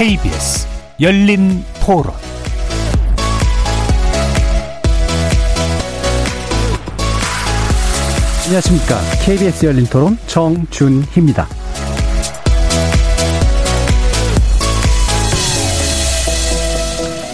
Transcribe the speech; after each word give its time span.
KBS 0.00 0.66
열린 0.98 1.62
토론 1.84 2.14
안녕하십니까. 8.46 8.98
KBS 9.22 9.66
열린 9.66 9.84
토론 9.84 10.16
정준희입니다. 10.26 11.46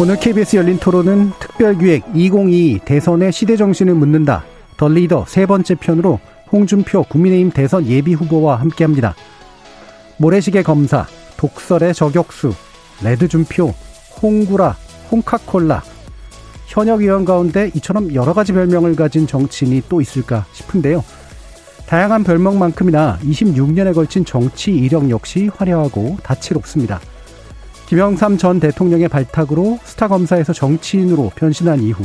오늘 0.01 0.17
KBS 0.17 0.57
열린 0.57 0.77
토론은 0.79 1.31
특별기획 1.39 2.03
2022 2.17 2.81
대선의 2.85 3.31
시대정신을 3.31 3.95
묻는다. 3.95 4.43
더 4.77 4.89
리더 4.89 5.25
세 5.29 5.47
번째 5.47 5.77
편으로 5.77 6.19
홍준표 6.51 7.05
국민의힘 7.05 7.53
대선 7.53 7.87
예비 7.87 8.15
후보와 8.15 8.57
함께 8.57 8.83
합니다. 8.83 9.15
모래시계 10.17 10.65
검사, 10.65 11.07
독설의 11.37 11.95
저격수, 11.95 12.55
레드준표, 13.03 13.75
홍구라, 14.23 14.77
홍카콜라, 15.11 15.83
현역 16.67 17.01
의원 17.01 17.25
가운데 17.25 17.71
이처럼 17.75 18.15
여러 18.15 18.35
가지 18.35 18.53
별명을 18.53 18.97
가진 18.97 19.27
정치인이 19.27 19.83
또 19.89 20.01
있을까 20.01 20.47
싶은데요. 20.53 21.05
다양한 21.87 22.25
별명만큼이나 22.25 23.19
26년에 23.23 23.95
걸친 23.95 24.25
정치 24.25 24.73
이력 24.73 25.09
역시 25.09 25.49
화려하고 25.55 26.17
다채롭습니다. 26.23 27.01
김영삼 27.87 28.37
전 28.37 28.59
대통령의 28.59 29.09
발탁으로 29.09 29.79
스타 29.85 30.09
검사에서 30.09 30.53
정치인으로 30.53 31.31
변신한 31.37 31.81
이후 31.81 32.03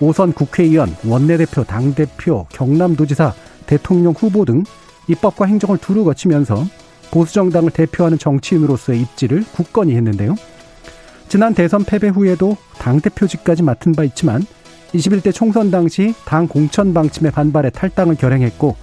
오선 0.00 0.32
국회의원, 0.32 0.96
원내대표, 1.04 1.64
당대표, 1.64 2.46
경남도지사, 2.48 3.34
대통령 3.66 4.14
후보 4.14 4.46
등 4.46 4.64
입법과 5.08 5.44
행정을 5.44 5.78
두루 5.78 6.04
거치면서 6.04 6.64
보수정당을 7.14 7.70
대표하는 7.70 8.18
정치인으로서의 8.18 9.00
입지를 9.00 9.44
굳건히 9.54 9.94
했는데요. 9.94 10.34
지난 11.28 11.54
대선 11.54 11.84
패배 11.84 12.08
후에도 12.08 12.56
당대표직까지 12.78 13.62
맡은 13.62 13.92
바 13.92 14.02
있지만 14.02 14.44
21대 14.92 15.32
총선 15.32 15.70
당시 15.70 16.12
당 16.24 16.48
공천 16.48 16.92
방침에 16.92 17.30
반발해 17.30 17.70
탈당을 17.70 18.16
결행했고 18.16 18.76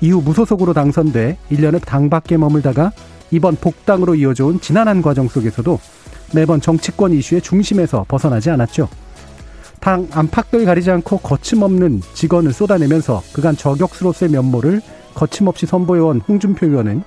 이후 0.00 0.22
무소속으로 0.22 0.72
당선돼 0.72 1.38
1년을 1.50 1.84
당 1.84 2.10
밖에 2.10 2.36
머물다가 2.36 2.90
이번 3.30 3.56
복당으로 3.56 4.14
이어져온 4.14 4.60
지난한 4.60 5.02
과정 5.02 5.28
속에서도 5.28 5.78
매번 6.34 6.60
정치권 6.60 7.12
이슈의 7.12 7.42
중심에서 7.42 8.06
벗어나지 8.08 8.50
않았죠. 8.50 8.88
당 9.80 10.08
안팎을 10.10 10.64
가리지 10.64 10.90
않고 10.90 11.18
거침없는 11.18 12.00
직언을 12.14 12.52
쏟아내면서 12.52 13.22
그간 13.32 13.56
저격수로서의 13.56 14.30
면모를 14.32 14.80
거침없이 15.14 15.66
선보여온 15.66 16.22
홍준표 16.26 16.66
의원은 16.66 17.02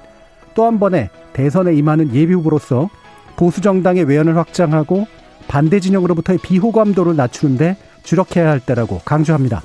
또 0.57 0.65
한 0.65 0.79
번의 0.79 1.11
대선에 1.33 1.75
임하는 1.75 2.15
예비후보로서 2.15 2.89
보수 3.35 3.61
정당의 3.61 4.05
외연을 4.05 4.35
확장하고 4.37 5.05
반대 5.47 5.79
진영으로부터의 5.79 6.39
비호감도를 6.39 7.15
낮추는데 7.15 7.77
주력해야 8.01 8.49
할 8.49 8.59
때라고 8.59 8.99
강조합니다. 9.05 9.61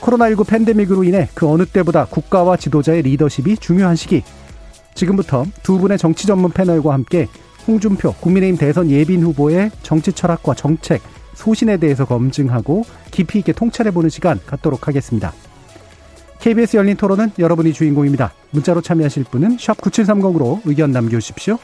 코로나19 0.00 0.46
팬데믹으로 0.46 1.04
인해 1.04 1.30
그 1.34 1.48
어느 1.48 1.64
때보다 1.64 2.04
국가와 2.04 2.58
지도자의 2.58 3.00
리더십이 3.02 3.56
중요한 3.56 3.96
시기. 3.96 4.22
지금부터 4.94 5.46
두 5.62 5.78
분의 5.78 5.96
정치 5.96 6.26
전문 6.26 6.50
패널과 6.50 6.92
함께 6.92 7.26
홍준표 7.66 8.12
국민의힘 8.12 8.58
대선 8.58 8.90
예빈 8.90 9.22
후보의 9.22 9.70
정치 9.82 10.12
철학과 10.12 10.52
정책, 10.52 11.00
소신에 11.34 11.78
대해서 11.78 12.04
검증하고 12.04 12.84
깊이 13.10 13.38
있게 13.38 13.52
통찰해보는 13.52 14.10
시간 14.10 14.38
갖도록 14.44 14.86
하겠습니다. 14.86 15.32
KBS 16.40 16.76
열린 16.76 16.96
토론은 16.96 17.32
여러분이 17.38 17.72
주인공입니다. 17.72 18.32
문자로 18.52 18.80
참여하실 18.80 19.24
분은 19.24 19.56
9730으로 19.56 20.60
의견 20.64 20.92
남겨주십시오. 20.92 21.58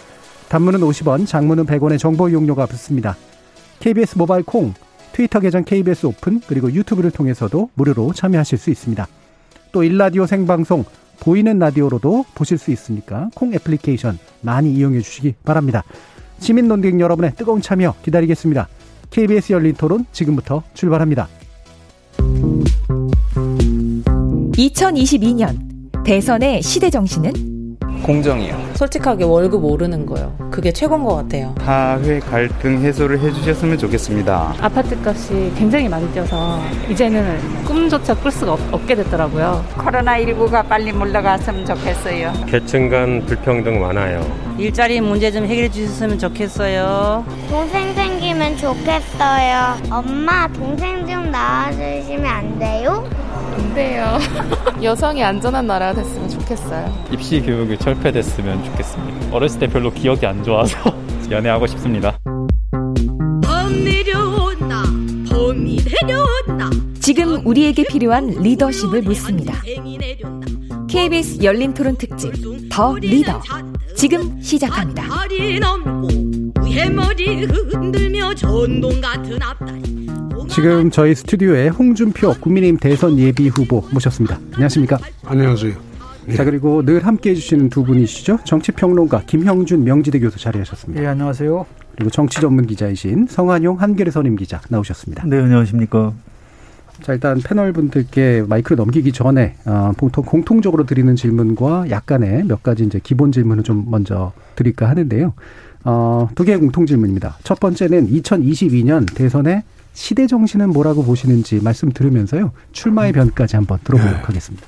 단문은 0.48 0.80
50원, 0.80 1.26
장문은 1.26 1.64
100원의 1.64 1.98
정보 1.98 2.28
이용료가 2.28 2.66
붙습니다. 2.66 3.16
KBS 3.80 4.18
모바일 4.18 4.42
콩, 4.42 4.74
트위터 5.12 5.40
계정 5.40 5.64
KBS 5.64 6.06
오픈, 6.06 6.40
그리고 6.46 6.72
유튜브를 6.72 7.10
통해서도 7.12 7.70
무료로 7.74 8.12
참여하실 8.14 8.58
수 8.58 8.70
있습니다. 8.70 9.06
또 9.72 9.84
일라디오 9.84 10.26
생방송, 10.26 10.84
보이는 11.20 11.58
라디오로도 11.58 12.26
보실 12.34 12.58
수 12.58 12.72
있으니까 12.72 13.30
콩 13.34 13.54
애플리케이션 13.54 14.18
많이 14.40 14.74
이용해 14.74 15.00
주시기 15.00 15.34
바랍니다. 15.44 15.84
시민 16.40 16.66
논객 16.66 16.98
여러분의 16.98 17.34
뜨거운 17.36 17.62
참여 17.62 17.94
기다리겠습니다. 18.02 18.68
KBS 19.10 19.52
열린 19.52 19.74
토론 19.74 20.04
지금부터 20.12 20.64
출발합니다. 20.74 21.28
2022년 24.56 26.04
대선의 26.04 26.62
시대 26.62 26.88
정신은 26.90 27.32
공정이요. 28.04 28.72
솔직하게 28.74 29.24
월급 29.24 29.64
오르는 29.64 30.04
거요. 30.04 30.36
그게 30.50 30.70
최고인 30.70 31.04
것 31.04 31.16
같아요. 31.16 31.54
사회 31.60 32.20
갈등 32.20 32.78
해소를 32.82 33.18
해주셨으면 33.18 33.78
좋겠습니다. 33.78 34.54
아파트 34.60 34.94
값이 35.02 35.52
굉장히 35.56 35.88
많이 35.88 36.06
뛰어서 36.12 36.60
이제는 36.90 37.38
꿈조차 37.64 38.14
꿀 38.14 38.30
수가 38.30 38.52
없, 38.52 38.86
게 38.86 38.94
됐더라고요. 38.94 39.64
코로나19가 39.78 40.68
빨리 40.68 40.92
물러갔으면 40.92 41.64
좋겠어요. 41.64 42.32
계층 42.46 42.90
간 42.90 43.24
불평등 43.24 43.80
많아요. 43.80 44.20
일자리 44.58 45.00
문제 45.00 45.32
좀 45.32 45.44
해결해 45.44 45.68
주셨으면 45.68 46.18
좋겠어요. 46.18 47.24
동생 47.50 47.94
생기면 47.94 48.56
좋겠어요. 48.56 49.76
엄마, 49.90 50.46
동생 50.48 51.06
좀 51.06 51.30
낳아주시면 51.30 52.24
안 52.24 52.58
돼요? 52.58 53.08
안 53.56 53.74
돼요. 53.74 54.18
여성이 54.82 55.24
안전한 55.24 55.66
나라가 55.66 56.00
됐으면 56.00 56.28
좋겠어요. 56.28 57.06
입시 57.10 57.40
교육이 57.40 57.78
철폐됐으면 57.78 58.64
좋겠습니다. 58.64 59.34
어렸을 59.34 59.60
때 59.60 59.66
별로 59.66 59.92
기억이 59.92 60.24
안 60.24 60.42
좋아서 60.44 60.78
연애하고 61.30 61.66
싶습니다. 61.66 62.16
지금 67.00 67.46
우리에게 67.46 67.84
필요한 67.84 68.28
리더십을 68.28 69.02
묻습니다. 69.02 69.54
KBS 70.88 71.42
열린 71.42 71.74
토론 71.74 71.96
특집 71.96 72.32
더 72.70 72.94
리더 72.94 73.42
지금 73.96 74.40
시작합니다. 74.40 75.04
지금 80.48 80.90
저희 80.90 81.14
스튜디오에 81.14 81.68
홍준표 81.68 82.34
국민의힘 82.34 82.78
대선 82.78 83.18
예비 83.18 83.48
후보 83.48 83.84
모셨습니다. 83.92 84.38
안녕하십니까? 84.52 84.98
안녕하세요. 85.24 85.74
네. 86.26 86.34
자 86.34 86.44
그리고 86.44 86.84
늘 86.84 87.04
함께 87.06 87.30
해 87.30 87.34
주시는 87.34 87.68
두 87.68 87.84
분이시죠. 87.84 88.38
정치평론가 88.44 89.22
김형준 89.26 89.84
명지대 89.84 90.18
교수 90.20 90.38
자리하셨습니다. 90.38 91.00
네 91.00 91.06
안녕하세요. 91.06 91.66
그리고 91.96 92.10
정치 92.10 92.40
전문 92.40 92.66
기자이신 92.66 93.26
성한용 93.28 93.80
한겨레 93.80 94.10
선임 94.10 94.36
기자 94.36 94.60
나오셨습니다. 94.68 95.24
네 95.26 95.38
안녕하십니까. 95.38 96.12
자 97.04 97.12
일단 97.12 97.38
패널 97.38 97.74
분들께 97.74 98.44
마이크를 98.48 98.78
넘기기 98.78 99.12
전에 99.12 99.56
어, 99.66 99.92
보통 99.94 100.24
공통적으로 100.24 100.86
드리는 100.86 101.14
질문과 101.14 101.90
약간의 101.90 102.44
몇 102.44 102.62
가지 102.62 102.82
이제 102.82 102.98
기본 103.02 103.30
질문을 103.30 103.62
좀 103.62 103.84
먼저 103.90 104.32
드릴까 104.56 104.88
하는데요. 104.88 105.34
어, 105.84 106.30
두 106.34 106.44
개의 106.44 106.58
공통 106.58 106.86
질문입니다. 106.86 107.36
첫 107.44 107.60
번째는 107.60 108.08
2022년 108.08 109.14
대선의 109.14 109.64
시대 109.92 110.26
정신은 110.26 110.70
뭐라고 110.70 111.04
보시는지 111.04 111.60
말씀 111.62 111.92
들으면서요. 111.92 112.52
출마의 112.72 113.12
변까지 113.12 113.56
한번 113.56 113.80
들어보도록 113.84 114.20
네. 114.20 114.24
하겠습니다. 114.24 114.66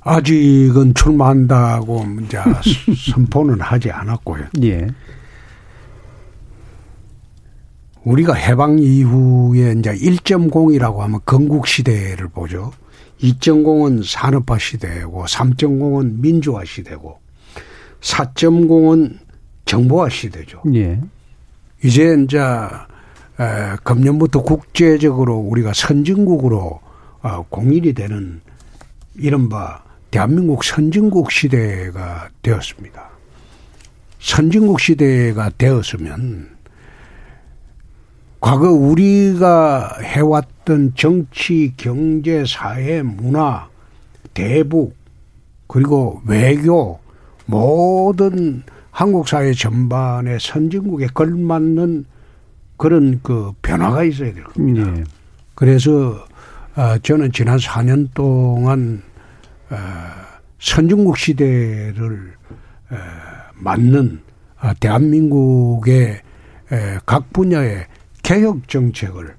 아직은 0.00 0.94
출마한다고 0.94 2.06
이제 2.24 2.38
선포는 3.12 3.60
하지 3.60 3.90
않았고요. 3.90 4.44
예. 4.62 4.86
우리가 8.06 8.34
해방 8.34 8.78
이후에 8.78 9.74
이제 9.76 9.92
1.0이라고 9.92 10.98
하면 10.98 11.20
건국 11.26 11.66
시대를 11.66 12.28
보죠. 12.28 12.72
2.0은 13.20 14.04
산업화 14.06 14.58
시대고 14.58 15.24
3.0은 15.24 16.20
민주화 16.20 16.64
시대고 16.64 17.18
4.0은 18.00 19.18
정보화 19.64 20.08
시대죠. 20.08 20.62
예. 20.74 21.00
이제 21.82 22.16
이제 22.22 22.38
금년부터 23.82 24.42
국제적으로 24.42 25.38
우리가 25.38 25.72
선진국으로 25.74 26.80
어, 27.22 27.44
공인이 27.48 27.92
되는 27.92 28.40
이른바 29.16 29.82
대한민국 30.12 30.62
선진국 30.62 31.32
시대가 31.32 32.28
되었습니다. 32.42 33.10
선진국 34.20 34.78
시대가 34.78 35.50
되었으면 35.58 36.55
과거 38.40 38.70
우리가 38.70 39.98
해왔던 40.02 40.92
정치, 40.94 41.72
경제, 41.76 42.44
사회, 42.46 43.02
문화, 43.02 43.68
대북, 44.34 44.94
그리고 45.66 46.20
외교, 46.26 47.00
모든 47.46 48.62
한국 48.90 49.28
사회 49.28 49.52
전반의 49.52 50.38
선진국에 50.40 51.08
걸맞는 51.08 52.04
그런 52.76 53.20
그 53.22 53.52
변화가 53.62 54.04
있어야 54.04 54.32
될 54.32 54.44
겁니다. 54.44 54.90
네. 54.90 55.04
그래서 55.54 56.24
아, 56.74 56.98
저는 56.98 57.32
지난 57.32 57.56
4년 57.58 58.08
동안 58.14 59.02
아, 59.70 60.26
선진국 60.58 61.16
시대를 61.16 62.34
맞는 63.54 64.20
아, 64.58 64.74
대한민국의 64.74 66.20
각 67.06 67.32
분야의 67.32 67.86
개혁 68.26 68.68
정책을 68.68 69.34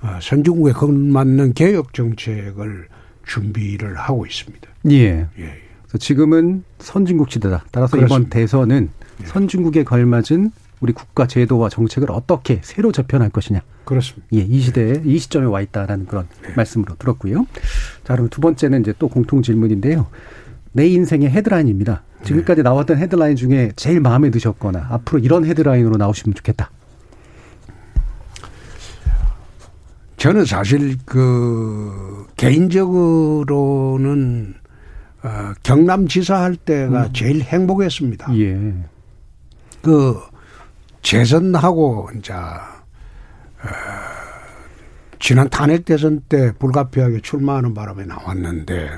아, 0.00 0.18
선진국에 0.20 0.72
걸맞는 0.72 1.54
개혁 1.54 1.94
정책을 1.94 2.88
준비를 3.24 3.96
하고 3.96 4.26
있습니다. 4.26 4.68
예. 4.90 5.28
예. 5.38 5.60
지금은 5.98 6.64
선진국 6.80 7.30
시대다. 7.30 7.64
따라서 7.70 7.96
그렇습니다. 7.96 8.16
이번 8.16 8.28
대선은 8.28 8.90
예. 9.22 9.26
선진국에 9.26 9.84
걸맞은 9.84 10.50
우리 10.80 10.92
국가 10.92 11.28
제도와 11.28 11.68
정책을 11.68 12.10
어떻게 12.10 12.60
새로 12.64 12.90
재편할 12.90 13.30
것이냐. 13.30 13.62
그렇습니다. 13.84 14.26
예, 14.34 14.40
이 14.40 14.60
시대에 14.60 15.02
이 15.04 15.18
시점에 15.18 15.46
와 15.46 15.60
있다라는 15.60 16.06
그런 16.06 16.26
네. 16.42 16.54
말씀으로 16.56 16.96
들었고요. 16.96 17.46
자, 18.04 18.14
그럼 18.14 18.28
두 18.28 18.40
번째는 18.40 18.80
이제 18.80 18.92
또 18.98 19.08
공통 19.08 19.42
질문인데요. 19.42 20.08
내 20.72 20.88
인생의 20.88 21.30
헤드라인입니다. 21.30 22.02
지금까지 22.24 22.58
네. 22.58 22.62
나왔던 22.64 22.98
헤드라인 22.98 23.36
중에 23.36 23.70
제일 23.76 24.00
마음에 24.00 24.30
드셨거나 24.30 24.88
앞으로 24.90 25.20
이런 25.20 25.44
헤드라인으로 25.46 25.96
나오시면 25.96 26.34
좋겠다. 26.34 26.70
저는 30.16 30.44
사실 30.46 30.96
그 31.04 32.26
개인적으로는 32.36 33.74
어, 35.22 35.52
경남지사 35.62 36.40
할 36.40 36.56
때가 36.56 37.06
음. 37.06 37.12
제일 37.12 37.42
행복했습니다. 37.42 38.38
예. 38.38 38.74
그 39.82 40.18
재선하고 41.02 42.10
이제 42.18 42.32
어, 42.32 42.48
지난 45.18 45.48
탄핵 45.48 45.84
대선 45.84 46.20
때 46.28 46.52
불가피하게 46.58 47.20
출마하는 47.20 47.74
바람에 47.74 48.04
나왔는데 48.04 48.90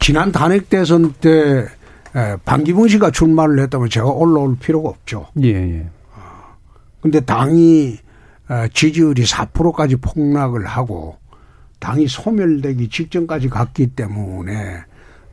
지난 0.00 0.32
탄핵 0.32 0.68
대선 0.68 1.12
때 1.14 1.66
반기문 2.44 2.88
씨가 2.88 3.10
출마를 3.10 3.58
했다면 3.60 3.88
제가 3.88 4.06
올라올 4.06 4.56
필요가 4.58 4.88
없죠. 4.90 5.26
예, 5.42 5.48
예. 5.48 5.88
근데 7.00 7.20
당이 7.20 7.98
어, 7.98 8.03
지지율이 8.72 9.24
4%까지 9.24 9.96
폭락을 9.96 10.66
하고 10.66 11.18
당이 11.80 12.08
소멸되기 12.08 12.88
직전까지 12.88 13.48
갔기 13.48 13.88
때문에 13.88 14.84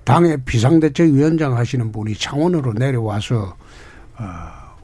당의 0.03 0.37
비상대책위원장 0.43 1.55
하시는 1.55 1.91
분이 1.91 2.15
창원으로 2.15 2.73
내려와서 2.73 3.55
어, 4.17 4.25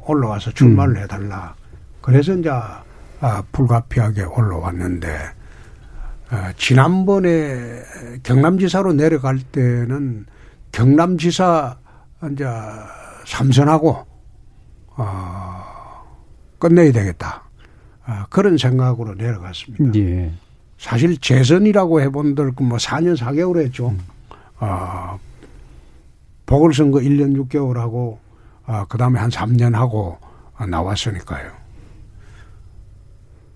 올라와서 0.06 0.52
출마를 0.52 0.98
음. 0.98 1.04
해달라. 1.04 1.56
그래서 2.02 2.34
이제 2.34 2.50
아, 3.20 3.44
불가피하게 3.52 4.24
올라왔는데 4.24 5.10
어, 6.32 6.52
지난번에 6.56 7.82
경남지사로 8.24 8.94
내려갈 8.94 9.40
때는 9.40 10.26
경남지사 10.72 11.78
이제 12.32 12.46
삼선하고 13.26 14.06
어, 14.98 15.64
끝내야 16.60 16.92
되겠다. 16.92 17.47
아, 18.08 18.26
그런 18.30 18.58
생각으로 18.58 19.16
내려갔습니다. 19.16 20.00
예. 20.00 20.32
사실 20.78 21.18
재선이라고 21.18 22.02
해본들 22.02 22.54
뭐 22.62 22.78
4년 22.78 23.18
4개월 23.18 23.60
했죠. 23.60 23.90
음. 23.90 24.00
아, 24.60 25.18
보궐선거 26.46 27.00
1년 27.00 27.36
6개월 27.36 27.76
하고, 27.76 28.20
아, 28.66 28.86
그 28.88 28.98
다음에 28.98 29.20
한 29.20 29.30
3년 29.30 29.74
하고 29.74 30.18
나왔으니까요. 30.58 31.52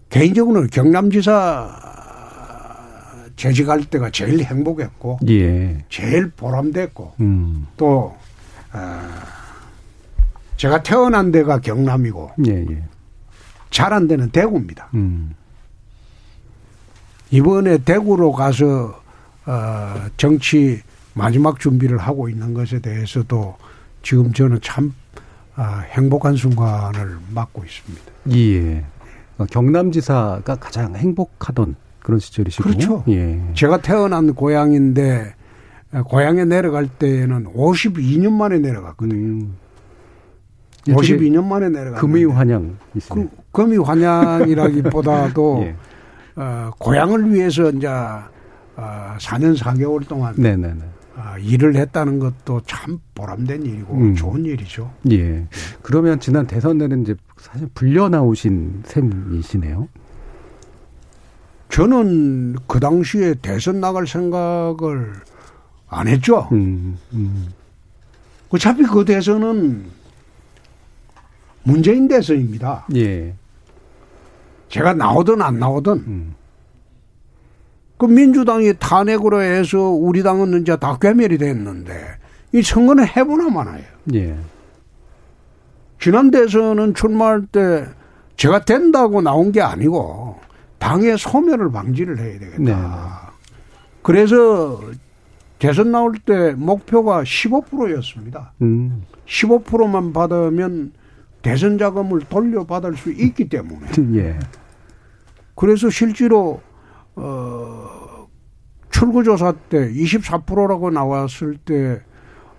개인적으로는 0.10 0.70
경남지사 0.70 1.80
재직할 3.38 3.86
때가 3.86 4.10
제일 4.10 4.44
행복했고, 4.44 5.20
예. 5.30 5.86
제일 5.88 6.30
보람됐고, 6.32 7.14
음. 7.22 7.68
또, 7.78 8.14
어, 8.74 9.00
제가 10.58 10.84
태어난 10.84 11.32
데가 11.32 11.62
경남이고, 11.62 12.32
예, 12.48 12.66
예. 12.70 12.84
잘 13.72 13.94
안 13.94 14.08
되는 14.08 14.30
대구입니다. 14.30 14.90
음. 14.94 15.34
이번에 17.32 17.78
대구로 17.80 18.32
가서 18.34 19.02
어, 19.46 19.94
정치 20.18 20.82
마지막 21.14 21.60
준비를 21.60 21.98
하고 21.98 22.30
있는 22.30 22.54
것에 22.54 22.80
대해서도 22.80 23.56
지금 24.04 24.32
저는 24.34 24.60
참 24.62 24.94
아, 25.56 25.80
행복한 25.92 26.36
순간을 26.36 27.18
맞고 27.34 27.64
있습니다. 27.64 28.06
예. 28.34 28.84
어, 29.38 29.46
경남지사가 29.46 30.56
가장 30.56 30.96
행복하던 30.96 31.76
그런 32.00 32.20
시절이시고. 32.20 32.64
그렇죠. 32.64 33.04
예. 33.10 33.40
제가 33.54 33.82
태어난 33.82 34.34
고향인데 34.34 35.36
고향에 36.06 36.46
내려갈 36.46 36.88
때에는 36.88 37.54
52년 37.54 38.32
만에 38.32 38.60
내려갔거든요. 38.60 39.16
음. 39.16 39.56
52년 40.88 41.46
만에 41.46 41.70
내려갔 41.70 42.00
금의 42.00 42.26
환영. 42.26 42.78
그, 43.10 43.30
금의 43.52 43.78
환영이라기보다도 43.80 45.64
예. 45.64 45.76
어, 46.36 46.72
고향을 46.80 47.34
위해서 47.34 47.70
이제 47.70 47.88
어, 47.88 49.16
4년 49.18 49.58
4개월 49.58 50.08
동안 50.08 50.34
네네네. 50.38 50.82
어, 51.16 51.38
일을 51.40 51.76
했다는 51.76 52.20
것도 52.20 52.62
참 52.66 53.00
보람된 53.14 53.66
일이고 53.66 53.96
음. 53.96 54.16
좋은 54.16 54.46
일이죠. 54.46 54.92
예. 55.12 55.46
그러면 55.82 56.20
지난 56.20 56.48
대선 56.48 56.78
때는 56.78 57.04
이제 57.04 57.16
사실 57.38 57.68
불려 57.74 58.10
나오신 58.10 58.84
셈이시네요. 58.86 59.88
저는 61.70 62.56
그 62.68 62.80
당시에 62.80 63.36
대선 63.42 63.80
나갈 63.80 64.06
생각을 64.08 65.14
안 65.88 66.08
했죠. 66.08 66.48
음, 66.52 66.98
음. 67.14 67.48
어차피 68.50 68.84
그 68.84 69.06
대선은 69.06 69.86
문재인 71.64 72.08
대선입니다. 72.08 72.88
예. 72.96 73.34
제가 74.70 74.94
나오든 74.94 75.42
안 75.42 75.60
나오든 75.60 75.94
음. 75.94 76.36
그 77.98 78.06
민주당이 78.06 78.74
탄핵으로 78.80 79.42
해서 79.42 79.80
우리 79.80 80.24
당은 80.24 80.62
이제 80.62 80.76
다 80.78 80.98
괴멸이 81.00 81.38
됐는데 81.38 82.18
이 82.54 82.62
선거는 82.62 83.06
해보나 83.06 83.50
마나요. 83.50 83.84
예. 84.14 84.36
지난 86.00 86.32
대선은 86.32 86.96
출마할 86.96 87.46
때 87.52 87.86
제가 88.38 88.66
된다고 88.66 89.22
나온 89.22 89.52
게 89.52 89.62
아니고 89.62 90.40
당의 90.80 91.16
소멸을 91.18 91.72
방지를 91.72 92.18
해야 92.18 92.40
되겠다. 92.40 92.58
네. 92.60 92.76
그래서 94.02 94.82
대선 95.60 95.92
나올 95.92 96.14
때 96.16 96.54
목표가 96.54 97.22
15%였습니다. 97.22 98.52
음. 98.64 99.04
15%만 99.28 100.12
받으면 100.12 100.92
대선 101.42 101.78
자금을 101.78 102.22
돌려받을 102.22 102.96
수 102.98 103.12
있기 103.12 103.50
때문에. 103.50 103.88
예. 104.18 104.40
그래서 105.56 105.90
실제로 105.90 106.62
어 107.16 108.28
출구 108.90 109.24
조사 109.24 109.52
때 109.52 109.92
24%라고 109.92 110.90
나왔을 110.92 111.58
때 111.58 112.02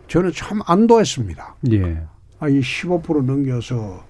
저는 0.09 0.33
참 0.33 0.61
안도했습니다. 0.67 1.57
예. 1.73 2.03
아, 2.41 2.49
이 2.49 2.61
15% 2.61 3.25
넘겨서 3.25 4.05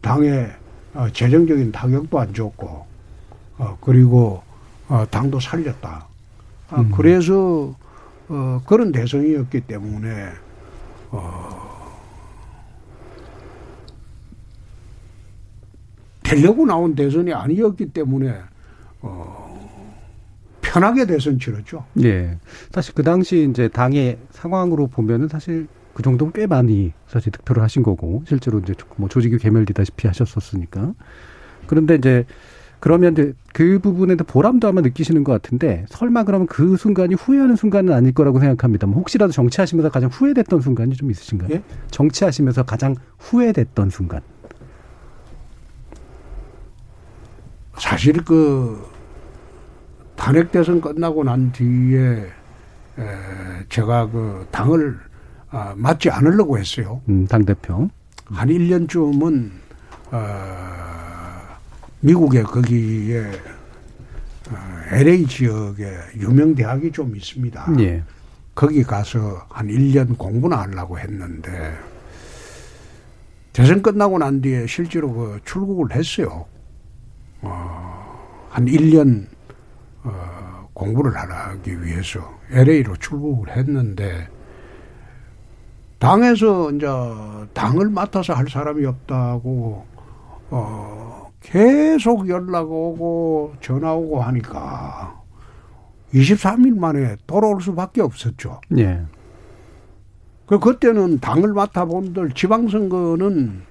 당의 0.00 0.50
어, 0.94 1.08
재정적인 1.10 1.72
타격도 1.72 2.18
안 2.18 2.34
줬고, 2.34 2.86
어, 3.58 3.78
그리고 3.80 4.42
어, 4.88 5.04
당도 5.10 5.38
살렸다. 5.40 6.06
아, 6.70 6.80
음. 6.80 6.90
그래서 6.90 7.74
어, 8.28 8.60
그런 8.66 8.92
대선이었기 8.92 9.62
때문에 9.62 10.30
어, 11.10 11.65
되려고 16.28 16.66
나온 16.66 16.94
대선이 16.94 17.32
아니었기 17.32 17.86
때문에 17.86 18.34
어 19.00 19.46
편하게 20.60 21.06
대선 21.06 21.38
치렀죠. 21.38 21.84
예. 22.02 22.38
사실 22.72 22.94
그 22.94 23.02
당시 23.02 23.48
이제 23.50 23.68
당의 23.68 24.18
상황으로 24.30 24.88
보면은 24.88 25.28
사실 25.28 25.68
그 25.94 26.02
정도면 26.02 26.32
꽤 26.34 26.46
많이 26.46 26.92
사실 27.06 27.32
득표를 27.32 27.62
하신 27.62 27.82
거고 27.82 28.22
실제로 28.26 28.58
이제 28.58 28.74
뭐 28.96 29.08
조직이 29.08 29.38
괴멸되다시피 29.38 30.06
하셨었으니까 30.06 30.92
그런데 31.66 31.94
이제 31.94 32.26
그러면 32.80 33.12
이제 33.12 33.32
그 33.54 33.78
부분에도 33.78 34.24
보람도 34.24 34.68
아마 34.68 34.82
느끼시는 34.82 35.24
것 35.24 35.32
같은데 35.32 35.86
설마 35.88 36.24
그러면 36.24 36.46
그 36.46 36.76
순간이 36.76 37.14
후회하는 37.14 37.56
순간은 37.56 37.92
아닐 37.92 38.12
거라고 38.12 38.38
생각합니다. 38.38 38.86
뭐 38.86 38.98
혹시라도 38.98 39.32
정치하시면서 39.32 39.90
가장 39.90 40.10
후회됐던 40.10 40.60
순간이 40.60 40.94
좀 40.94 41.10
있으신가요? 41.10 41.48
예? 41.52 41.62
정치하시면서 41.90 42.64
가장 42.64 42.94
후회됐던 43.18 43.90
순간. 43.90 44.20
사실 47.78 48.14
그 48.24 48.84
탄핵 50.16 50.50
대선 50.50 50.80
끝나고 50.80 51.24
난 51.24 51.52
뒤에 51.52 52.26
에, 52.98 53.02
제가 53.68 54.08
그 54.10 54.46
당을 54.50 54.98
아, 55.50 55.74
맞지 55.76 56.10
않으려고 56.10 56.58
했어요. 56.58 57.00
음, 57.08 57.26
당 57.26 57.44
대표 57.44 57.88
한 58.26 58.48
1년쯤은 58.48 59.50
어, 60.10 60.18
미국에 62.00 62.42
거기에 62.42 63.20
어, 64.50 64.56
LA 64.90 65.26
지역에 65.26 65.92
유명 66.16 66.54
대학이 66.54 66.90
좀 66.92 67.14
있습니다. 67.14 67.66
예. 67.80 68.02
거기 68.54 68.82
가서 68.82 69.46
한 69.50 69.68
1년 69.68 70.16
공부나 70.16 70.62
하려고 70.62 70.98
했는데 70.98 71.76
대선 73.52 73.82
끝나고 73.82 74.18
난 74.18 74.40
뒤에 74.40 74.66
실제로 74.66 75.12
그 75.12 75.40
출국을 75.44 75.92
했어요. 75.94 76.46
어, 77.42 78.48
한 78.50 78.66
1년 78.66 79.26
어, 80.04 80.68
공부를 80.72 81.16
하기 81.16 81.82
위해서 81.82 82.20
LA로 82.50 82.96
출국을 82.96 83.56
했는데 83.56 84.28
당에서 85.98 86.70
이제 86.72 86.86
당을 87.54 87.90
맡아서 87.90 88.34
할 88.34 88.48
사람이 88.48 88.84
없다고 88.84 89.86
어 90.50 91.32
계속 91.40 92.28
연락 92.28 92.70
오고 92.70 93.54
전화 93.60 93.94
오고 93.94 94.20
하니까 94.22 95.22
23일 96.12 96.78
만에 96.78 97.16
돌아올 97.26 97.60
수밖에 97.60 98.02
없었죠. 98.02 98.60
예. 98.78 99.02
그 100.46 100.58
그때는 100.58 101.18
당을 101.20 101.52
맡아본들 101.54 102.32
지방선거는 102.32 103.62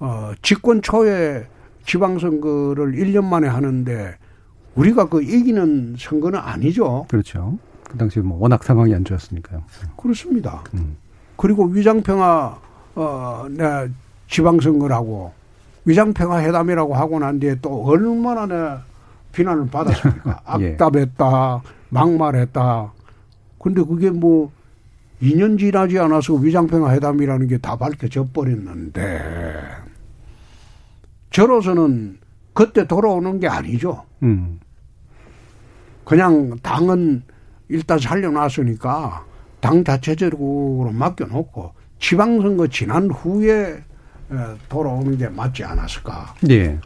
어 0.00 0.32
집권 0.42 0.82
초에 0.82 1.46
지방선거를 1.84 2.92
1년 2.92 3.24
만에 3.24 3.48
하는데 3.48 4.14
우리가 4.74 5.08
그 5.08 5.22
이기는 5.22 5.96
선거는 5.98 6.38
아니죠. 6.38 7.06
그렇죠. 7.08 7.58
그 7.88 7.96
당시 7.98 8.20
뭐 8.20 8.38
워낙 8.38 8.62
상황이 8.62 8.94
안 8.94 9.04
좋았으니까요. 9.04 9.62
그렇습니다. 9.96 10.62
음. 10.74 10.96
그리고 11.36 11.64
위장평화 11.64 12.58
어, 12.96 13.46
내 13.50 13.88
지방선거라고 14.28 15.32
위장평화 15.84 16.42
회담이라고 16.42 16.94
하고 16.94 17.18
난 17.18 17.38
뒤에 17.40 17.56
또 17.62 17.84
얼마나 17.84 18.46
내 18.46 18.78
비난을 19.32 19.68
받았습니까? 19.68 20.42
예. 20.60 20.72
악답했다, 20.72 21.62
막말했다. 21.90 22.92
근데 23.58 23.82
그게 23.82 24.10
뭐 24.10 24.50
2년 25.22 25.58
지나지 25.58 25.98
않아서 25.98 26.34
위장평화 26.34 26.92
회담이라는 26.92 27.48
게 27.48 27.58
다 27.58 27.76
밝혀져 27.76 28.26
버렸는데 28.32 29.20
저로서는 31.38 32.18
그때 32.52 32.84
돌아오는 32.84 33.38
게 33.38 33.46
아니죠. 33.46 34.04
음. 34.24 34.58
그냥 36.04 36.58
당은 36.64 37.22
일단 37.68 37.96
살려놨으니까 37.96 39.24
당 39.60 39.84
자체적으로 39.84 40.90
맡겨놓고 40.92 41.72
지방선거 42.00 42.66
지난 42.66 43.08
후에 43.08 43.84
돌아오는 44.68 45.16
게 45.16 45.28
맞지 45.28 45.62
않았을까. 45.62 46.34
네. 46.42 46.76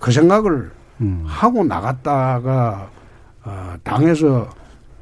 그 0.00 0.10
생각을 0.10 0.70
음. 1.02 1.22
하고 1.26 1.62
나갔다가 1.62 2.88
어, 3.44 3.74
당에서 3.84 4.48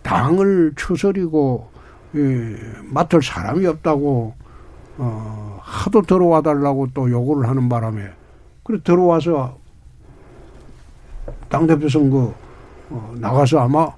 당을 0.02 0.72
추스리고 0.74 1.70
맡을 2.82 3.22
사람이 3.22 3.64
없다고 3.64 4.34
어, 4.96 5.60
하도 5.62 6.02
들어와 6.02 6.42
달라고 6.42 6.88
또 6.94 7.08
요구를 7.08 7.48
하는 7.48 7.68
바람에 7.68 8.17
그래 8.68 8.78
들어와서 8.84 9.58
당대표 11.48 11.88
선거 11.88 12.34
어, 12.90 13.14
나가서 13.16 13.60
아마 13.60 13.88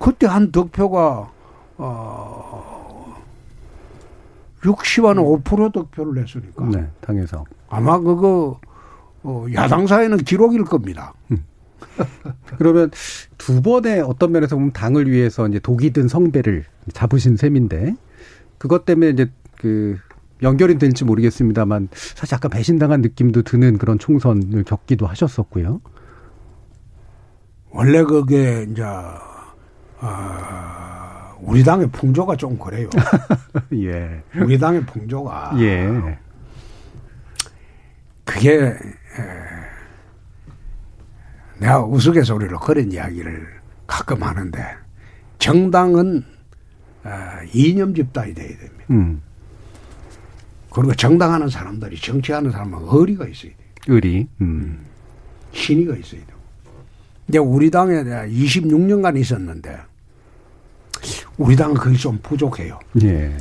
그때 0.00 0.26
한 0.26 0.50
득표가 0.50 1.30
어 1.78 3.14
60한 4.62 5.44
5% 5.44 5.72
득표를 5.72 6.14
냈으니까. 6.20 6.64
네, 6.66 6.88
당에서. 7.00 7.44
아마 7.68 8.00
그거 8.00 8.58
어, 9.22 9.46
야당 9.54 9.86
사회는 9.86 10.18
기록일 10.18 10.64
겁니다. 10.64 11.14
음. 11.30 11.44
그러면 12.58 12.90
두 13.38 13.62
번의 13.62 14.00
어떤 14.00 14.32
면에서 14.32 14.56
보면 14.56 14.72
당을 14.72 15.08
위해서 15.08 15.46
이제 15.46 15.60
독이 15.60 15.92
든 15.92 16.08
성배를 16.08 16.64
잡으신 16.92 17.36
셈인데 17.36 17.94
그것 18.58 18.84
때문에 18.84 19.10
이제 19.10 19.30
그 19.56 19.98
연결이 20.42 20.78
될지 20.78 21.04
모르겠습니다만 21.04 21.88
사실 21.92 22.34
약간 22.34 22.50
배신당한 22.50 23.00
느낌도 23.00 23.42
드는 23.42 23.78
그런 23.78 23.98
총선을 23.98 24.64
겪기도 24.64 25.06
하셨었고요. 25.06 25.80
원래 27.70 28.02
그게 28.02 28.66
이제 28.70 28.82
아 29.98 31.34
우리 31.40 31.62
당의 31.62 31.90
풍조가 31.90 32.36
좀 32.36 32.58
그래요. 32.58 32.88
예. 33.74 34.22
우리 34.36 34.58
당의 34.58 34.84
풍조가 34.86 35.54
예. 35.58 36.18
그게 38.24 38.54
에, 38.60 38.76
내가 41.58 41.84
우스갯소리로 41.84 42.58
그런 42.60 42.92
이야기를 42.92 43.46
가끔 43.86 44.22
하는데 44.22 44.62
정당은 45.38 46.24
어, 47.04 47.10
이념 47.52 47.94
집단이 47.94 48.34
돼야 48.34 48.48
됩니다. 48.48 48.84
음. 48.90 49.22
그리고 50.76 50.94
정당하는 50.94 51.48
사람들이 51.48 51.96
정치하는 51.98 52.50
사람은 52.50 52.80
의리가 52.82 53.26
있어야 53.28 53.50
돼요. 53.50 53.68
의리. 53.88 54.28
음. 54.42 54.84
신의가 55.52 55.96
있어야 55.96 56.20
돼요. 56.26 56.36
이제 57.26 57.38
우리 57.38 57.70
당에 57.70 58.02
26년간 58.02 59.18
있었는데 59.18 59.74
우리 61.38 61.56
당은 61.56 61.76
그게 61.76 61.96
좀 61.96 62.18
부족해요. 62.22 62.78
예. 63.02 63.34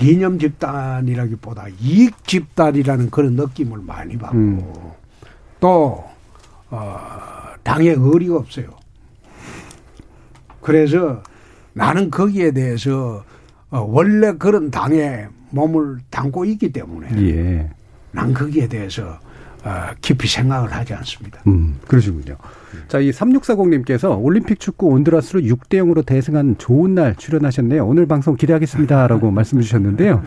이념 0.00 0.38
집단이라기보다 0.38 1.66
이익 1.80 2.24
집단이라는 2.24 3.10
그런 3.10 3.32
느낌을 3.32 3.80
많이 3.80 4.16
받고 4.16 4.36
음. 4.36 4.72
또 5.58 6.04
어, 6.70 7.00
당에 7.64 7.96
의리가 7.98 8.36
없어요. 8.36 8.68
그래서 10.60 11.20
나는 11.72 12.12
거기에 12.12 12.52
대해서 12.52 13.24
어, 13.24 13.33
원래 13.80 14.32
그런 14.32 14.70
당에 14.70 15.26
몸을 15.50 15.98
담고 16.10 16.44
있기 16.44 16.72
때문에 16.72 17.08
예. 17.22 17.70
난 18.12 18.32
거기에 18.32 18.68
대해서 18.68 19.18
어, 19.64 19.94
깊이 20.02 20.28
생각을 20.28 20.70
하지 20.72 20.92
않습니다. 20.92 21.40
음, 21.46 21.78
그러시군요. 21.88 22.36
자, 22.86 22.98
이 22.98 23.10
3640님께서 23.10 24.22
올림픽 24.22 24.60
축구 24.60 24.88
온드라스로 24.88 25.40
6대 25.40 25.78
0으로 25.78 26.04
대승한 26.04 26.56
좋은 26.58 26.94
날 26.94 27.16
출연하셨네요. 27.16 27.86
오늘 27.86 28.06
방송 28.06 28.36
기대하겠습니다라고 28.36 29.30
말씀 29.32 29.58
주셨는데요. 29.62 30.22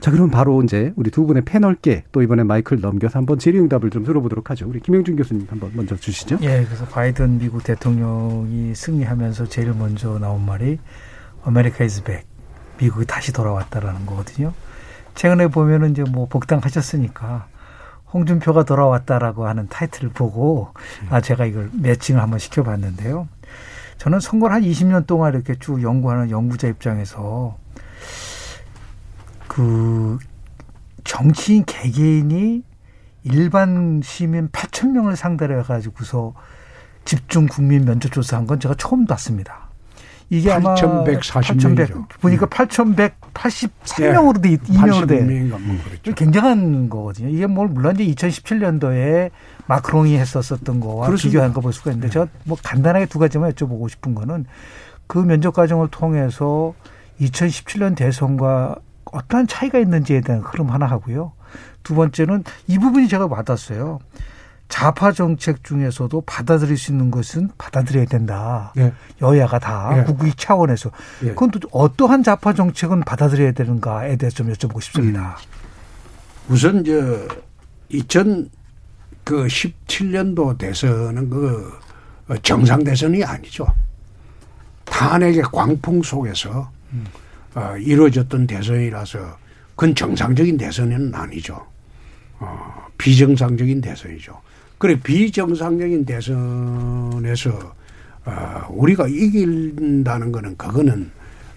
자, 0.00 0.10
그럼 0.10 0.30
바로 0.30 0.62
이제 0.62 0.92
우리 0.96 1.10
두 1.10 1.24
분의 1.24 1.44
패널께 1.46 2.04
또 2.12 2.20
이번에 2.20 2.42
마이크를 2.42 2.82
넘겨서 2.82 3.18
한번 3.18 3.38
질의응답을 3.38 3.88
좀 3.88 4.04
들어보도록 4.04 4.50
하죠. 4.50 4.68
우리 4.68 4.80
김영준 4.80 5.16
교수님 5.16 5.46
한번 5.48 5.70
먼저 5.74 5.96
주시죠. 5.96 6.38
예, 6.42 6.62
그래서 6.66 6.84
바이든 6.84 7.38
미국 7.38 7.64
대통령이 7.64 8.74
승리하면서 8.74 9.48
제일 9.48 9.72
먼저 9.72 10.18
나온 10.18 10.44
말이 10.44 10.78
America 11.44 11.84
is 11.84 12.02
back. 12.02 12.31
미국이 12.82 13.06
다시 13.06 13.32
돌아왔다라는 13.32 14.06
거거든요. 14.06 14.52
최근에 15.14 15.46
보면은 15.48 15.92
이제 15.92 16.02
뭐 16.02 16.26
복당하셨으니까 16.26 17.46
홍준표가 18.12 18.64
돌아왔다라고 18.64 19.46
하는 19.46 19.68
타이틀을 19.68 20.10
보고 20.10 20.72
아 21.08 21.20
제가 21.20 21.44
이걸 21.46 21.70
매칭을 21.72 22.20
한번 22.20 22.38
시켜봤는데요. 22.40 23.28
저는 23.98 24.18
선거를 24.18 24.56
한 24.56 24.62
20년 24.62 25.06
동안 25.06 25.32
이렇게 25.32 25.54
쭉 25.54 25.80
연구하는 25.82 26.30
연구자 26.30 26.66
입장에서 26.66 27.56
그 29.46 30.18
정치인 31.04 31.64
개개인이 31.64 32.64
일반 33.24 34.00
시민 34.02 34.48
8천 34.48 34.88
명을 34.88 35.14
상대로 35.14 35.60
해가지고서 35.60 36.34
집중 37.04 37.46
국민 37.46 37.84
면접 37.84 38.10
조사한 38.10 38.48
건 38.48 38.58
제가 38.58 38.74
처음 38.76 39.06
봤습니다. 39.06 39.71
이게 40.30 40.50
8 40.50 40.58
아마 40.58 40.74
8,140명이죠. 40.74 42.08
보니까 42.20 42.46
8,183명으로 42.46 44.42
돼, 44.42 44.56
2명으로 44.56 45.08
돼. 45.08 46.12
굉장한 46.14 46.88
거거든요. 46.88 47.28
이게 47.28 47.46
뭘 47.46 47.68
물론 47.68 47.98
이제 47.98 48.28
2017년도에 48.28 49.30
마크롱이 49.66 50.16
했었었던 50.16 50.80
거와 50.80 51.06
그렇습니다. 51.06 51.28
비교한 51.28 51.52
거볼 51.52 51.72
수가 51.72 51.90
있는데 51.92 52.08
네. 52.08 52.12
제가 52.12 52.26
뭐 52.44 52.56
간단하게 52.62 53.06
두 53.06 53.18
가지만 53.18 53.52
여쭤보고 53.52 53.88
싶은 53.88 54.14
거는 54.14 54.46
그 55.06 55.18
면접 55.18 55.52
과정을 55.52 55.88
통해서 55.90 56.74
2017년 57.20 57.94
대선과 57.96 58.76
어떠한 59.04 59.46
차이가 59.46 59.78
있는지에 59.78 60.22
대한 60.22 60.42
흐름 60.42 60.70
하나 60.70 60.86
하고요. 60.86 61.32
두 61.82 61.94
번째는 61.94 62.44
이 62.66 62.78
부분이 62.78 63.08
제가 63.08 63.26
와닿았어요. 63.26 63.98
좌파 64.72 65.12
정책 65.12 65.62
중에서도 65.64 66.22
받아들일 66.22 66.78
수 66.78 66.92
있는 66.92 67.10
것은 67.10 67.50
받아들여야 67.58 68.06
된다. 68.06 68.72
네. 68.74 68.90
여야가 69.20 69.58
다 69.58 69.92
네. 69.94 70.02
국익 70.04 70.38
차원에서. 70.38 70.90
네. 71.20 71.28
그건 71.28 71.50
또 71.50 71.68
어떠한 71.70 72.22
좌파 72.22 72.54
정책은 72.54 73.00
받아들여야 73.00 73.52
되는가에 73.52 74.16
대해서 74.16 74.36
좀 74.36 74.50
여쭤보고 74.50 74.80
싶습니다. 74.80 75.36
음. 76.48 76.54
우선 76.54 76.80
이제 76.80 77.28
2017년도 79.26 80.56
대선은 80.56 81.28
그 81.28 81.78
정상 82.42 82.82
대선이 82.82 83.22
아니죠. 83.22 83.66
탄핵의 84.86 85.42
광풍 85.52 86.02
속에서 86.02 86.70
음. 86.94 87.04
어, 87.54 87.76
이루어졌던 87.76 88.46
대선이라서 88.46 89.36
그건 89.76 89.94
정상적인 89.94 90.56
대선은 90.56 91.14
아니죠. 91.14 91.62
어, 92.38 92.86
비정상적인 92.96 93.82
대선이죠. 93.82 94.40
그래 94.82 94.98
비정상적인 95.00 96.04
대선에서 96.04 97.72
어, 98.24 98.66
우리가 98.68 99.06
이긴다는 99.06 100.32
거는 100.32 100.56
그거는 100.56 101.08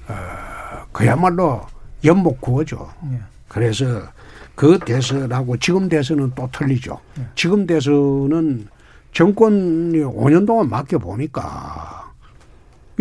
어, 0.07 0.13
그야말로 0.91 1.65
연목구호죠. 2.03 2.87
예. 3.13 3.19
그래서 3.47 4.03
그 4.53 4.77
대선하고 4.77 5.57
지금 5.57 5.89
대선은 5.89 6.33
또 6.35 6.47
틀리죠. 6.51 6.99
네. 7.17 7.25
지금 7.33 7.65
대선은 7.65 8.67
정권이 9.11 9.97
5년 10.01 10.45
동안 10.45 10.69
맡겨 10.69 10.99
보니까 10.99 12.13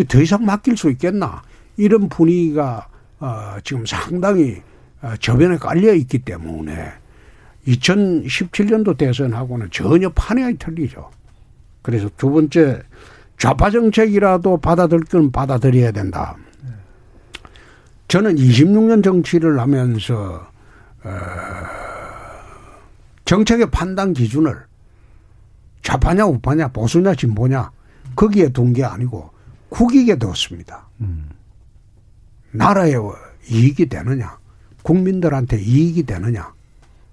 더 0.09 0.23
이상 0.23 0.43
맡길 0.47 0.79
수 0.79 0.89
있겠나 0.89 1.43
이런 1.77 2.09
분위기가 2.09 2.89
어 3.21 3.57
지금 3.63 3.85
상당히 3.85 4.63
어, 5.03 5.13
저변에 5.21 5.59
깔려 5.59 5.93
있기 5.93 6.21
때문에 6.21 6.95
2017년도 7.67 8.97
대선하고는 8.97 9.69
전혀 9.71 10.09
판이 10.11 10.59
틀리죠. 10.59 11.11
그래서 11.83 12.09
두 12.17 12.31
번째 12.31 12.83
좌파 13.39 13.71
정책이라도 13.71 14.59
받아들일 14.59 15.05
건 15.05 15.31
받아들여야 15.31 15.93
된다. 15.93 16.37
저는 18.09 18.37
26년 18.37 19.03
정치를 19.03 19.59
하면서 19.61 20.47
어, 21.03 21.11
정책의 23.25 23.71
판단 23.71 24.13
기준을 24.13 24.57
좌파냐 25.83 26.25
우파냐 26.27 26.69
보수냐 26.69 27.15
진보냐 27.15 27.71
거기에 28.17 28.51
둔 28.51 28.73
게 28.73 28.85
아니고 28.85 29.31
국익에 29.69 30.17
뒀습니다. 30.17 30.87
음. 31.01 31.29
나라에 32.53 32.95
이익이 33.51 33.87
되느냐 33.87 34.39
국민들한테 34.83 35.61
이익이 35.61 36.05
되느냐 36.05 36.53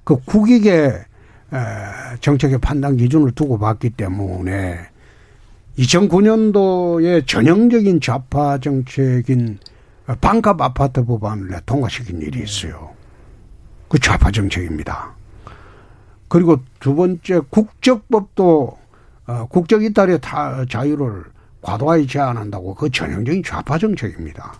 그 0.03 0.17
국익의 0.25 1.05
정책의 2.21 2.59
판단 2.59 2.97
기준을 2.97 3.31
두고 3.31 3.59
봤기 3.59 3.91
때문에 3.91 4.79
2009년도에 5.77 7.27
전형적인 7.27 8.01
좌파 8.01 8.57
정책인 8.57 9.59
반값 10.19 10.61
아파트 10.61 11.05
법안을 11.05 11.61
통과시킨 11.65 12.21
일이 12.21 12.43
있어요. 12.43 12.91
그 13.87 13.99
좌파 13.99 14.31
정책입니다. 14.31 15.13
그리고 16.27 16.57
두 16.79 16.95
번째 16.95 17.41
국적법도 17.49 18.77
어, 19.27 19.45
국적 19.49 19.83
이탈의 19.83 20.19
자유를 20.69 21.25
과도하게 21.61 22.07
제한한다고 22.07 22.73
그 22.73 22.89
전형적인 22.89 23.43
좌파 23.43 23.77
정책입니다. 23.77 24.53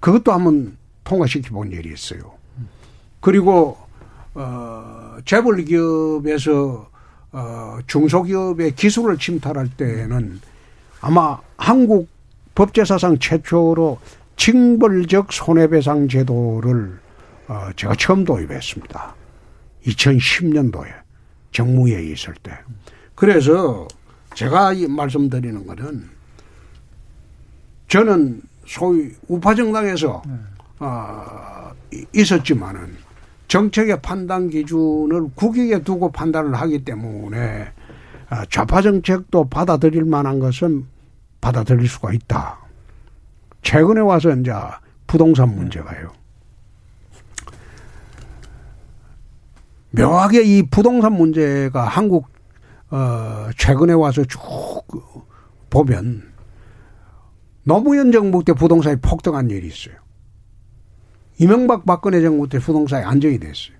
그것도 0.00 0.32
한번 0.32 0.76
통과시켜 1.04 1.50
본 1.50 1.70
일이 1.70 1.92
있어요. 1.92 2.32
그리고 3.20 3.78
어 4.34 5.16
재벌 5.24 5.64
기업에서 5.64 6.88
어 7.32 7.78
중소기업의 7.86 8.74
기술을 8.74 9.18
침탈할 9.18 9.68
때는 9.76 10.40
아마 11.00 11.38
한국 11.56 12.08
법제사상 12.54 13.18
최초로 13.18 13.98
징벌적 14.36 15.32
손해배상 15.32 16.08
제도를 16.08 16.98
어 17.48 17.68
제가 17.76 17.94
처음 17.96 18.24
도입했습니다. 18.24 19.14
2010년도에 19.86 20.86
정무회에 21.52 22.02
있을 22.06 22.34
때. 22.42 22.52
그래서 23.14 23.86
제가 24.34 24.72
말씀드리는 24.88 25.66
거는 25.66 26.08
저는 27.88 28.42
소위 28.66 29.12
우파 29.28 29.54
정당에서 29.54 30.22
네. 30.26 30.34
어, 30.80 31.70
있었지만은 32.12 32.96
정책의 33.54 34.02
판단 34.02 34.50
기준을 34.50 35.28
국익에 35.36 35.84
두고 35.84 36.10
판단을 36.10 36.54
하기 36.54 36.84
때문에 36.84 37.72
어, 38.28 38.44
좌파 38.50 38.82
정책도 38.82 39.48
받아들일 39.48 40.04
만한 40.04 40.40
것은 40.40 40.86
받아들일 41.40 41.88
수가 41.88 42.12
있다. 42.12 42.58
최근에 43.62 44.00
와서 44.00 44.32
이제 44.34 44.52
부동산 45.06 45.54
문제가요. 45.54 46.10
묘하게 49.92 50.42
이 50.42 50.62
부동산 50.64 51.12
문제가 51.12 51.84
한국 51.84 52.26
어 52.90 53.50
최근에 53.56 53.92
와서 53.92 54.24
쭉 54.24 54.40
보면 55.70 56.24
노무현 57.62 58.10
정부 58.10 58.42
때 58.42 58.52
부동산이 58.52 58.96
폭등한 59.00 59.48
일이 59.50 59.68
있어요. 59.68 60.03
이명박 61.38 61.84
박근혜 61.84 62.20
정부 62.20 62.48
때 62.48 62.58
부동산이 62.58 63.04
안정이 63.04 63.38
됐어요. 63.38 63.74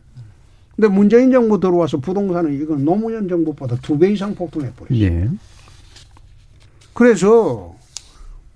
근데 0.74 0.88
문재인 0.88 1.30
정부 1.30 1.60
들어와서 1.60 1.98
부동산은 1.98 2.60
이건 2.60 2.84
노무현 2.84 3.28
정부보다 3.28 3.76
두 3.76 3.96
배 3.98 4.10
이상 4.10 4.34
폭등해 4.34 4.72
버렸어요. 4.74 5.00
예. 5.00 5.28
그래서 6.92 7.74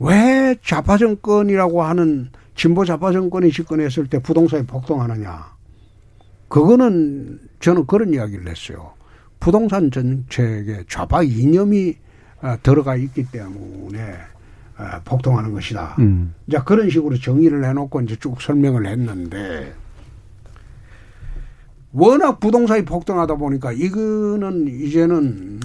왜 0.00 0.56
좌파 0.64 0.96
정권이라고 0.98 1.82
하는 1.82 2.30
진보 2.56 2.84
좌파 2.84 3.12
정권이 3.12 3.52
집권했을 3.52 4.08
때 4.08 4.18
부동산이 4.20 4.66
폭등하느냐. 4.66 5.56
그거는 6.48 7.40
저는 7.60 7.86
그런 7.86 8.12
이야기를 8.14 8.48
했어요. 8.48 8.94
부동산 9.38 9.90
정책에 9.90 10.82
좌파 10.88 11.22
이념이 11.22 11.94
어, 12.42 12.56
들어가 12.62 12.96
있기 12.96 13.26
때문에 13.30 14.00
어, 14.02 14.37
폭동하는 15.04 15.52
것이다. 15.52 15.96
음. 15.98 16.34
이제 16.46 16.58
그런 16.64 16.88
식으로 16.88 17.18
정의를 17.18 17.64
해놓고 17.64 18.00
이제 18.02 18.16
쭉 18.16 18.40
설명을 18.40 18.86
했는데 18.86 19.74
워낙 21.92 22.38
부동산이 22.38 22.84
폭등하다 22.84 23.34
보니까 23.36 23.72
이거는 23.72 24.68
이제는 24.68 25.60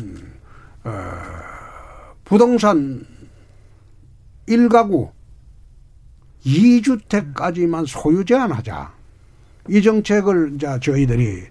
어 0.86 0.92
부동산 2.24 3.06
1가구 4.48 5.12
2주택까지만 6.46 7.86
소유 7.88 8.26
제한하자. 8.26 8.92
이 9.70 9.82
정책을 9.82 10.54
이제 10.56 10.80
저희들이 10.82 11.44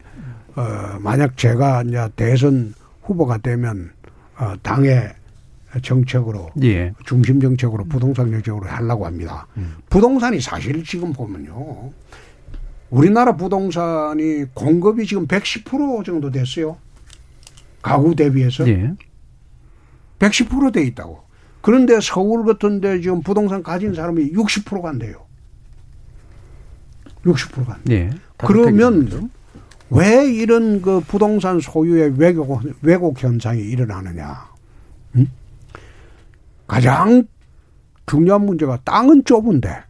어 0.56 0.98
만약 1.00 1.36
제가 1.36 1.82
이제 1.82 2.08
대선 2.16 2.74
후보가 3.02 3.38
되면 3.38 3.92
어 4.36 4.54
당의 4.62 5.14
정책으로 5.80 6.50
예. 6.62 6.92
중심 7.06 7.40
정책으로 7.40 7.84
부동산 7.84 8.30
정책으로 8.30 8.66
하려고 8.66 9.06
합니다. 9.06 9.46
음. 9.56 9.76
부동산이 9.88 10.40
사실 10.40 10.84
지금 10.84 11.12
보면요. 11.12 11.90
우리나라 12.90 13.36
부동산이 13.36 14.44
공급이 14.52 15.06
지금 15.06 15.26
110% 15.26 16.04
정도 16.04 16.30
됐어요. 16.30 16.76
가구 17.80 18.14
대비해서. 18.14 18.68
예. 18.68 18.92
110%돼 20.18 20.82
있다고. 20.82 21.22
그런데 21.62 21.98
서울 22.00 22.44
같은 22.44 22.80
데 22.80 23.00
지금 23.00 23.22
부동산 23.22 23.62
가진 23.62 23.94
사람이 23.94 24.32
60%가 24.32 24.90
안 24.90 24.98
돼요. 24.98 25.24
60%가 27.24 27.74
안 27.74 27.84
돼요. 27.84 27.98
예. 27.98 28.10
그러면 28.36 29.30
왜 29.90 30.26
이런 30.26 30.82
그 30.82 31.00
부동산 31.00 31.60
소유의 31.60 32.14
왜곡, 32.16 32.62
왜곡 32.82 33.22
현상이 33.22 33.60
일어나느냐. 33.60 34.51
응? 36.72 36.74
가장 36.74 37.26
중요한 38.06 38.46
문제가 38.46 38.78
땅은 38.84 39.24
좁은데 39.24 39.84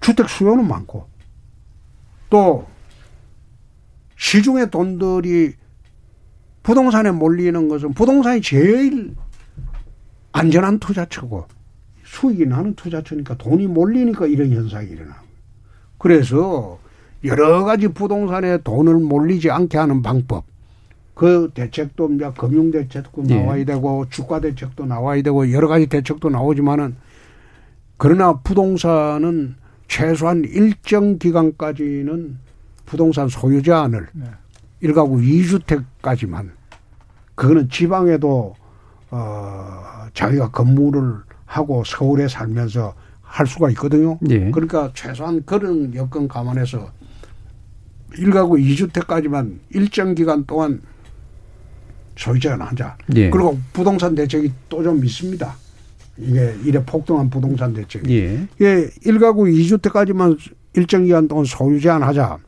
주택 0.00 0.28
수요는 0.28 0.66
많고 0.66 1.06
또 2.30 2.66
시중의 4.16 4.70
돈들이 4.70 5.54
부동산에 6.62 7.10
몰리는 7.10 7.68
것은 7.68 7.92
부동산이 7.94 8.40
제일 8.40 9.14
안전한 10.32 10.78
투자처고 10.78 11.46
수익이 12.04 12.46
나는 12.46 12.74
투자처니까 12.74 13.36
돈이 13.36 13.66
몰리니까 13.66 14.26
이런 14.26 14.50
현상이 14.50 14.88
일어나. 14.88 15.22
그래서 15.98 16.78
여러 17.24 17.64
가지 17.64 17.88
부동산에 17.88 18.58
돈을 18.58 18.94
몰리지 18.96 19.50
않게 19.50 19.78
하는 19.78 20.02
방법 20.02 20.44
그 21.14 21.50
대책도 21.54 22.14
이제 22.14 22.30
금융 22.36 22.70
대책도 22.70 23.22
네. 23.22 23.40
나와야 23.40 23.64
되고 23.64 24.06
주가 24.10 24.40
대책도 24.40 24.86
나와야 24.86 25.22
되고 25.22 25.50
여러 25.52 25.68
가지 25.68 25.86
대책도 25.86 26.28
나오지만은 26.28 26.96
그러나 27.96 28.40
부동산은 28.40 29.54
최소한 29.86 30.44
일정 30.44 31.18
기간까지는 31.18 32.38
부동산 32.84 33.28
소유 33.28 33.62
제한을 33.62 34.08
네. 34.12 34.26
1가구 34.82 35.22
2주택까지만 35.22 36.50
그거는 37.36 37.68
지방에도 37.70 38.54
어 39.10 40.06
자기가 40.12 40.50
근무를 40.50 41.18
하고 41.46 41.84
서울에 41.84 42.26
살면서 42.26 42.94
할 43.22 43.46
수가 43.46 43.70
있거든요. 43.70 44.18
네. 44.20 44.50
그러니까 44.50 44.90
최소한 44.94 45.44
그런 45.44 45.94
여건 45.94 46.28
감안해서 46.28 46.90
1가구 48.12 48.60
2주택까지만 48.60 49.58
일정 49.70 50.14
기간 50.14 50.44
동안 50.44 50.82
소유자가 52.16 52.64
하자. 52.66 52.96
예. 53.16 53.30
그리고 53.30 53.58
부동산 53.72 54.14
대책이 54.14 54.52
또 54.68 54.82
좀 54.82 55.04
있습니다. 55.04 55.56
이게 56.18 56.54
이래 56.64 56.84
폭등한 56.84 57.28
부동산 57.30 57.72
대책. 57.74 58.08
예. 58.10 58.46
예, 58.60 58.88
1가구 59.04 59.50
2주택까지만 59.52 60.38
일정 60.74 61.04
기간 61.04 61.26
동안 61.28 61.44
소유 61.44 61.80
제한하자. 61.80 62.38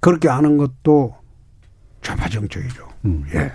그렇게 0.00 0.28
하는 0.28 0.56
것도 0.56 1.14
좌파 2.02 2.28
정책이죠. 2.28 2.86
음. 3.06 3.24
예. 3.34 3.50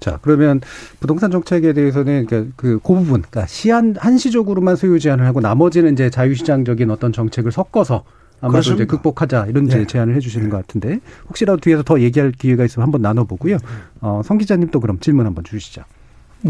자, 0.00 0.18
그러면 0.20 0.60
부동산 0.98 1.30
정책에 1.30 1.72
대해서는 1.72 2.26
그러니까 2.26 2.52
그, 2.56 2.80
그 2.82 2.94
부분, 2.94 3.22
그러니까 3.22 3.46
시한, 3.46 3.94
한시적으로만 3.96 4.74
소유 4.74 4.98
제한을 4.98 5.24
하고 5.24 5.40
나머지는 5.40 5.92
이제 5.92 6.10
자유시장적인 6.10 6.90
어떤 6.90 7.12
정책을 7.12 7.52
섞어서 7.52 8.04
아마도 8.42 8.52
그렇습니다. 8.52 8.82
이제 8.82 8.86
극복하자 8.86 9.46
이런 9.46 9.66
네. 9.66 9.86
제안을 9.86 10.14
해주시는 10.16 10.46
네. 10.46 10.50
것 10.50 10.56
같은데 10.58 10.98
혹시라도 11.28 11.60
뒤에서 11.60 11.82
더 11.82 12.00
얘기할 12.00 12.32
기회가 12.32 12.64
있으면 12.64 12.84
한번 12.84 13.00
나눠보고요. 13.00 13.56
어, 14.00 14.20
성 14.24 14.36
기자님 14.36 14.70
또 14.70 14.80
그럼 14.80 14.98
질문 14.98 15.26
한번 15.26 15.44
주시죠. 15.44 15.82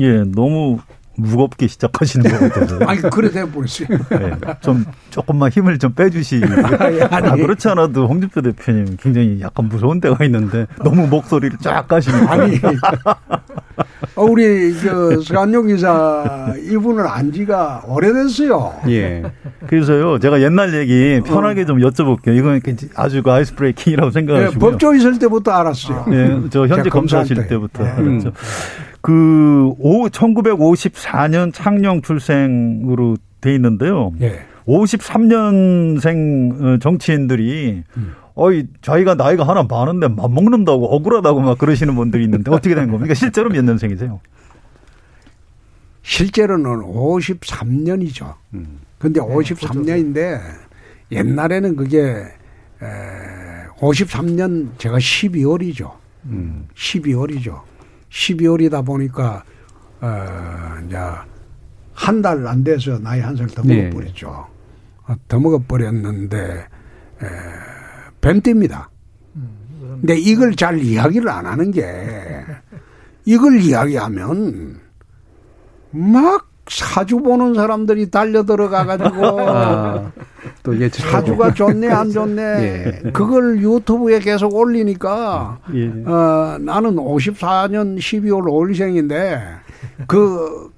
예, 0.00 0.24
너무 0.24 0.78
무겁게 1.16 1.66
시작하시는 1.66 2.31
것 2.31 2.53
같아서. 2.53 2.79
아니, 2.87 3.01
그래 3.03 3.31
돼버렸어요. 3.31 3.88
네, 4.11 4.33
좀, 4.61 4.85
조금만 5.11 5.51
힘을 5.51 5.79
좀 5.79 5.92
빼주시. 5.92 6.42
아, 7.11 7.37
그렇지 7.37 7.68
않아도 7.68 8.07
홍준표 8.09 8.40
대표님 8.42 8.96
굉장히 9.01 9.40
약간 9.40 9.68
무서운 9.68 10.01
때가 10.01 10.25
있는데 10.25 10.66
너무 10.83 11.07
목소리를 11.07 11.59
쫙 11.61 11.87
가시니까. 11.87 12.33
아니. 12.33 12.59
어, 14.14 14.25
우리, 14.25 14.72
그, 14.75 15.22
서한용 15.22 15.68
기자, 15.68 16.53
이분을 16.68 17.07
안 17.07 17.33
지가 17.33 17.85
오래됐어요. 17.87 18.75
예. 18.88 19.22
그래서요, 19.66 20.18
제가 20.18 20.42
옛날 20.42 20.75
얘기 20.75 21.20
편하게 21.25 21.62
어. 21.62 21.64
좀 21.66 21.79
여쭤볼게요. 21.79 22.37
이건 22.37 22.61
아주 22.94 23.22
그 23.22 23.33
아이스 23.33 23.55
브레이킹이라고 23.55 24.11
생각하시고. 24.11 24.55
예, 24.55 24.59
법조 24.59 24.94
있을 24.94 25.18
때부터 25.18 25.53
알았어요. 25.53 26.07
예, 26.11 26.40
저 26.51 26.66
현재 26.66 26.90
검사하실 26.90 27.46
때부터 27.46 27.85
예. 27.85 27.88
알았죠. 27.88 28.29
음. 28.29 28.33
그, 29.02 29.74
오, 29.78 30.08
1954년 30.08 31.52
창녕 31.52 32.00
출생으로 32.00 33.16
돼 33.40 33.54
있는데요. 33.54 34.12
예. 34.22 34.46
53년생 34.66 36.62
어, 36.62 36.78
정치인들이 36.78 37.82
음. 37.96 38.14
어이 38.34 38.66
자기가 38.80 39.14
나이가 39.14 39.46
하나 39.46 39.64
많은데 39.64 40.08
맘먹는다고 40.08 40.94
억울하다고 40.94 41.40
막 41.40 41.58
그러시는 41.58 41.94
분들이 41.94 42.24
있는데 42.24 42.50
어떻게 42.50 42.74
된 42.74 42.90
겁니까? 42.90 43.12
실제로 43.12 43.50
몇 43.50 43.62
년생이세요? 43.64 44.20
실제로는 46.02 46.80
53년이죠. 46.80 48.34
음. 48.54 48.80
근데 48.98 49.20
53년인데 49.20 50.40
옛날에는 51.10 51.76
그게 51.76 52.00
에 52.00 52.86
53년 53.78 54.78
제가 54.78 54.98
12월이죠. 54.98 55.92
음. 56.26 56.68
12월이죠. 56.74 57.60
12월이다 58.12 58.85
보니까 58.85 59.42
어 60.01 60.09
이제 60.87 60.96
한 61.94 62.22
달 62.22 62.46
안 62.46 62.62
돼서 62.64 62.98
나이 62.98 63.20
한 63.20 63.37
살 63.37 63.46
더 63.48 63.62
먹어버렸죠. 63.62 64.46
네. 65.09 65.14
더 65.29 65.38
먹어버렸는데 65.40 66.37
에 67.22 67.27
뱀띠입니다. 68.20 68.90
근데 70.01 70.16
이걸 70.16 70.55
잘 70.57 70.79
이야기를 70.81 71.29
안 71.29 71.46
하는 71.46 71.70
게 71.70 72.44
이걸 73.25 73.61
이야기하면 73.61 74.81
막 75.90 76.48
사주 76.68 77.18
보는 77.18 77.55
사람들이 77.55 78.11
달려 78.11 78.44
들어가 78.44 78.85
가지고 78.87 79.38
아, 80.44 80.50
또 80.62 80.74
이게 80.74 80.88
사주가 80.88 81.55
좋네 81.55 81.88
안 81.88 82.11
좋네 82.11 82.42
예. 83.05 83.11
그걸 83.12 83.61
유튜브에 83.61 84.18
계속 84.18 84.55
올리니까 84.55 85.61
예. 85.74 85.88
어, 86.07 86.59
나는 86.61 86.96
54년 86.96 87.98
12월 87.98 88.44
5일생인데 88.44 89.40
그 90.07 90.70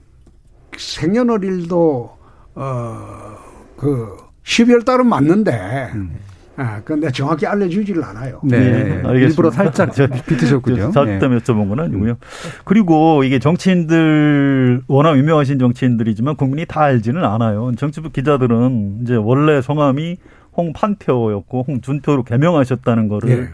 생년월일도 0.77 2.11
어 2.57 3.35
그 3.77 4.17
12월 4.45 4.85
달은 4.85 5.07
맞는데 5.07 5.91
음. 5.95 6.17
아, 6.57 6.81
근데 6.85 7.11
정확히 7.11 7.47
알려주지를 7.47 8.05
않아요. 8.05 8.41
네. 8.45 8.59
네. 8.59 8.83
알겠습니다. 8.93 9.13
일부러 9.13 9.51
살짝 9.51 9.91
비트셨군요. 10.27 10.93
살짝 10.93 11.31
네. 11.31 11.39
여쭤본 11.39 11.69
건 11.69 11.81
아니고요. 11.81 12.17
그리고 12.65 13.25
이게 13.25 13.39
정치인들, 13.39 14.83
워낙 14.87 15.19
유명하신 15.19 15.59
정치인들이지만 15.59 16.37
국민이 16.37 16.65
다 16.67 16.83
알지는 16.83 17.25
않아요. 17.25 17.73
정치부 17.77 18.11
기자들은 18.11 19.01
이제 19.03 19.17
원래 19.17 19.61
성함이 19.61 20.19
홍판표였고 20.57 21.65
홍준표로 21.67 22.23
개명하셨다는 22.23 23.09
거를 23.09 23.29
네. 23.29 23.49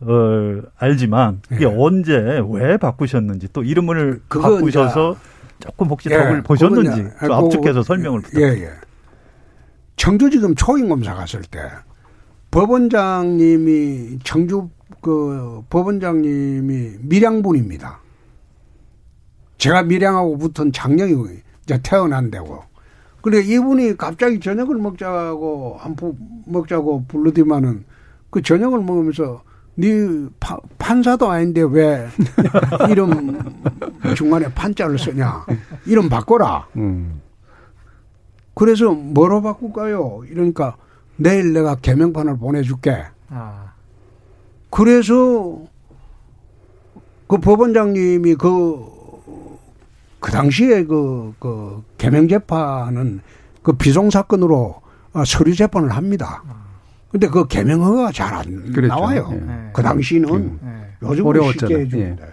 어, 0.00 0.60
알지만 0.76 1.40
이게 1.52 1.66
네. 1.66 1.74
언제 1.78 2.42
왜 2.50 2.76
바꾸셨는지 2.76 3.48
또 3.54 3.62
이름을 3.62 4.20
바꾸셔서 4.28 5.16
조금 5.60 5.86
혹시 5.86 6.10
예, 6.10 6.16
덕을 6.16 6.42
보셨는지 6.42 7.08
좀 7.20 7.32
압축해서 7.32 7.82
설명을 7.82 8.20
부탁드립니다. 8.20 8.60
예, 8.60 8.64
예. 8.66 8.70
청주지검 9.96 10.56
초임 10.56 10.88
검사 10.90 11.14
갔을 11.14 11.40
때 11.42 11.60
법원장님이 12.54 14.20
청주 14.22 14.68
그 15.00 15.60
법원장님이 15.70 16.98
밀양분입니다. 17.00 17.98
제가 19.58 19.82
밀양하고 19.82 20.38
붙은 20.38 20.70
장령이 20.70 21.14
이제 21.64 21.80
태어난다고. 21.82 22.62
그래 23.22 23.40
이분이 23.40 23.96
갑자기 23.96 24.38
저녁을 24.38 24.76
먹자고 24.76 25.78
한푸 25.80 26.14
먹자고 26.46 27.06
부르디만은 27.08 27.84
그 28.30 28.40
저녁을 28.40 28.82
먹으면서 28.82 29.42
네 29.74 29.88
파, 30.38 30.56
판사도 30.78 31.28
아닌데 31.28 31.60
왜 31.68 32.06
이름 32.88 33.36
중간에 34.14 34.46
판자를 34.54 34.96
쓰냐 34.96 35.44
이름 35.86 36.08
바꿔라. 36.08 36.68
음. 36.76 37.20
그래서 38.54 38.92
뭐로 38.92 39.42
바꿀까요? 39.42 40.22
이러니까 40.30 40.76
내일 41.16 41.52
내가 41.52 41.76
개명판을 41.76 42.38
보내줄게. 42.38 43.04
아. 43.28 43.72
그래서 44.70 45.60
그 47.26 47.38
법원장님이 47.38 48.34
그, 48.34 48.84
그 50.20 50.30
당시에 50.32 50.84
그, 50.84 51.34
그 51.38 51.82
개명재판은 51.98 53.20
그 53.62 53.72
비송사건으로 53.74 54.82
어, 55.12 55.24
서류 55.24 55.54
재판을 55.54 55.90
합니다. 55.92 56.42
아. 56.48 56.64
근데 57.10 57.28
그 57.28 57.46
개명허가 57.46 58.10
잘 58.10 58.34
안 58.34 58.72
나와요. 58.88 59.28
예. 59.32 59.70
그 59.72 59.82
당시는 59.82 60.58
예. 60.64 61.06
요즘은 61.06 61.52
쉽게 61.52 61.78
해주는데. 61.78 62.22
예. 62.22 62.28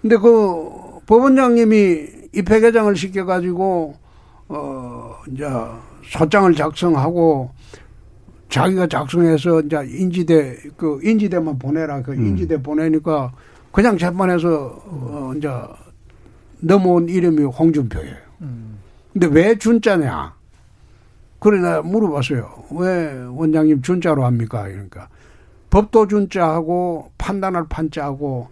근데 0.00 0.16
그 0.16 0.70
법원장님이 1.06 2.06
입회계장을 2.32 2.94
시켜가지고 2.94 3.94
어 4.48 5.16
이제 5.32 5.44
소장을 6.04 6.54
작성하고 6.54 7.50
자기가 8.48 8.86
작성해서 8.86 9.60
이제 9.62 9.76
인지대 9.86 10.56
그 10.76 11.00
인지대만 11.02 11.58
보내라 11.58 12.02
그 12.02 12.12
음. 12.12 12.26
인지대 12.26 12.62
보내니까 12.62 13.32
그냥 13.72 13.98
재판에서 13.98 14.82
어 14.86 15.32
이제 15.36 15.48
넘어온 16.60 17.08
이름이 17.08 17.44
홍준표예요. 17.44 18.16
음. 18.42 18.78
근데 19.12 19.26
왜 19.26 19.58
준자냐? 19.58 20.34
그래 21.38 21.60
나 21.60 21.82
물어봤어요. 21.82 22.64
왜 22.72 23.24
원장님 23.30 23.82
준자로 23.82 24.24
합니까? 24.24 24.62
그러니까 24.64 25.08
법도 25.70 26.08
준자하고 26.08 27.12
판단할 27.18 27.66
판자하고 27.68 28.48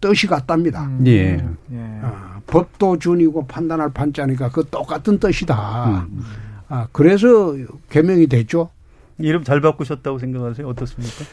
뜻이 0.00 0.26
같답니다. 0.26 0.84
음. 0.84 1.04
예. 1.06 1.44
예. 1.72 2.00
아, 2.02 2.40
법도 2.46 2.98
준이고 2.98 3.46
판단할 3.46 3.92
판자니까 3.92 4.50
그 4.50 4.64
똑같은 4.70 5.18
뜻이다. 5.18 6.06
음. 6.10 6.22
아, 6.68 6.86
그래서 6.92 7.56
개명이 7.88 8.26
됐죠. 8.26 8.70
이름 9.18 9.42
잘 9.44 9.60
바꾸셨다고 9.60 10.18
생각하세요? 10.18 10.66
어떻습니까? 10.68 11.24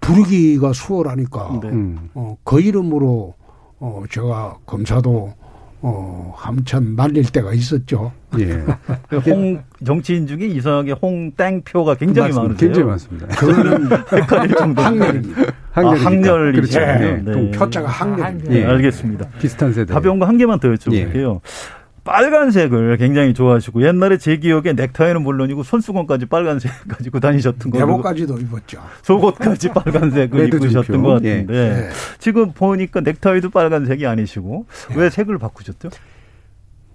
부르기가 0.00 0.72
수월하니까 0.72 1.60
네. 1.62 1.68
음. 1.68 2.10
어, 2.14 2.36
그 2.44 2.60
이름으로 2.60 3.34
어, 3.80 4.02
제가 4.10 4.56
검사도 4.66 5.34
어, 5.80 6.32
함참 6.36 6.96
날릴 6.96 7.30
때가 7.30 7.52
있었죠. 7.52 8.10
예. 8.40 8.64
홍 9.30 9.62
정치인 9.84 10.26
중에 10.26 10.46
이상하게 10.46 10.92
홍땡표가 10.92 11.94
굉장히 11.94 12.32
많으세요. 12.32 12.56
굉장히 12.56 12.88
많습니다. 12.88 13.26
그거는 13.36 13.88
헷갈릴 14.12 14.56
정도. 14.56 14.82
학렬입니다. 14.82 15.42
학렬이죠. 15.72 16.80
아, 16.80 16.98
네. 16.98 17.22
네. 17.22 17.50
표자가 17.52 17.86
학렬. 17.88 18.40
예, 18.50 18.64
알겠습니다. 18.64 19.28
비슷한 19.38 19.72
세대. 19.72 19.94
가벼운 19.94 20.18
거 20.18 20.26
한 20.26 20.36
개만 20.36 20.58
더 20.58 20.68
여쭤볼게요. 20.68 21.34
예. 21.36 21.40
빨간색을 22.08 22.96
굉장히 22.96 23.34
좋아하시고 23.34 23.86
옛날에 23.86 24.16
제 24.16 24.38
기억에 24.38 24.72
넥타이는 24.72 25.22
물론이고 25.22 25.62
손수건까지 25.62 26.24
빨간색 26.26 26.72
가지고 26.88 27.20
다니셨던 27.20 27.70
거. 27.70 27.78
내복까지도 27.78 28.38
입었죠. 28.38 28.82
속옷까지 29.02 29.68
빨간색을 29.68 30.54
입으셨던 30.54 31.02
것 31.02 31.08
같은데 31.14 31.54
예. 31.54 31.68
네. 31.68 31.88
지금 32.18 32.52
보니까 32.52 33.00
넥타이도 33.00 33.50
빨간색이 33.50 34.06
아니시고 34.06 34.66
예. 34.92 34.94
왜 34.96 35.10
색을 35.10 35.38
바꾸셨죠? 35.38 35.90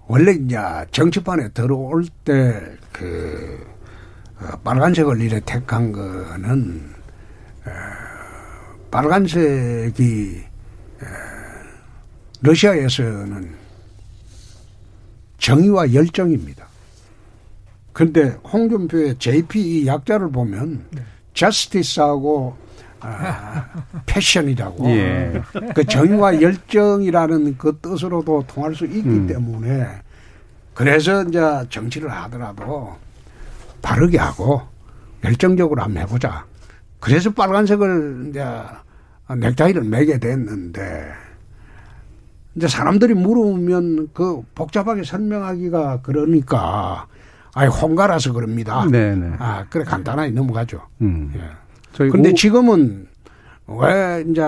원래 0.08 0.32
이제 0.32 0.58
정치판에 0.90 1.50
들어올 1.50 2.04
때그 2.24 3.66
어, 4.40 4.58
빨간색을 4.64 5.20
이래 5.20 5.40
택한 5.46 5.92
거는 5.92 6.80
어, 7.66 7.70
빨간색이 8.90 10.42
어, 11.02 11.06
러시아에서는 12.42 13.63
정의와 15.44 15.92
열정입니다. 15.92 16.66
근데 17.92 18.28
홍준표의 18.50 19.18
JP 19.18 19.86
약자를 19.86 20.30
보면 20.30 20.86
네. 20.90 21.02
justice하고 21.34 22.56
아, 23.00 23.66
패션이라고. 24.06 24.86
예. 24.88 25.42
그 25.74 25.84
정의와 25.84 26.40
열정이라는 26.40 27.58
그 27.58 27.78
뜻으로도 27.82 28.44
통할 28.46 28.74
수 28.74 28.86
있기 28.86 29.06
음. 29.06 29.26
때문에 29.26 29.86
그래서 30.72 31.22
이제 31.24 31.38
정치를 31.68 32.10
하더라도 32.10 32.96
바르게 33.82 34.16
하고 34.16 34.62
열정적으로 35.24 35.82
한번 35.82 36.04
해보자. 36.04 36.46
그래서 37.00 37.30
빨간색을 37.30 38.28
이제 38.30 38.42
넥타이를 39.28 39.84
매게 39.84 40.18
됐는데 40.18 41.12
이제 42.56 42.68
사람들이 42.68 43.14
물으면 43.14 44.10
그 44.12 44.42
복잡하게 44.54 45.02
설명하기가 45.04 46.00
그러니까 46.02 47.06
아예 47.54 47.66
홍가라서 47.68 48.32
그럽니다. 48.32 48.86
네네. 48.90 49.14
네. 49.14 49.36
아 49.38 49.64
그래 49.68 49.84
간단하게 49.84 50.30
넘어가죠. 50.32 50.82
음. 51.00 51.32
예. 51.36 51.40
그런데 51.96 52.30
오... 52.30 52.34
지금은 52.34 53.08
왜 53.66 54.24
이제 54.28 54.42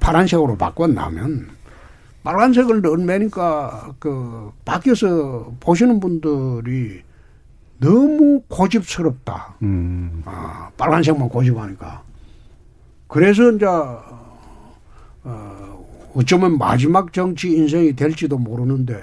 파란색으로 0.00 0.56
바꿨냐면 0.56 1.48
빨간색을 2.22 2.80
넣으니까 2.82 3.94
그 3.98 4.50
밖에서 4.64 5.52
보시는 5.60 6.00
분들이 6.00 7.02
너무 7.78 8.42
고집스럽다. 8.48 9.54
음. 9.62 10.22
아, 10.24 10.70
빨간색만 10.76 11.28
고집하니까. 11.28 12.02
그래서 13.06 13.52
이제 13.52 13.66
어, 13.66 15.55
어쩌면 16.16 16.56
마지막 16.56 17.12
정치 17.12 17.50
인생이 17.52 17.94
될지도 17.94 18.38
모르는데 18.38 18.94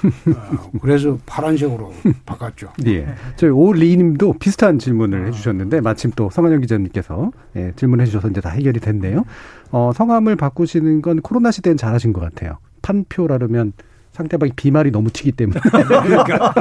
어, 0.00 0.70
그래서 0.80 1.18
파란색으로 1.26 1.92
바꿨죠. 2.24 2.72
예. 2.86 3.06
저희 3.36 3.50
오리님도 3.50 4.34
비슷한 4.34 4.78
질문을 4.78 5.22
아. 5.22 5.24
해주셨는데 5.26 5.80
마침 5.80 6.10
또 6.16 6.30
성한영 6.30 6.60
기자님께서 6.60 7.32
예, 7.56 7.72
질문해 7.76 8.06
주셔서 8.06 8.28
이제 8.28 8.40
다 8.40 8.50
해결이 8.50 8.80
됐네요. 8.80 9.24
어, 9.72 9.90
성함을 9.94 10.36
바꾸시는 10.36 11.02
건 11.02 11.20
코로나 11.20 11.50
시대엔 11.50 11.76
잘하신 11.76 12.12
것 12.12 12.20
같아요. 12.20 12.58
판표라면 12.82 13.72
상대방이 14.20 14.52
비말이 14.54 14.90
너무 14.90 15.10
튀기 15.10 15.32
때문에 15.32 15.60
그러니까 15.72 16.52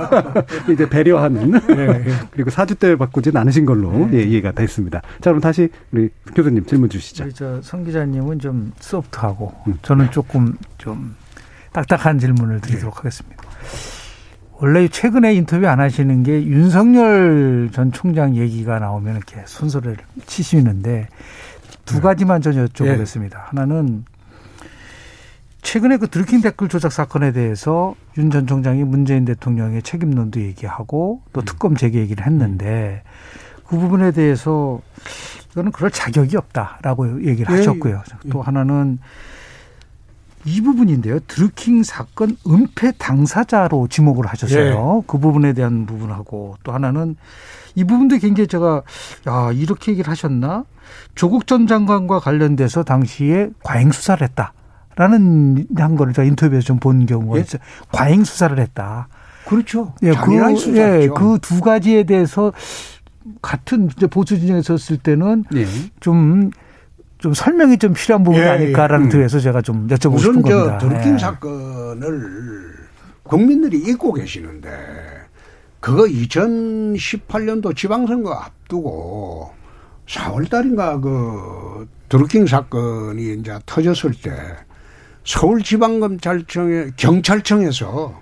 이제 0.72 0.88
배려하는 0.88 1.50
네. 1.50 2.02
그리고 2.30 2.48
사주 2.48 2.74
때 2.76 2.96
바꾸진 2.96 3.36
않으신 3.36 3.66
걸로 3.66 3.90
네. 4.10 4.18
예, 4.18 4.22
이해가 4.22 4.52
됐습니다. 4.52 5.02
자 5.20 5.30
그럼 5.30 5.40
다시 5.40 5.68
우리 5.92 6.08
교수님 6.34 6.64
질문 6.64 6.88
주시죠. 6.88 7.24
우리 7.24 7.32
저성 7.34 7.84
기자님은 7.84 8.38
좀 8.38 8.72
소프트하고 8.80 9.52
음. 9.66 9.78
저는 9.82 10.10
조금 10.10 10.56
좀 10.78 11.14
딱딱한 11.72 12.18
질문을 12.18 12.60
드리도록 12.60 12.94
네. 12.94 12.98
하겠습니다. 12.98 13.42
원래 14.58 14.88
최근에 14.88 15.34
인터뷰 15.34 15.66
안 15.66 15.80
하시는 15.80 16.22
게 16.22 16.44
윤석열 16.44 17.70
전 17.72 17.92
총장 17.92 18.36
얘기가 18.36 18.78
나오면 18.78 19.16
이렇게 19.16 19.42
순서를 19.44 19.96
치시는데 20.26 21.08
두 21.84 21.96
네. 21.96 22.00
가지만 22.00 22.40
전 22.40 22.54
여쭤보겠습니다. 22.54 23.30
네. 23.30 23.36
하나는 23.36 24.04
최근에 25.62 25.96
그 25.96 26.08
드루킹 26.08 26.40
댓글 26.42 26.68
조작 26.68 26.92
사건에 26.92 27.32
대해서 27.32 27.94
윤 28.18 28.30
전 28.30 28.46
총장이 28.46 28.84
문재인 28.84 29.24
대통령의 29.24 29.82
책임론도 29.82 30.40
얘기하고 30.40 31.22
또 31.32 31.40
음. 31.40 31.44
특검 31.44 31.76
재개 31.76 31.98
얘기를 32.00 32.26
했는데 32.26 33.02
그 33.66 33.78
부분에 33.78 34.10
대해서 34.10 34.80
이거는 35.52 35.72
그럴 35.72 35.90
자격이 35.90 36.36
없다라고 36.36 37.24
얘기를 37.26 37.52
예. 37.54 37.58
하셨고요. 37.58 38.02
또 38.30 38.38
예. 38.38 38.42
하나는 38.42 38.98
이 40.44 40.60
부분인데요. 40.60 41.20
드루킹 41.20 41.84
사건 41.84 42.36
은폐 42.46 42.92
당사자로 42.98 43.86
지목을 43.88 44.26
하셨어요. 44.26 44.98
예. 45.02 45.04
그 45.06 45.18
부분에 45.18 45.52
대한 45.52 45.86
부분하고 45.86 46.56
또 46.64 46.72
하나는 46.72 47.16
이 47.76 47.84
부분도 47.84 48.18
굉장히 48.18 48.48
제가 48.48 48.82
야 49.28 49.50
이렇게 49.52 49.92
얘기를 49.92 50.10
하셨나? 50.10 50.64
조국 51.14 51.46
전 51.46 51.66
장관과 51.66 52.18
관련돼서 52.18 52.82
당시에 52.82 53.50
과잉 53.62 53.92
수사를 53.92 54.26
했다. 54.26 54.52
라는 54.96 55.66
한 55.76 55.96
거를 55.96 56.12
제가 56.12 56.26
인터뷰에서 56.26 56.66
좀 56.66 56.78
본 56.78 57.06
경우가 57.06 57.38
예? 57.38 57.42
있어요. 57.42 57.62
과잉 57.92 58.24
수사를 58.24 58.58
했다. 58.58 59.08
그렇죠. 59.46 59.94
예, 60.02 60.12
그, 60.12 60.34
예, 60.76 61.08
그 61.08 61.38
두 61.40 61.60
가지에 61.60 62.04
대해서 62.04 62.52
같은 63.40 63.88
보수 64.10 64.38
진영에 64.38 64.62
섰을 64.62 64.98
때는 65.02 65.44
예. 65.54 65.66
좀, 66.00 66.50
좀 67.18 67.34
설명이 67.34 67.78
좀 67.78 67.92
필요한 67.94 68.24
부분이 68.24 68.42
예, 68.44 68.48
아닐까라는 68.48 69.06
예. 69.06 69.10
뜻에서 69.10 69.38
제가 69.40 69.62
좀 69.62 69.86
여쭤보고 69.88 70.18
싶은 70.18 70.42
겁니다. 70.42 70.76
우선 70.76 70.78
저 70.80 70.88
드루킹 70.88 71.14
예. 71.14 71.18
사건을 71.18 72.72
국민들이 73.22 73.78
잊고 73.78 74.12
계시는데 74.12 74.68
그거 75.80 76.04
2018년도 76.04 77.76
지방선거 77.76 78.32
앞두고 78.32 79.50
4월 80.06 80.48
달인가 80.50 81.00
그 81.00 81.86
드루킹 82.08 82.46
사건이 82.46 83.34
이제 83.34 83.58
터졌을 83.66 84.12
때 84.12 84.30
서울지방검찰청에 85.24 86.90
경찰청에서 86.96 88.20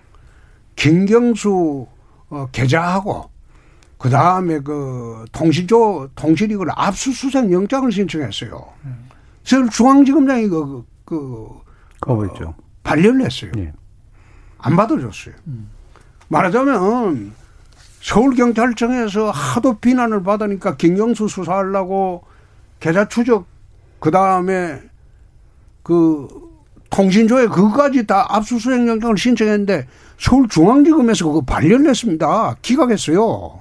김경수 0.77 1.87
어, 2.31 2.47
계좌하고 2.53 3.31
그 3.99 4.09
다음에 4.09 4.61
그 4.61 5.25
통신조 5.33 6.09
통신이걸 6.15 6.69
압수수색 6.75 7.53
영장을 7.53 7.91
신청했어요. 7.91 8.67
서울중앙지검장이 9.45 10.49
그, 10.49 10.85
그, 11.05 11.49
거부했죠. 12.01 12.49
어, 12.49 12.55
반려를 12.83 13.27
했어요. 13.27 13.53
예. 13.59 13.73
안 14.59 14.77
받아줬어요. 14.77 15.35
음. 15.49 15.71
말하자면 16.29 17.33
서울경찰청에서 18.01 19.31
하도 19.31 19.79
비난을 19.79 20.23
받으니까 20.23 20.77
김경수 20.77 21.29
수사하려고 21.29 22.25
계좌 22.79 23.07
추적 23.09 23.47
그 23.99 24.11
다음에 24.11 24.81
그 25.83 26.50
통신조에 26.91 27.47
그것까지 27.47 28.07
다 28.07 28.27
압수수색 28.29 28.87
영장을 28.87 29.17
신청했는데 29.17 29.87
서울중앙지검에서 30.19 31.27
그거 31.27 31.41
발령을 31.41 31.89
했습니다. 31.89 32.57
기각했어요. 32.63 33.61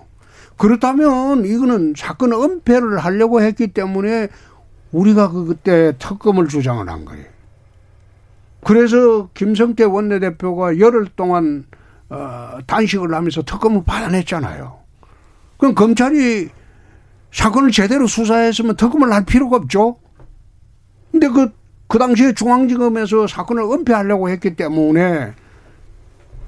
그렇다면 0.57 1.45
이거는 1.45 1.93
사건 1.95 2.33
은폐를 2.33 2.97
하려고 2.99 3.41
했기 3.41 3.67
때문에 3.67 4.27
우리가 4.91 5.31
그 5.31 5.45
그때 5.45 5.93
특검을 5.99 6.47
주장을 6.47 6.87
한 6.89 7.05
거예요. 7.05 7.25
그래서 8.65 9.29
김성태 9.33 9.85
원내대표가 9.85 10.79
열흘 10.79 11.07
동안 11.15 11.65
어, 12.09 12.57
단식을 12.65 13.13
하면서 13.13 13.41
특검을 13.43 13.83
받아냈잖아요. 13.85 14.79
그럼 15.57 15.75
검찰이 15.75 16.49
사건을 17.31 17.71
제대로 17.71 18.07
수사했으면 18.07 18.75
특검을 18.75 19.13
할 19.13 19.23
필요가 19.23 19.57
없죠. 19.57 19.97
근데 21.11 21.27
그 21.29 21.51
그 21.89 21.97
당시에 21.97 22.33
중앙지검에서 22.33 23.25
사건을 23.25 23.63
은폐하려고 23.63 24.29
했기 24.29 24.55
때문에 24.55 25.33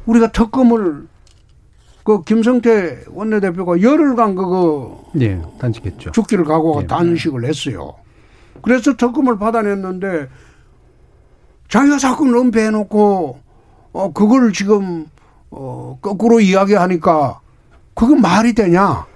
우리가 0.06 0.32
특검을 0.32 1.08
그 2.04 2.24
김성태 2.24 3.06
원내대표가 3.08 3.82
열흘간 3.82 4.36
그거 4.36 5.04
예, 5.20 5.42
단식했죠. 5.60 6.12
죽기를 6.12 6.46
가고 6.46 6.82
예. 6.84 6.88
단식을 6.88 7.46
했어요. 7.46 7.96
그래서 8.62 8.96
특검을 8.96 9.40
받아냈는데 9.40 10.30
자기가 11.70 11.98
사건을 11.98 12.36
은폐해놓고 12.38 13.40
어 13.94 14.14
그걸 14.14 14.54
지금 14.54 15.08
어 15.50 15.98
거꾸로 16.04 16.40
이야기하니까 16.40 17.40
그건 17.96 18.22
말이 18.22 18.54
되냐? 18.54 19.08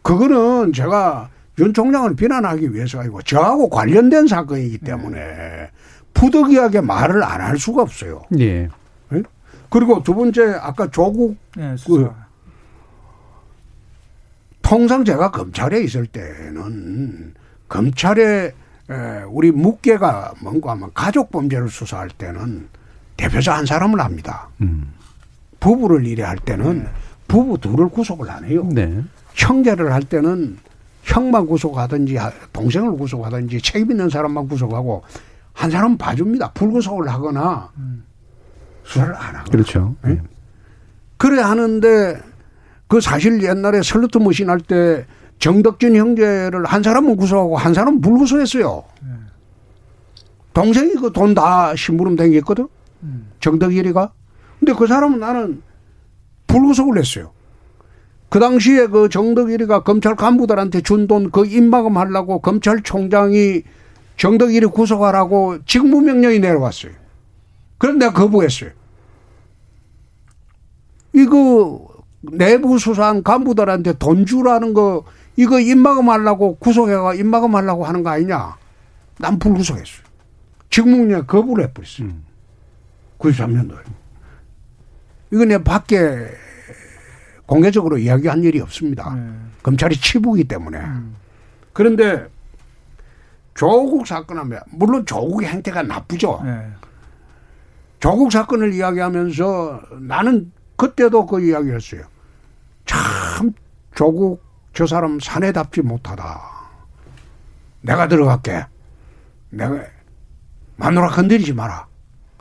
그거는 0.00 0.72
제가 0.72 1.28
윤 1.60 1.74
총장을 1.74 2.16
비난하기 2.16 2.72
위해서 2.74 3.00
아니고 3.00 3.22
저하고 3.22 3.68
관련된 3.68 4.26
사건이기 4.26 4.78
때문에 4.78 5.18
네. 5.20 5.70
부득이하게 6.14 6.80
말을 6.80 7.22
안 7.22 7.40
할 7.40 7.58
수가 7.58 7.82
없어요. 7.82 8.22
예. 8.38 8.68
네? 9.10 9.22
그리고 9.68 10.02
두 10.02 10.14
번째 10.14 10.54
아까 10.60 10.90
조국 10.90 11.36
네, 11.56 11.76
그 11.86 12.10
통상 14.62 15.04
제가 15.04 15.30
검찰에 15.30 15.82
있을 15.82 16.06
때는 16.06 17.34
검찰에 17.68 18.52
우리 19.28 19.50
묵계가 19.52 20.34
뭔가 20.42 20.72
하면 20.72 20.90
가족 20.94 21.30
범죄를 21.30 21.68
수사할 21.68 22.08
때는 22.08 22.68
대표자 23.16 23.56
한 23.56 23.66
사람을 23.66 24.00
합니다. 24.00 24.48
음. 24.62 24.92
부부를 25.60 26.06
일해 26.06 26.22
할 26.24 26.38
때는 26.38 26.84
네. 26.84 26.88
부부 27.28 27.58
둘을 27.58 27.88
구속을 27.90 28.30
안 28.30 28.44
해요. 28.44 28.66
네. 28.72 29.02
형제를 29.34 29.92
할 29.92 30.02
때는 30.02 30.58
형만 31.02 31.46
구속하든지 31.46 32.18
동생을 32.52 32.96
구속하든지 32.96 33.60
책임 33.62 33.90
있는 33.90 34.08
사람만 34.08 34.48
구속하고 34.48 35.02
한 35.52 35.70
사람 35.70 35.96
봐줍니다. 35.96 36.52
불구속을 36.52 37.08
하거나 37.08 37.70
수사를 38.84 39.14
안 39.14 39.36
하고. 39.36 39.50
그렇죠. 39.50 39.94
네? 40.02 40.20
그래 41.16 41.40
하는데 41.42 42.20
그 42.88 43.00
사실 43.00 43.42
옛날에 43.42 43.82
슬루트 43.82 44.18
머신 44.18 44.48
할 44.50 44.60
때 44.60 45.06
정덕진 45.38 45.96
형제를 45.96 46.64
한 46.66 46.82
사람은 46.82 47.16
구속하고 47.16 47.56
한 47.56 47.72
사람은 47.74 48.00
불구속했어요. 48.02 48.84
동생이 50.52 50.94
그 50.94 51.10
돈 51.12 51.34
다 51.34 51.74
심부름 51.76 52.16
댕겼거든. 52.16 52.68
정덕일이가. 53.40 54.12
근데 54.58 54.72
그 54.74 54.86
사람은 54.86 55.20
나는 55.20 55.62
불구속을 56.46 56.98
했어요. 56.98 57.32
그 58.30 58.38
당시에 58.38 58.86
그 58.86 59.08
정덕일이가 59.08 59.82
검찰 59.82 60.14
간부들한테 60.16 60.80
준 60.82 61.06
돈 61.08 61.30
그 61.30 61.46
입막음 61.46 61.96
하려고 61.96 62.40
검찰총장이 62.40 63.62
정덕일이 64.16 64.66
구속하라고 64.66 65.64
직무명령이 65.64 66.38
내려왔어요. 66.38 66.92
그런데 67.78 68.06
내가 68.06 68.18
거부했어요. 68.18 68.70
이거 71.12 71.86
내부 72.20 72.78
수사한 72.78 73.22
간부들한테 73.22 73.94
돈 73.98 74.26
주라는 74.26 74.74
거 74.74 75.04
이거 75.36 75.58
입막음 75.58 76.08
하려고 76.10 76.56
구속해가 76.56 77.14
입막음 77.14 77.54
하려고 77.56 77.84
하는 77.84 78.02
거 78.02 78.10
아니냐. 78.10 78.56
난 79.18 79.38
불구속했어요. 79.38 80.04
직무명령 80.70 81.26
거부를 81.26 81.64
해버렸어요. 81.64 82.06
음. 82.08 82.24
93년도에. 83.18 83.78
이거 85.32 85.44
내 85.44 85.62
밖에 85.62 86.28
공개적으로 87.50 87.98
이야기한 87.98 88.44
일이 88.44 88.60
없습니다. 88.60 89.12
네. 89.12 89.28
검찰이 89.64 89.96
치부기 89.96 90.44
때문에. 90.44 90.78
음. 90.78 91.16
그런데 91.72 92.28
조국 93.54 94.06
사건 94.06 94.38
하면 94.38 94.60
물론 94.70 95.04
조국의 95.04 95.48
행태가 95.48 95.82
나쁘죠. 95.82 96.42
네. 96.44 96.70
조국 97.98 98.30
사건을 98.30 98.72
이야기하면서 98.72 99.82
나는 99.98 100.52
그때도 100.76 101.26
그 101.26 101.44
이야기를 101.44 101.74
했어요. 101.74 102.02
참 102.86 103.52
조국 103.96 104.44
저 104.72 104.86
사람 104.86 105.18
사내답지 105.18 105.82
못하다. 105.82 106.40
내가 107.80 108.06
들어갈게. 108.06 108.64
내가 109.50 109.84
마누라 110.76 111.08
건드리지 111.08 111.52
마라. 111.54 111.88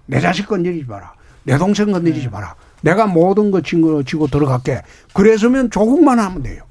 내 0.06 0.19
자식 0.19 0.48
건드리지 0.48 0.86
마라. 0.86 1.15
내 1.45 1.58
동생 1.58 1.91
건드리지 1.91 2.26
네. 2.26 2.30
마라. 2.30 2.56
내가 2.82 3.08
모든 3.08 3.52
거 3.52 3.62
징거 3.62 4.04
지고 4.04 4.28
들어갈게. 4.28 4.82
그래서면 5.13 5.70
조국만 5.70 6.20
하면 6.20 6.44
돼요. 6.44 6.63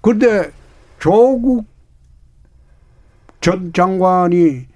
그런데 0.00 0.50
조국 0.98 1.66
전 3.40 3.72
장관이 3.72 4.66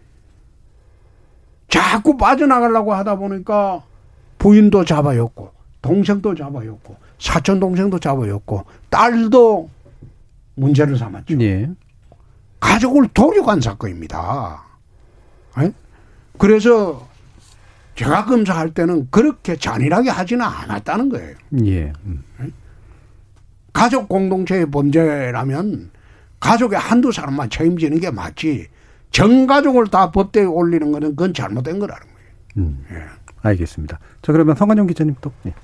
자꾸 1.68 2.16
빠져나가려고 2.16 2.94
하다 2.94 3.16
보니까 3.16 3.82
부인도 4.38 4.84
잡아였고 4.84 5.52
동생도 5.82 6.34
잡아였고 6.34 6.96
사촌 7.18 7.60
동생도 7.60 7.98
잡아였고 7.98 8.64
딸도 8.90 9.68
문제를 10.56 10.96
삼았죠. 10.96 11.40
예. 11.40 11.68
가족을 12.60 13.08
도륙한 13.12 13.60
사건입니다. 13.60 14.64
에? 15.58 15.72
그래서 16.38 17.06
제가 17.94 18.24
검사할 18.24 18.70
때는 18.70 19.08
그렇게 19.10 19.56
잔인하게 19.56 20.10
하지는 20.10 20.44
않았다는 20.44 21.08
거예요. 21.10 21.36
예. 21.64 21.92
음. 22.04 22.22
가족 23.72 24.08
공동체의 24.08 24.70
범죄라면 24.70 25.90
가족의 26.40 26.78
한두 26.78 27.12
사람만 27.12 27.50
책임지는 27.50 28.00
게 28.00 28.10
맞지. 28.10 28.68
전 29.10 29.46
가족을 29.46 29.88
다 29.88 30.10
법대에 30.10 30.44
올리는 30.44 30.90
거는 30.90 31.10
그건 31.10 31.34
잘못된 31.34 31.78
거라는 31.78 32.02
거예요. 32.02 32.28
음. 32.58 32.84
예. 32.90 32.96
알겠습니다. 33.42 33.98
자 34.22 34.32
그러면 34.32 34.56
성관영 34.56 34.86
기자님 34.86 35.14
또. 35.20 35.32
예. 35.46 35.54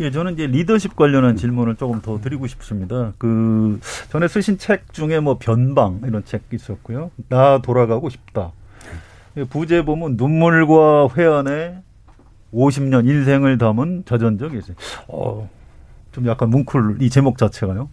예, 0.00 0.10
저는 0.10 0.34
이제 0.34 0.46
리더십 0.46 0.94
관련한 0.94 1.36
질문을 1.36 1.76
조금 1.76 2.00
더 2.00 2.20
드리고 2.20 2.46
싶습니다. 2.46 3.12
그 3.18 3.80
전에 4.10 4.28
쓰신 4.28 4.58
책 4.58 4.92
중에 4.92 5.20
뭐 5.20 5.38
변방 5.38 6.02
이런 6.04 6.24
책 6.24 6.42
있었고요. 6.52 7.10
나 7.28 7.60
돌아가고 7.62 8.08
싶다. 8.08 8.52
부제 9.50 9.84
보면 9.84 10.16
눈물과 10.16 11.08
회한의 11.16 11.82
50년 12.52 13.06
인생을 13.06 13.58
담은 13.58 14.04
저전적이 14.06 14.58
있어요. 14.58 14.76
어, 15.08 15.48
좀 16.12 16.26
약간 16.26 16.50
뭉클 16.50 16.98
이 17.00 17.10
제목 17.10 17.38
자체가요. 17.38 17.88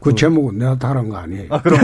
그, 0.00 0.10
그 0.10 0.14
제목은 0.14 0.58
내가 0.58 0.78
다른 0.78 1.08
거 1.08 1.16
아니에요. 1.16 1.48
아, 1.50 1.60
그럼. 1.60 1.80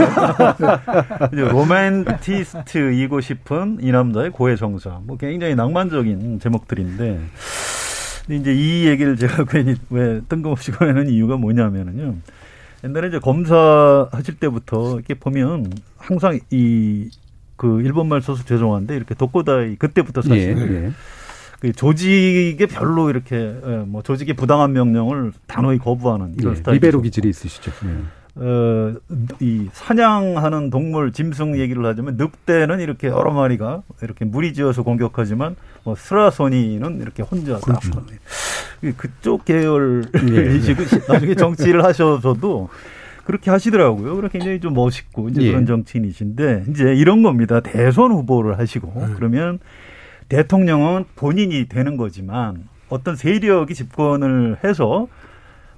로맨티스트이고 1.51 3.19
싶은 3.19 3.79
이 3.81 3.91
남자의 3.91 4.31
고해 4.31 4.55
정사. 4.55 5.01
뭐 5.03 5.17
굉장히 5.17 5.55
낭만적인 5.55 6.39
제목들인데. 6.39 7.19
근데 8.25 8.35
이제 8.37 8.53
이 8.53 8.87
얘기를 8.87 9.17
제가 9.17 9.43
괜히 9.51 9.75
왜 9.89 10.21
뜬금없이 10.29 10.71
꺼내는 10.71 11.09
이유가 11.09 11.35
뭐냐면은요. 11.35 12.15
옛날에 12.83 13.09
이제 13.09 13.19
검사 13.19 14.07
하실 14.11 14.35
때부터 14.39 14.95
이렇게 14.95 15.13
보면 15.15 15.73
항상 15.97 16.39
이 16.51 17.09
그 17.55 17.81
일본말 17.81 18.21
써서 18.21 18.43
죄송한데 18.43 18.95
이렇게 18.95 19.15
독고다이 19.15 19.77
그때부터 19.77 20.21
사실 20.21 20.57
예, 20.57 20.75
예. 20.85 20.91
그 21.59 21.71
조직에 21.71 22.65
별로 22.65 23.09
이렇게 23.09 23.35
예, 23.35 23.77
뭐 23.85 24.01
조직의 24.01 24.35
부당한 24.35 24.73
명령을 24.73 25.31
단호히 25.47 25.77
거부하는 25.77 26.35
이런 26.37 26.53
예, 26.53 26.55
스타일. 26.57 26.75
리베로 26.75 27.01
기질이 27.01 27.29
있으시죠. 27.29 27.71
예. 27.85 27.89
어, 28.37 28.93
이 29.39 29.69
사냥하는 29.71 30.69
동물 30.69 31.13
짐승 31.13 31.57
얘기를 31.57 31.85
하자면 31.85 32.17
늑대는 32.17 32.81
이렇게 32.81 33.07
여러 33.07 33.31
마리가 33.31 33.83
이렇게 34.01 34.25
무리지어서 34.25 34.83
공격하지만 34.83 35.55
뭐 35.85 35.95
스라소니는 35.95 36.99
이렇게 37.01 37.23
혼자 37.23 37.57
그렇죠. 37.59 37.91
딱 37.91 38.05
그쪽 38.97 39.45
계열 39.45 40.03
예. 40.29 40.59
나중에 41.07 41.35
정치를 41.35 41.85
하셔서도 41.85 42.69
그렇게 43.25 43.51
하시더라고요. 43.51 44.15
그래 44.15 44.29
굉장히 44.31 44.59
좀 44.59 44.73
멋있고 44.73 45.29
이제 45.29 45.41
예. 45.41 45.51
그런 45.51 45.65
정치인이신데 45.65 46.65
이제 46.69 46.95
이런 46.95 47.23
겁니다. 47.23 47.59
대선 47.59 48.11
후보를 48.11 48.59
하시고 48.59 48.93
음. 48.95 49.13
그러면 49.15 49.59
대통령은 50.29 51.05
본인이 51.15 51.67
되는 51.67 51.97
거지만 51.97 52.67
어떤 52.87 53.15
세력이 53.15 53.73
집권을 53.73 54.57
해서 54.63 55.07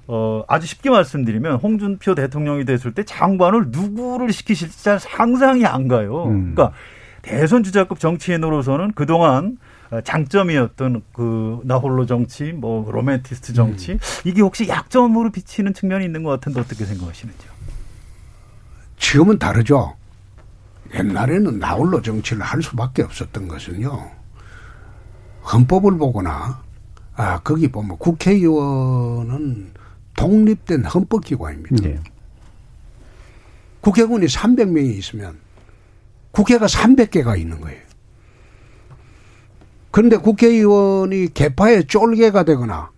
어, 0.06 0.42
아주 0.46 0.66
쉽게 0.66 0.90
말씀드리면 0.90 1.56
홍준표 1.56 2.14
대통령이 2.14 2.64
됐을 2.64 2.92
때 2.92 3.02
장관을 3.02 3.66
누구를 3.68 4.32
시키실지 4.32 4.84
잘 4.84 4.98
상상이 4.98 5.66
안 5.66 5.88
가요. 5.88 6.24
음. 6.24 6.54
그러니까 6.54 6.76
대선 7.22 7.62
주자급 7.62 7.98
정치인으로서는 7.98 8.92
그동안 8.92 9.56
장점이었던 10.04 11.02
그 11.12 11.60
나홀로 11.64 12.06
정치, 12.06 12.52
뭐 12.52 12.90
로맨티스트 12.90 13.54
정치 13.54 13.92
음. 13.92 13.98
이게 14.24 14.42
혹시 14.42 14.68
약점으로 14.68 15.30
비치는 15.30 15.74
측면이 15.74 16.04
있는 16.04 16.22
것 16.22 16.30
같은데 16.30 16.60
어떻게 16.60 16.84
생각하시는지요? 16.84 17.50
지금은 18.98 19.38
다르죠. 19.38 19.94
옛날에는 20.94 21.58
나홀로 21.58 22.02
정치를 22.02 22.42
할 22.42 22.62
수밖에 22.62 23.02
없었던 23.02 23.48
것은요. 23.48 24.10
헌법을 25.52 25.96
보거나 25.96 26.62
아 27.14 27.40
거기 27.40 27.68
보면 27.68 27.98
국회의원은 27.98 29.72
독립된 30.14 30.84
헌법기관입니다. 30.84 31.88
네. 31.88 32.00
국회의원이 33.80 34.26
300명이 34.26 34.96
있으면 34.96 35.38
국회가 36.30 36.66
300개가 36.66 37.38
있는 37.38 37.60
거예요. 37.60 37.87
그런데 39.90 40.16
국회의원이 40.16 41.32
개파의 41.34 41.86
쫄개가 41.86 42.44
되거나 42.44 42.90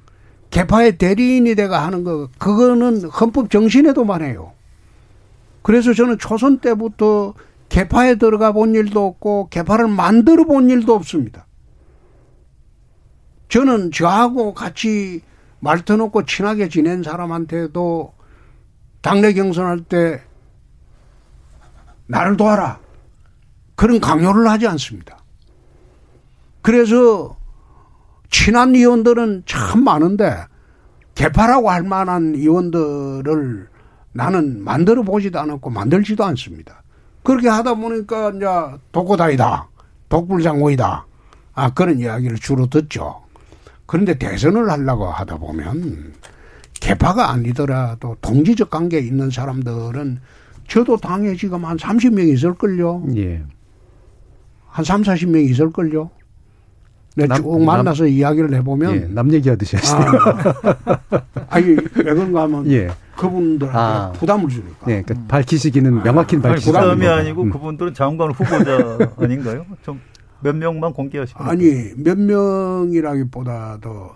개파의 0.50 0.98
대리인이 0.98 1.54
되가 1.54 1.86
하는 1.86 2.02
거 2.04 2.28
그거는 2.38 3.04
헌법 3.04 3.50
정신에도 3.50 4.04
많아요. 4.04 4.52
그래서 5.62 5.92
저는 5.92 6.18
초선 6.18 6.58
때부터 6.58 7.34
개파에 7.68 8.16
들어가 8.16 8.52
본 8.52 8.74
일도 8.74 9.06
없고 9.06 9.48
개파를 9.50 9.86
만들어 9.88 10.44
본 10.44 10.68
일도 10.68 10.94
없습니다. 10.94 11.46
저는 13.48 13.92
저하고 13.92 14.54
같이 14.54 15.22
말터놓고 15.60 16.24
친하게 16.24 16.68
지낸 16.68 17.02
사람한테도 17.02 18.14
당내 19.02 19.32
경선할 19.32 19.84
때 19.84 20.22
나를 22.06 22.36
도와라. 22.36 22.80
그런 23.76 24.00
강요를 24.00 24.48
하지 24.48 24.66
않습니다. 24.66 25.19
그래서 26.62 27.36
친한 28.30 28.74
의원들은 28.74 29.44
참 29.46 29.84
많은데 29.84 30.36
개파라고 31.14 31.70
할 31.70 31.82
만한 31.82 32.34
의원들을 32.34 33.68
나는 34.12 34.64
만들어 34.64 35.02
보지도 35.02 35.38
않았고 35.40 35.70
만들지도 35.70 36.24
않습니다. 36.24 36.82
그렇게 37.22 37.48
하다 37.48 37.74
보니까 37.74 38.30
이제 38.30 38.46
독고다이다. 38.92 39.68
독불장고이다. 40.08 41.06
아, 41.54 41.70
그런 41.74 41.98
이야기를 41.98 42.38
주로 42.38 42.66
듣죠. 42.66 43.22
그런데 43.86 44.16
대선을 44.18 44.70
하려고 44.70 45.06
하다 45.06 45.36
보면 45.38 46.14
개파가 46.74 47.30
아니더라도 47.30 48.16
동지적 48.20 48.70
관계에 48.70 49.00
있는 49.00 49.30
사람들은 49.30 50.20
저도 50.68 50.96
당에 50.96 51.34
지금 51.34 51.64
한 51.64 51.76
30명 51.76 52.28
있을걸요. 52.32 53.04
예. 53.16 53.42
한 54.68 54.84
3, 54.84 55.02
40명 55.02 55.48
있을걸요. 55.50 56.10
내가 57.16 57.34
남, 57.34 57.42
쭉 57.42 57.64
만나서 57.64 58.04
남, 58.04 58.12
이야기를 58.12 58.54
해보면. 58.54 58.94
예, 58.94 58.98
남 59.08 59.32
얘기하듯이 59.32 59.76
하시네요. 59.76 60.06
아, 60.06 61.22
아니, 61.50 61.68
왜 61.70 61.76
그런가 62.04 62.42
하면. 62.42 62.70
예. 62.70 62.88
그분들한테 63.16 63.78
아, 63.78 64.12
부담을 64.12 64.48
주니까. 64.48 64.86
네, 64.86 65.02
그러니까 65.02 65.26
밝히시기는 65.28 66.02
명확히 66.02 66.36
아, 66.36 66.40
밝히시죠. 66.40 66.72
부담이 66.72 67.06
아니고 67.06 67.42
음. 67.42 67.50
그분들은 67.50 67.92
장관 67.92 68.30
후보자 68.30 68.98
아닌가요? 69.18 69.66
좀 69.82 70.00
몇 70.40 70.56
명만 70.56 70.92
공개하시고 70.92 71.42
아니 71.44 71.92
몇 71.96 72.18
명이라기보다도 72.18 74.10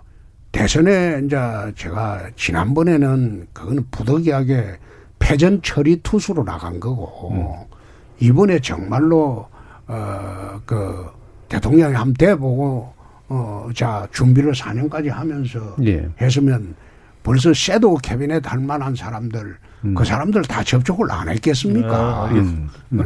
대선에 0.51 1.21
이제 1.25 1.37
제가 1.75 2.29
지난번에는 2.35 3.47
그거는 3.53 3.85
부득이하게 3.91 4.77
패전 5.19 5.61
처리 5.61 5.97
투수로 5.97 6.43
나간 6.43 6.79
거고 6.79 7.31
음. 7.31 7.75
이번에 8.19 8.59
정말로 8.59 9.47
어그 9.87 11.05
대통령이 11.49 11.93
한번 11.93 12.13
돼보고 12.13 12.93
어 13.27 13.55
자 13.73 14.07
준비를 14.11 14.53
4년까지 14.53 15.09
하면서 15.09 15.75
예. 15.85 16.07
했으면 16.21 16.75
벌써 17.23 17.53
섀도우 17.53 17.97
캐비넷 18.03 18.45
할 18.51 18.59
만한 18.59 18.95
사람들 18.95 19.57
음. 19.85 19.93
그 19.95 20.05
사람들 20.05 20.43
다 20.43 20.63
접촉을 20.63 21.11
안 21.11 21.27
했겠습니까? 21.29 21.89
아, 21.89 22.25
음. 22.31 22.69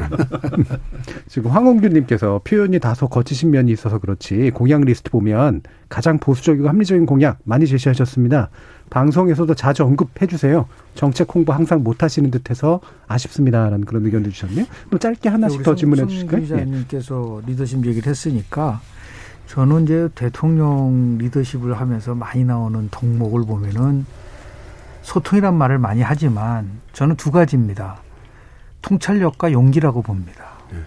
지금 1.28 1.52
황홍규님께서 1.52 2.42
표현이 2.44 2.80
다소 2.80 3.08
거치신 3.08 3.52
면이 3.52 3.72
있어서 3.72 3.98
그렇지 4.00 4.52
공약 4.54 4.82
리스트 4.82 5.10
보면 5.10 5.62
가장 5.88 6.20
보수적이고 6.20 6.68
합리적인 6.68 7.06
공약 7.06 7.40
많이 7.44 7.66
제시하셨습니다. 7.66 8.50
방송에서도 8.90 9.54
자주 9.56 9.84
언급해 9.84 10.28
주세요. 10.28 10.68
정책 10.96 11.34
홍보 11.34 11.54
항상 11.54 11.84
못 11.84 12.04
하시는 12.04 12.30
듯해서 12.32 12.80
아쉽습니다라는 13.08 13.86
그런 13.86 14.06
의견도 14.06 14.32
주셨네요. 14.32 14.66
또 14.90 14.98
짧게 14.98 15.30
하나씩 15.30 15.64
더 15.64 15.76
질문해 15.76 16.08
주실까요? 16.08 16.42
기자님께서 16.42 17.42
예. 17.44 17.52
리더십 17.52 17.86
얘기를 17.86 18.10
했으니까 18.10 18.82
저는 19.48 19.84
이제 19.84 20.10
대통령 20.16 21.18
리더십을 21.18 21.80
하면서 21.80 22.14
많이 22.16 22.44
나오는 22.44 22.88
덕목을 22.92 23.46
보면은 23.46 24.06
소통이란 25.02 25.56
말을 25.56 25.80
많이 25.80 26.02
하지만 26.02 26.70
저는 26.94 27.16
두 27.16 27.32
가지입니다. 27.32 27.98
통찰력과 28.82 29.52
용기라고 29.52 30.02
봅니다. 30.02 30.46
네. 30.72 30.78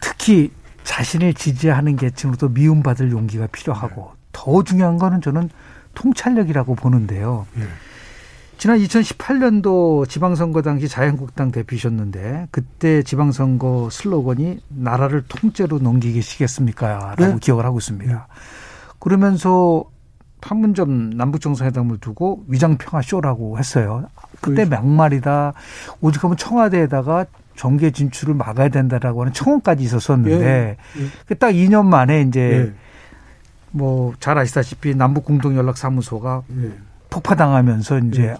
특히 0.00 0.50
자신을 0.84 1.34
지지하는 1.34 1.96
계층으로도 1.96 2.48
미움받을 2.50 3.10
용기가 3.10 3.46
필요하고 3.48 4.12
네. 4.14 4.18
더 4.32 4.62
중요한 4.64 4.98
거는 4.98 5.20
저는 5.20 5.50
통찰력이라고 5.94 6.74
보는데요. 6.74 7.46
네. 7.54 7.64
지난 8.58 8.78
2018년도 8.78 10.06
지방선거 10.06 10.60
당시 10.60 10.86
자유한국당 10.86 11.50
대표셨는데 11.50 12.48
그때 12.50 13.02
지방선거 13.02 13.88
슬로건이 13.90 14.60
나라를 14.68 15.24
통째로 15.28 15.78
넘기시겠습니까? 15.78 17.14
라고 17.16 17.24
네. 17.24 17.36
기억을 17.40 17.64
하고 17.64 17.78
있습니다. 17.78 18.12
네. 18.12 18.18
그러면서 18.98 19.84
판문점 20.42 21.10
남북정상회담을 21.10 21.98
두고 21.98 22.44
위장평화 22.48 23.02
쇼라고 23.02 23.58
했어요. 23.58 24.06
그때 24.40 24.64
막말이다. 24.64 25.54
오직하면 26.00 26.36
청와대에다가 26.36 27.26
정계 27.56 27.90
진출을 27.90 28.34
막아야 28.34 28.68
된다라고 28.68 29.20
하는 29.22 29.32
청원까지 29.32 29.82
있었었는데 29.84 30.44
예. 30.44 30.76
예. 31.30 31.34
딱 31.34 31.52
2년 31.52 31.84
만에 31.86 32.22
이제 32.22 32.40
예. 32.40 32.89
뭐 33.72 34.14
잘 34.20 34.38
아시다시피 34.38 34.94
남북 34.94 35.24
공동 35.24 35.56
연락 35.56 35.78
사무소가 35.78 36.42
예. 36.62 36.72
폭파당하면서 37.10 37.98
이제 37.98 38.22
예. 38.22 38.36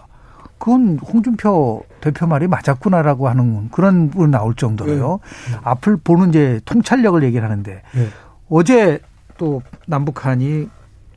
그건 0.58 0.98
홍준표 0.98 1.84
대표 2.00 2.26
말이 2.26 2.46
맞았구나라고 2.46 3.28
하는 3.28 3.70
그런 3.70 4.10
분 4.10 4.30
나올 4.30 4.54
정도로요. 4.54 5.20
네. 5.50 5.58
앞을 5.62 5.96
보는 5.98 6.28
이제 6.28 6.60
통찰력을 6.66 7.22
얘기를 7.22 7.42
하는데 7.42 7.82
네. 7.92 8.08
어제 8.50 9.00
또 9.38 9.62
남북한이 9.86 10.68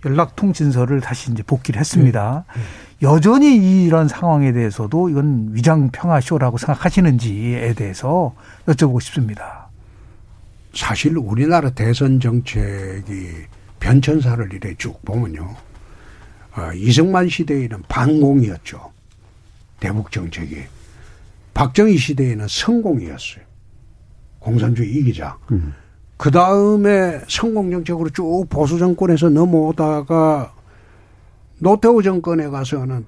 연락 0.05 0.35
통진서를 0.37 1.01
다시 1.01 1.31
이제 1.31 1.43
복귀를 1.43 1.79
했습니다. 1.79 2.45
네. 2.55 2.61
여전히 3.07 3.83
이런 3.85 4.07
상황에 4.07 4.53
대해서도 4.53 5.09
이건 5.09 5.49
위장 5.51 5.89
평화 5.91 6.21
쇼라고 6.21 6.57
생각하시는지에 6.57 7.73
대해서 7.73 8.33
여쭤보고 8.65 9.01
싶습니다. 9.01 9.67
사실 10.73 11.17
우리나라 11.17 11.69
대선 11.69 12.21
정책이 12.21 13.29
변천사를 13.83 14.53
이래 14.53 14.73
쭉 14.77 15.03
보면요. 15.03 15.55
어, 16.55 16.73
이승만 16.73 17.27
시대에는 17.27 17.83
반공이었죠. 17.89 18.79
대북 19.81 20.09
정책이 20.09 20.63
박정희 21.53 21.97
시대에는 21.97 22.47
성공이었어요. 22.47 23.43
공산주의 24.39 24.89
이기자. 24.89 25.37
음. 25.51 25.73
그 26.15 26.31
다음에 26.31 27.19
성공 27.27 27.71
정책으로 27.71 28.09
쭉 28.11 28.45
보수 28.49 28.77
정권에서 28.77 29.29
넘어오다가 29.29 30.53
노태우 31.59 32.01
정권에 32.01 32.47
가서는 32.47 33.05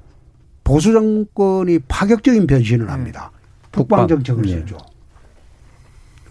보수 0.65 0.91
정권이 0.91 1.80
파격적인 1.88 2.47
변신을 2.47 2.89
합니다. 2.89 3.32
네. 3.34 3.69
북방 3.71 4.09
정책을 4.09 4.41
네. 4.41 4.49
쓰죠. 4.49 4.78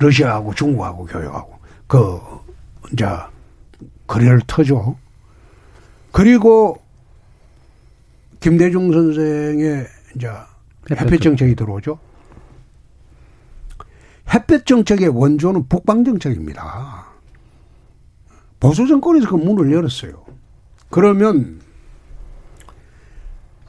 러시아하고 0.01 0.55
중국하고 0.55 1.07
교역하고 1.07 1.59
그 1.87 2.21
이제 2.93 3.07
거래를 4.07 4.41
터죠. 4.47 4.97
그리고 6.13 6.81
김대중 8.41 8.93
선생의 8.93 9.87
이제 10.15 10.31
햇볕 10.91 11.21
정책이 11.21 11.55
들어오죠. 11.55 11.99
햇볕 14.33 14.67
정책의 14.67 15.09
원조는 15.09 15.69
북방 15.69 16.05
정책입니다. 16.05 17.07
보수 18.61 18.87
정권에서 18.87 19.29
그 19.29 19.37
문을 19.37 19.73
열었어요. 19.73 20.25
그러면 20.91 21.61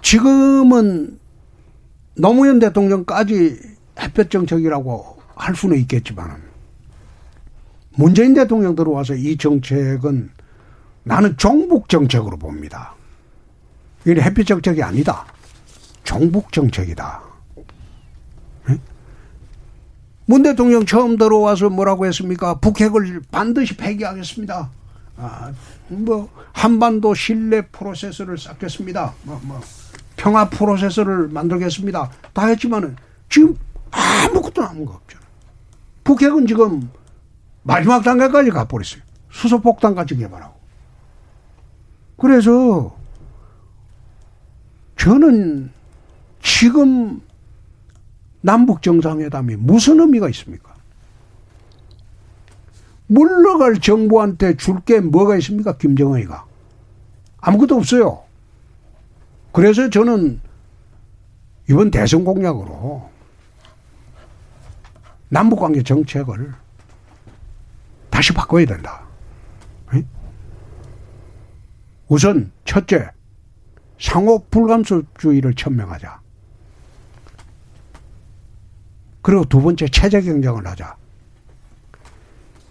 지금은 0.02 1.20
노무현 2.16 2.60
대통령까지 2.60 3.60
햇볕 4.00 4.30
정책이라고 4.30 5.18
할 5.36 5.56
수는 5.56 5.78
있겠지만 5.80 6.45
문재인 7.96 8.34
대통령 8.34 8.76
들어와서 8.76 9.16
이 9.16 9.38
정책은 9.38 10.30
나는 11.04 11.38
종북 11.38 11.88
정책으로 11.90 12.38
봅니다. 12.38 12.94
이게 14.06 14.22
햇빛 14.22 14.46
정책이 14.46 14.82
아니다. 14.84 15.26
종북 16.04 16.52
정책이다. 16.52 17.22
네? 18.68 18.80
문 20.26 20.44
대통령 20.44 20.86
처음 20.86 21.18
들어와서 21.18 21.70
뭐라고 21.70 22.06
했습니까? 22.06 22.60
북핵을 22.60 23.22
반드시 23.32 23.78
폐기하겠습니다. 23.78 24.70
아, 25.18 25.54
뭐 25.88 26.30
한반도 26.52 27.14
신뢰 27.14 27.62
프로세스를 27.68 28.38
쌓겠습니다. 28.38 29.14
뭐, 29.24 29.40
뭐 29.44 29.62
평화 30.18 30.50
프로세스를 30.50 31.30
만들겠습니다. 31.30 32.12
다 32.34 32.48
했지만은 32.48 32.96
지금 33.30 33.56
아무것도 33.92 34.62
남은 34.62 34.86
거 34.86 34.94
없잖아요. 34.94 35.26
북핵은 36.04 36.48
지금 36.48 36.90
마지막 37.68 38.04
단계까지 38.04 38.52
가버렸어요. 38.52 39.02
수소폭탄까지 39.32 40.18
개발하고. 40.18 40.54
그래서 42.16 42.96
저는 44.98 45.72
지금 46.42 47.22
남북 48.42 48.84
정상회담이 48.84 49.56
무슨 49.56 50.00
의미가 50.00 50.30
있습니까? 50.30 50.76
물러갈 53.08 53.80
정부한테 53.80 54.58
줄 54.58 54.80
게 54.82 55.00
뭐가 55.00 55.36
있습니까? 55.38 55.76
김정은이가. 55.78 56.46
아무것도 57.38 57.76
없어요. 57.78 58.24
그래서 59.52 59.90
저는 59.90 60.40
이번 61.68 61.90
대선 61.90 62.24
공약으로 62.24 63.10
남북관계 65.30 65.82
정책을 65.82 66.54
다시 68.16 68.32
바꿔야 68.32 68.66
된다. 68.66 69.04
우선 72.08 72.50
첫째 72.64 73.10
상호 74.00 74.40
불감소주의를 74.50 75.54
천명하자. 75.56 76.22
그리고 79.22 79.44
두 79.44 79.62
번째 79.62 79.90
체제 79.90 80.22
경쟁을 80.22 80.66
하자. 80.66 80.96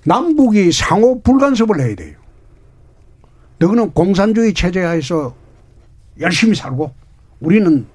남북이 0.07 0.73
상호 0.73 1.21
불간섭을 1.21 1.79
해야 1.79 1.95
돼요. 1.95 2.17
너희는 3.59 3.91
공산주의 3.91 4.55
체제하에서 4.55 5.37
열심히 6.21 6.55
살고 6.55 6.95
우리는 7.41 7.87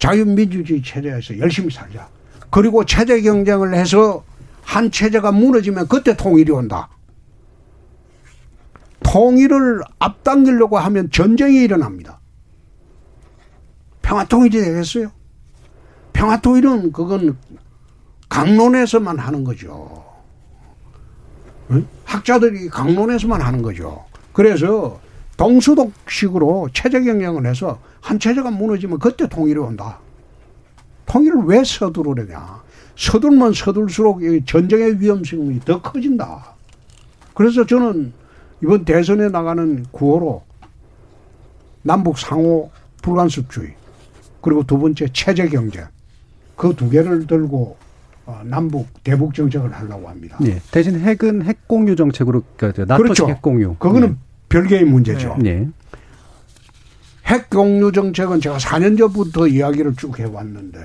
자유민주주의 0.00 0.82
체제에서 0.82 1.38
열심히 1.38 1.70
살자. 1.70 2.08
그리고 2.50 2.84
체제 2.84 3.20
경쟁을 3.20 3.72
해서 3.74 4.24
한 4.62 4.90
체제가 4.90 5.32
무너지면 5.32 5.88
그때 5.88 6.16
통일이 6.16 6.50
온다. 6.50 6.88
통일을 9.02 9.82
앞당기려고 9.98 10.78
하면 10.78 11.10
전쟁이 11.10 11.62
일어납니다. 11.62 12.20
평화통일이 14.00 14.60
되겠어요? 14.60 15.10
평화통일은 16.12 16.92
그건 16.92 17.36
강론에서만 18.28 19.18
하는 19.18 19.44
거죠. 19.44 20.04
학자들이 22.04 22.68
강론에서만 22.68 23.40
하는 23.40 23.62
거죠. 23.62 24.04
그래서 24.32 25.00
동수독식으로 25.36 26.68
체제 26.72 27.02
경영을 27.02 27.46
해서 27.46 27.80
한 28.00 28.18
체제가 28.18 28.50
무너지면 28.50 28.98
그때 28.98 29.28
통일이 29.28 29.58
온다. 29.58 29.98
통일을 31.06 31.42
왜 31.44 31.64
서두르느냐. 31.64 32.61
서둘면 32.96 33.52
서둘수록 33.54 34.20
전쟁의 34.46 35.00
위험성이 35.00 35.60
더 35.60 35.80
커진다. 35.80 36.54
그래서 37.34 37.64
저는 37.66 38.12
이번 38.62 38.84
대선에 38.84 39.28
나가는 39.28 39.84
구호로 39.90 40.42
남북 41.82 42.18
상호 42.18 42.70
불간섭주의 43.02 43.74
그리고 44.40 44.62
두 44.64 44.78
번째 44.78 45.08
체제 45.12 45.48
경제 45.48 45.84
그 46.56 46.72
두 46.74 46.88
개를 46.90 47.26
들고 47.26 47.76
어, 48.24 48.40
남북 48.44 48.86
대북 49.02 49.34
정책을 49.34 49.72
하려고 49.72 50.08
합니다. 50.08 50.36
네. 50.40 50.60
대신 50.70 51.00
핵은 51.00 51.42
핵 51.42 51.66
공유 51.66 51.96
정책으로 51.96 52.42
그러니까 52.56 52.84
나토식 52.84 53.02
그렇죠. 53.02 53.28
핵 53.28 53.42
공유. 53.42 53.74
그거는 53.78 54.08
네. 54.10 54.14
별개의 54.48 54.84
문제죠. 54.84 55.36
네. 55.40 55.68
핵 57.26 57.50
공유 57.50 57.90
정책은 57.90 58.40
제가 58.40 58.58
4년 58.58 58.96
전부터 58.96 59.48
이야기를 59.48 59.96
쭉 59.96 60.16
해왔는데 60.18 60.78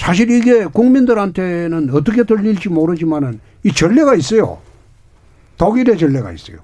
사실 0.00 0.30
이게 0.30 0.64
국민들한테는 0.64 1.90
어떻게 1.92 2.24
들릴지 2.24 2.70
모르지만은 2.70 3.38
이 3.64 3.70
전례가 3.70 4.14
있어요. 4.14 4.58
독일의 5.58 5.98
전례가 5.98 6.32
있어요. 6.32 6.56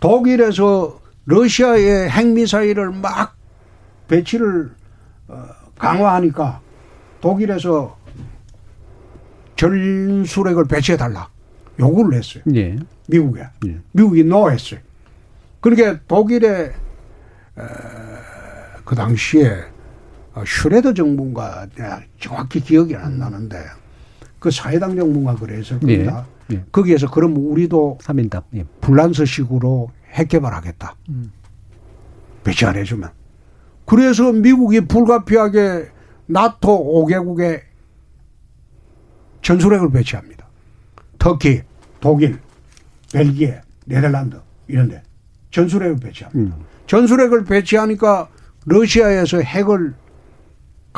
독일에서 0.00 0.98
러시아의 1.26 2.08
핵미사일을 2.08 2.90
막 2.92 3.36
배치를 4.08 4.70
어, 5.28 5.44
강화하니까 5.76 6.62
독일에서 7.20 7.98
전술핵을 9.56 10.64
배치해달라. 10.68 11.28
요구를 11.78 12.16
했어요. 12.16 12.42
예. 12.54 12.78
미국에. 13.08 13.42
예. 13.66 13.78
미국이 13.92 14.24
no 14.24 14.50
했어요. 14.50 14.80
그러니까 15.60 16.00
독일의 16.08 16.72
그 18.86 18.94
당시에 18.94 19.50
어, 19.50 19.77
슈뢰더 20.46 20.94
정부가 20.94 21.66
내가 21.74 22.02
정확히 22.18 22.60
기억이 22.60 22.94
안 22.96 23.18
나는데 23.18 23.64
그 24.38 24.50
사회당 24.50 24.96
정부가 24.96 25.34
그랬을 25.36 25.80
겁니다. 25.80 26.26
예. 26.50 26.56
예. 26.56 26.64
거기에서 26.72 27.10
그럼 27.10 27.36
우리도 27.36 27.98
3인당 28.02 28.44
예. 28.54 28.64
불란서식으로 28.80 29.90
핵 30.12 30.28
개발하겠다. 30.28 30.94
음. 31.10 31.32
배치 32.44 32.64
안 32.64 32.76
해주면. 32.76 33.10
그래서 33.84 34.32
미국이 34.32 34.82
불가피하게 34.82 35.90
나토 36.26 37.06
5개국에 37.06 37.62
전술핵을 39.42 39.90
배치합니다. 39.90 40.46
터키, 41.18 41.62
독일, 42.00 42.38
벨기에, 43.12 43.62
네덜란드 43.86 44.38
이런데 44.66 45.02
전술핵을 45.50 45.96
배치합니다. 45.96 46.56
음. 46.56 46.64
전술핵을 46.86 47.44
배치하니까 47.44 48.28
러시아에서 48.66 49.40
핵을 49.40 49.94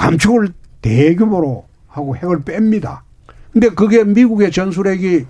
감축을 0.01 0.48
대규모로 0.80 1.66
하고 1.86 2.16
핵을 2.16 2.40
뺍니다. 2.40 3.01
근데 3.53 3.68
그게 3.68 4.03
미국의 4.03 4.51
전술핵이 4.51 5.26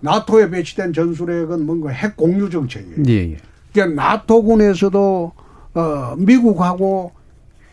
나토에 0.00 0.48
배치된 0.48 0.92
전술핵은 0.94 1.66
뭔가 1.66 1.90
핵 1.90 2.16
공유 2.16 2.48
정책이에요. 2.48 3.02
예, 3.08 3.32
예. 3.32 3.36
그러니까 3.72 4.02
나토군에서도 4.02 5.32
어 5.74 6.16
미국하고 6.16 7.12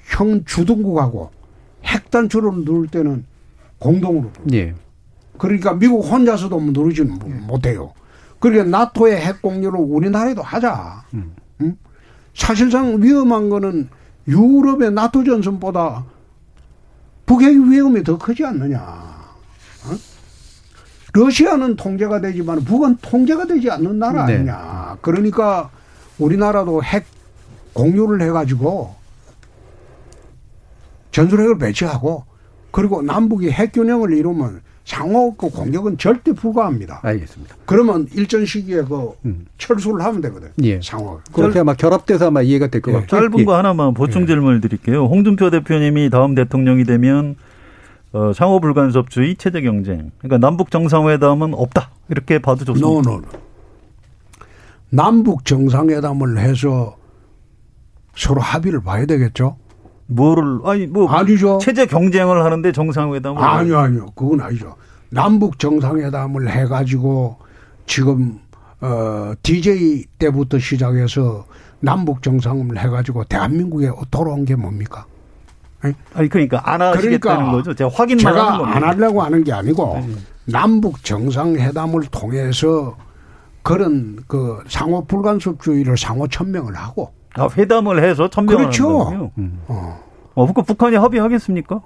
형 0.07 0.43
주둔국하고 0.43 1.31
핵 1.85 2.11
단추를 2.11 2.51
누를 2.65 2.87
때는 2.87 3.25
공동으로. 3.79 4.31
예. 4.53 4.73
그러니까 5.37 5.73
미국 5.73 6.01
혼자서도 6.01 6.59
누르지는 6.59 7.47
못해요. 7.47 7.93
그러니까 8.39 8.77
나토의 8.77 9.17
핵 9.17 9.41
공유를 9.41 9.79
우리나라에도 9.79 10.41
하자. 10.41 11.03
음. 11.13 11.35
응? 11.61 11.77
사실상 12.33 13.01
위험한 13.01 13.49
거는 13.49 13.87
유럽의 14.27 14.91
나토 14.91 15.23
전선보다 15.23 16.05
북핵 17.25 17.55
위험이 17.55 18.03
더 18.03 18.17
크지 18.17 18.45
않느냐. 18.45 18.79
어? 18.79 19.97
러시아는 21.13 21.75
통제가 21.75 22.21
되지만 22.21 22.63
북은 22.63 22.97
통제가 23.01 23.45
되지 23.45 23.71
않는 23.71 23.99
나라 23.99 24.25
네. 24.25 24.35
아니냐. 24.35 24.97
그러니까 25.01 25.69
우리나라도 26.19 26.83
핵 26.83 27.05
공유를 27.73 28.21
해가지고 28.21 28.95
전술핵을 31.11 31.57
배치하고 31.57 32.25
그리고 32.71 33.01
남북이 33.01 33.49
핵 33.49 33.71
균형을 33.71 34.13
이루면 34.13 34.61
상호 34.85 35.33
그 35.35 35.49
공격은 35.49 35.97
절대 35.97 36.31
불가합니다. 36.31 36.99
알겠습니다. 37.01 37.55
그러면 37.65 38.07
일전 38.13 38.45
시기에 38.45 38.83
그 38.83 39.13
음. 39.25 39.47
철수를 39.57 40.05
하면 40.05 40.21
되거든. 40.21 40.49
예. 40.61 40.79
상호. 40.79 41.19
그렇게 41.33 41.59
아마 41.59 41.73
결합돼서 41.73 42.27
아마 42.27 42.43
이해가 42.43 42.67
될것 42.67 42.93
예. 42.93 42.99
같고요. 42.99 43.21
짧은 43.21 43.45
거 43.45 43.57
하나만 43.57 43.95
보충 43.95 44.27
질문을 44.27 44.61
드릴게요. 44.61 45.05
홍준표 45.05 45.49
대표님이 45.49 46.11
다음 46.11 46.35
대통령이 46.35 46.83
되면 46.83 47.35
어, 48.13 48.31
상호 48.33 48.59
불간섭주의 48.59 49.35
체제 49.37 49.61
경쟁. 49.61 50.11
그러니까 50.19 50.37
남북 50.37 50.69
정상회담은 50.69 51.55
없다. 51.55 51.89
이렇게 52.09 52.37
봐도 52.37 52.63
좋습니다. 52.63 52.87
no, 52.87 53.01
no, 53.01 53.21
no. 53.21 53.27
남북 54.91 55.45
정상회담을 55.45 56.37
해서 56.37 56.95
서로 58.15 58.39
합의를 58.39 58.83
봐야 58.83 59.07
되겠죠? 59.07 59.57
뭐를 60.07 60.59
아니 60.65 60.87
뭐 60.87 61.09
아니죠. 61.09 61.57
체제 61.59 61.85
경쟁을 61.85 62.43
하는데 62.43 62.71
정상회담을 62.71 63.43
아니요, 63.43 63.79
아니요. 63.79 64.05
그건 64.15 64.41
아니죠. 64.41 64.75
남북 65.09 65.59
정상회담을 65.59 66.49
해가지고 66.49 67.37
지금 67.85 68.39
어 68.81 69.33
DJ 69.41 70.05
때부터 70.19 70.59
시작해서 70.59 71.45
남북 71.79 72.21
정상을 72.21 72.77
해가지고 72.77 73.23
대한민국에 73.25 73.89
돌아온 74.11 74.45
게 74.45 74.55
뭡니까? 74.55 75.05
아니 76.13 76.29
그러니까 76.29 76.61
안 76.63 76.81
하시겠다는 76.81 77.19
그러니까 77.19 77.51
거죠. 77.51 77.73
제가 77.73 77.89
확인만 77.93 78.33
제가 78.33 78.45
하는 78.47 78.57
겁니다. 78.59 78.77
안 78.77 78.83
하려고 78.83 79.21
하는 79.21 79.43
게 79.43 79.53
아니고 79.53 80.01
남북 80.45 81.03
정상회담을 81.03 82.01
통해서 82.11 82.97
그런 83.61 84.17
그 84.27 84.63
상호 84.67 85.05
불간섭주의를 85.05 85.97
상호 85.97 86.27
천명을 86.27 86.75
하고 86.75 87.13
아, 87.37 87.47
회담을 87.55 88.03
해서 88.03 88.29
천명을 88.29 88.63
그렇죠. 88.63 88.99
한다고요? 89.01 89.31
어. 89.67 89.99
어, 90.35 90.53
그 90.53 90.61
북한이 90.61 90.95
합의하겠습니까? 90.95 91.81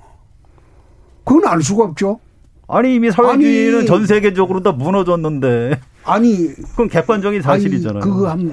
그건 1.24 1.48
알 1.48 1.62
수가 1.62 1.84
없죠. 1.84 2.20
아니 2.68 2.96
이미 2.96 3.12
사회주의는 3.12 3.80
아니. 3.80 3.88
전 3.88 4.06
세계적으로 4.06 4.62
다 4.62 4.72
무너졌는데 4.72 5.80
아니 6.04 6.48
그건 6.56 6.88
객관적인 6.88 7.42
사실이잖아요. 7.42 8.02
아니, 8.02 8.12
그거 8.12 8.30
한 8.30 8.52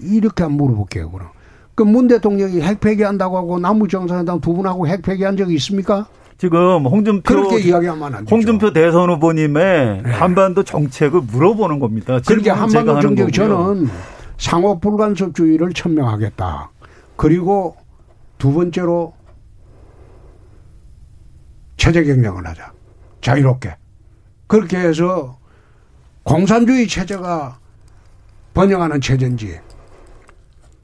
이렇게 0.00 0.42
한번 0.44 0.66
물어볼게요. 0.66 1.10
그럼 1.10 1.28
그문 1.74 2.06
대통령이 2.06 2.60
핵 2.60 2.80
폐기 2.80 3.02
한다고 3.02 3.36
하고 3.36 3.58
남북 3.58 3.88
정상회담 3.88 4.40
두 4.40 4.54
분하고 4.54 4.86
핵 4.86 5.02
폐기 5.02 5.24
한 5.24 5.36
적이 5.36 5.54
있습니까? 5.54 6.06
지금 6.38 6.86
홍준표 6.86 7.22
그렇게 7.22 7.60
이야기하면 7.60 8.14
안 8.14 8.24
되죠. 8.24 8.34
홍준표 8.34 8.72
대선 8.72 9.10
후보님의 9.10 10.02
한반도 10.06 10.62
정책을 10.64 11.20
물어보는 11.32 11.78
겁니다. 11.78 12.18
그렇게 12.26 12.50
한반도 12.50 13.00
정책. 13.00 13.32
저는 13.32 13.88
상호 14.42 14.80
불간섭주의를 14.80 15.72
천명하겠다. 15.72 16.72
그리고 17.14 17.76
두 18.38 18.52
번째로 18.52 19.14
체제 21.76 22.02
경쟁을 22.02 22.44
하자. 22.44 22.72
자유롭게. 23.20 23.76
그렇게 24.48 24.78
해서 24.78 25.38
공산주의 26.24 26.88
체제가 26.88 27.60
번영하는 28.52 29.00
체제인지 29.00 29.60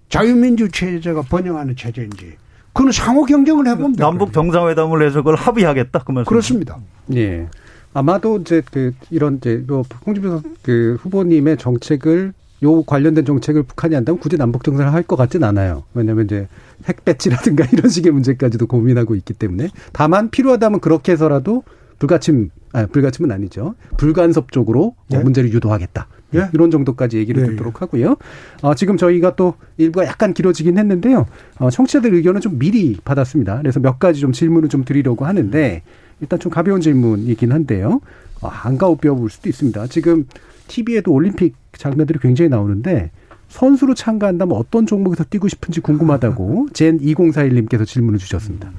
자유민주 0.08 0.70
체제가 0.70 1.22
번영하는 1.22 1.74
체제인지 1.74 2.36
그건 2.72 2.92
상호 2.92 3.24
경쟁을 3.24 3.66
해보면 3.66 3.96
돼요. 3.96 4.06
남북 4.06 4.32
정상회담을 4.32 5.04
해서 5.04 5.16
그걸 5.16 5.34
합의하겠다 5.34 5.98
그 5.98 6.12
말씀. 6.12 6.28
그렇습니다. 6.28 6.78
예. 7.16 7.48
아마도 7.92 8.38
이제 8.38 8.62
그 8.70 8.94
이런 9.10 9.38
이제 9.38 9.64
뭐 9.66 9.82
홍준표 10.06 10.42
그 10.62 10.96
후보님의 11.00 11.56
정책을 11.58 12.34
요 12.62 12.82
관련된 12.82 13.24
정책을 13.24 13.62
북한이 13.62 13.94
한다면 13.94 14.18
굳이 14.18 14.36
남북 14.36 14.64
정상을 14.64 14.92
할 14.92 15.02
것 15.02 15.16
같진 15.16 15.44
않아요. 15.44 15.84
왜냐하면 15.94 16.24
이제 16.24 16.48
핵 16.86 17.04
배치라든가 17.04 17.64
이런 17.72 17.88
식의 17.88 18.12
문제까지도 18.12 18.66
고민하고 18.66 19.14
있기 19.14 19.32
때문에 19.34 19.68
다만 19.92 20.30
필요하다면 20.30 20.80
그렇게 20.80 21.12
해서라도 21.12 21.62
불가침 21.98 22.50
아 22.72 22.86
불가침은 22.86 23.30
아니죠. 23.32 23.74
불간섭 23.96 24.52
쪽으로 24.52 24.94
네. 25.08 25.18
문제를 25.18 25.52
유도하겠다. 25.52 26.06
예. 26.34 26.50
이런 26.52 26.70
정도까지 26.70 27.16
얘기를 27.16 27.42
네, 27.42 27.48
듣도록 27.50 27.80
하고요. 27.80 28.16
어, 28.60 28.74
지금 28.74 28.98
저희가 28.98 29.34
또 29.36 29.54
일부가 29.78 30.04
약간 30.04 30.34
길어지긴 30.34 30.76
했는데요. 30.76 31.24
어, 31.58 31.70
청취자들 31.70 32.12
의견은 32.14 32.42
좀 32.42 32.58
미리 32.58 32.96
받았습니다. 33.02 33.58
그래서 33.58 33.80
몇 33.80 33.98
가지 33.98 34.20
좀 34.20 34.32
질문을 34.32 34.68
좀 34.68 34.84
드리려고 34.84 35.24
하는데 35.24 35.82
일단 36.20 36.38
좀 36.38 36.52
가벼운 36.52 36.82
질문이긴 36.82 37.50
한데요. 37.52 38.00
어, 38.42 38.48
안가웃벼볼 38.48 39.30
수도 39.30 39.48
있습니다. 39.48 39.86
지금 39.86 40.26
TV에도 40.68 41.12
올림픽 41.12 41.56
장면들이 41.72 42.18
굉장히 42.20 42.48
나오는데 42.48 43.10
선수로 43.48 43.94
참가한다면 43.94 44.56
어떤 44.56 44.86
종목에서 44.86 45.24
뛰고 45.24 45.48
싶은지 45.48 45.80
궁금하다고 45.80 46.68
젠 46.74 46.98
2041님께서 47.00 47.86
질문을 47.86 48.18
주셨습니다. 48.18 48.70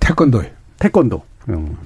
태권도요. 0.00 0.48
태권도. 0.78 1.22
음. 1.50 1.76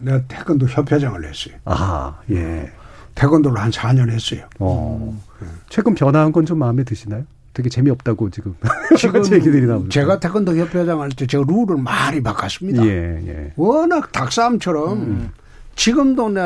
내가 0.00 0.22
태권도 0.26 0.66
협회장을 0.66 1.22
했어요. 1.24 1.54
아, 1.64 2.18
예. 2.30 2.70
태권도를 3.14 3.60
한 3.60 3.70
4년 3.70 4.08
했어요. 4.10 4.46
어. 4.58 5.20
최근 5.68 5.94
변화한 5.94 6.32
건 6.32 6.44
좀 6.46 6.58
마음에 6.58 6.84
드시나요? 6.84 7.24
되게 7.52 7.68
재미없다고 7.68 8.30
지금 8.30 8.54
지금 8.96 9.24
얘기들이 9.32 9.66
나오는데. 9.66 9.88
제가 9.90 10.20
태권도 10.20 10.56
협회장 10.56 11.00
할 11.00 11.10
때 11.10 11.26
제가 11.26 11.44
룰을 11.46 11.76
많이 11.82 12.22
바꿨습니다. 12.22 12.84
예, 12.86 13.20
예. 13.26 13.52
워낙 13.56 14.12
닭싸움처럼 14.12 14.92
음. 15.02 15.30
지금도 15.76 16.28
내 16.30 16.40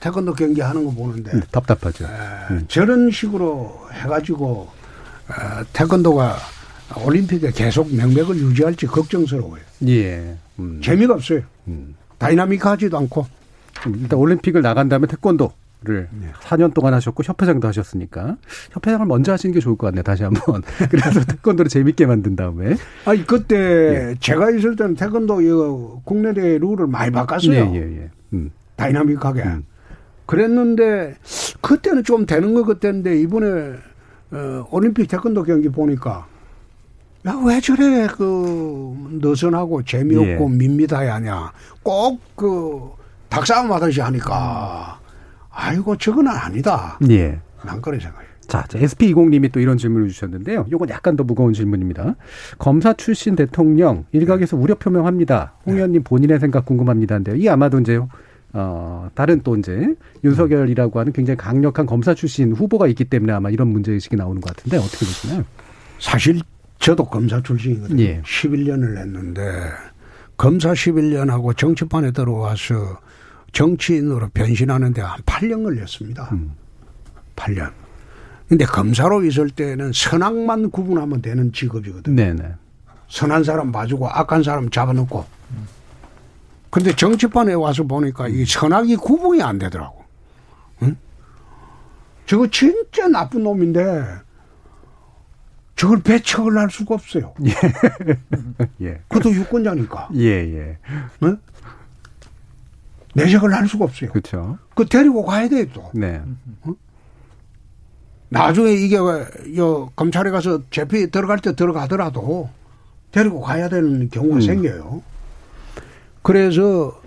태권도 0.00 0.34
경기 0.34 0.60
하는 0.60 0.84
거 0.84 0.90
보는데 0.90 1.30
음, 1.32 1.42
답답하죠. 1.50 2.04
에, 2.04 2.08
음. 2.50 2.64
저런 2.68 3.10
식으로 3.10 3.72
해가지고 3.92 4.68
에, 5.30 5.64
태권도가 5.72 6.36
올림픽에 7.04 7.50
계속 7.52 7.94
명맥을 7.94 8.36
유지할지 8.36 8.86
걱정스러워요. 8.86 9.62
예. 9.88 10.36
음. 10.58 10.80
재미가 10.82 11.14
없어요. 11.14 11.42
음. 11.68 11.94
다이나믹하지도 12.18 12.96
않고. 12.98 13.26
일단 13.86 14.18
올림픽을 14.18 14.62
나간 14.62 14.88
다음에 14.88 15.06
태권도를 15.06 16.08
네. 16.10 16.28
4년 16.40 16.72
동안 16.72 16.94
하셨고 16.94 17.22
협회장도 17.24 17.66
하셨으니까 17.68 18.36
협회장을 18.70 19.04
먼저 19.06 19.32
하시는 19.32 19.52
게 19.52 19.60
좋을 19.60 19.76
것 19.76 19.88
같네요. 19.88 20.02
다시 20.02 20.22
한번. 20.22 20.62
그래서 20.90 21.22
태권도를 21.24 21.68
재밌게 21.68 22.06
만든 22.06 22.34
다음에. 22.36 22.76
아니 23.04 23.26
그때 23.26 23.56
예. 24.10 24.14
제가 24.20 24.50
있을 24.52 24.76
때는 24.76 24.94
태권도 24.94 26.02
국내 26.04 26.32
대회 26.32 26.58
룰을 26.58 26.86
많이 26.86 27.10
바꿨어요. 27.10 27.52
예, 27.52 27.74
예, 27.74 28.02
예. 28.02 28.10
음. 28.34 28.50
다이나믹하게. 28.76 29.42
음. 29.42 29.64
그랬는데 30.26 31.16
그때는 31.60 32.02
좀 32.04 32.26
되는 32.26 32.54
것 32.54 32.64
같았는데 32.64 33.20
이번에 33.20 33.74
어, 34.32 34.66
올림픽 34.70 35.06
태권도 35.06 35.44
경기 35.44 35.68
보니까 35.68 36.26
야, 37.26 37.40
왜 37.42 37.58
저래, 37.58 38.06
그, 38.06 38.94
느슨하고 39.12 39.82
재미없고 39.82 40.50
예. 40.50 40.56
밋밋하게 40.56 41.08
하냐. 41.08 41.52
꼭 41.82 42.20
그, 42.36 42.90
닭싸움 43.30 43.72
하듯이 43.72 44.02
하니까. 44.02 45.00
아이고, 45.50 45.96
저건 45.96 46.28
아니다. 46.28 46.98
예. 47.08 47.40
난 47.64 47.80
그런 47.80 47.98
생각이에요. 47.98 48.33
자, 48.46 48.62
SP20님이 48.62 49.50
또 49.52 49.60
이런 49.60 49.78
질문을 49.78 50.08
주셨는데요. 50.08 50.66
요건 50.70 50.88
약간 50.90 51.16
더 51.16 51.24
무거운 51.24 51.52
질문입니다. 51.52 52.16
검사 52.58 52.92
출신 52.92 53.36
대통령 53.36 54.04
일각에서 54.12 54.56
우려 54.56 54.74
표명합니다. 54.74 55.54
홍 55.66 55.74
의원님 55.76 56.02
본인의 56.02 56.40
생각 56.40 56.64
궁금합니다인데요. 56.66 57.36
이 57.36 57.48
아마도 57.48 57.80
이제 57.80 58.00
어, 58.52 59.08
다른 59.14 59.40
또 59.42 59.56
이제 59.56 59.94
윤석열이라고 60.22 61.00
하는 61.00 61.12
굉장히 61.12 61.36
강력한 61.36 61.86
검사 61.86 62.14
출신 62.14 62.52
후보가 62.52 62.86
있기 62.88 63.04
때문에 63.04 63.32
아마 63.32 63.50
이런 63.50 63.68
문제의식이 63.68 64.16
나오는 64.16 64.40
것 64.40 64.54
같은데 64.54 64.76
어떻게 64.76 65.04
보시나요? 65.04 65.44
사실 65.98 66.40
저도 66.78 67.04
검사 67.04 67.42
출신이거든요. 67.42 68.02
예. 68.02 68.22
11년을 68.22 68.98
했는데 68.98 69.42
검사 70.36 70.72
11년하고 70.72 71.56
정치판에 71.56 72.12
들어와서 72.12 73.00
정치인으로 73.52 74.28
변신하는데 74.34 75.00
한 75.00 75.20
8년 75.22 75.64
걸렸습니다. 75.64 76.28
음. 76.32 76.52
8년. 77.36 77.72
근데 78.54 78.66
검사로 78.66 79.24
있을 79.24 79.50
때는 79.50 79.90
선악만 79.92 80.70
구분하면 80.70 81.22
되는 81.22 81.52
직업이거든요. 81.52 82.14
네네. 82.14 82.54
선한 83.08 83.42
사람 83.42 83.72
봐주고 83.72 84.08
악한 84.08 84.44
사람 84.44 84.70
잡아놓고. 84.70 85.24
근데 86.70 86.94
정치판에 86.94 87.54
와서 87.54 87.82
보니까 87.82 88.28
이 88.28 88.44
선악이 88.44 88.94
구분이 88.94 89.42
안 89.42 89.58
되더라고. 89.58 90.04
응? 90.82 90.96
저거 92.26 92.46
진짜 92.46 93.08
나쁜 93.08 93.42
놈인데 93.42 94.04
저걸 95.74 96.02
배척을 96.02 96.56
할 96.56 96.70
수가 96.70 96.94
없어요. 96.94 97.34
예. 97.44 97.54
예. 98.82 99.00
그것도 99.08 99.34
유권자니까. 99.34 100.10
예, 100.14 100.28
예. 100.28 100.78
네? 101.18 101.34
내색을 103.14 103.52
할 103.52 103.66
수가 103.66 103.86
없어요. 103.86 104.12
그렇죠. 104.12 104.58
그 104.76 104.86
데리고 104.86 105.24
가야 105.24 105.48
돼요, 105.48 105.66
또. 105.72 105.90
네. 105.92 106.22
어? 106.62 106.74
나중에 108.28 108.72
이게 108.72 108.96
여 108.96 109.90
검찰에 109.94 110.30
가서 110.30 110.62
재피 110.70 111.10
들어갈 111.10 111.38
때 111.38 111.54
들어가더라도 111.54 112.48
데리고 113.12 113.40
가야 113.40 113.68
되는 113.68 114.08
경우가 114.10 114.36
음. 114.36 114.40
생겨요. 114.40 115.02
그래서 116.22 117.00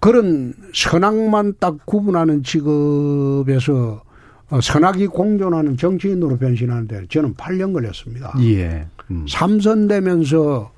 그런 0.00 0.52
선악만 0.74 1.54
딱 1.58 1.76
구분하는 1.86 2.42
직업에서 2.42 4.02
어, 4.50 4.60
선악이 4.60 5.06
공존하는 5.06 5.78
정치인으로 5.78 6.36
변신하는데 6.36 7.06
저는 7.08 7.34
8년 7.34 7.72
걸렸습니다. 7.72 8.34
예. 8.40 8.86
음. 9.10 9.24
삼선되면서 9.28 10.72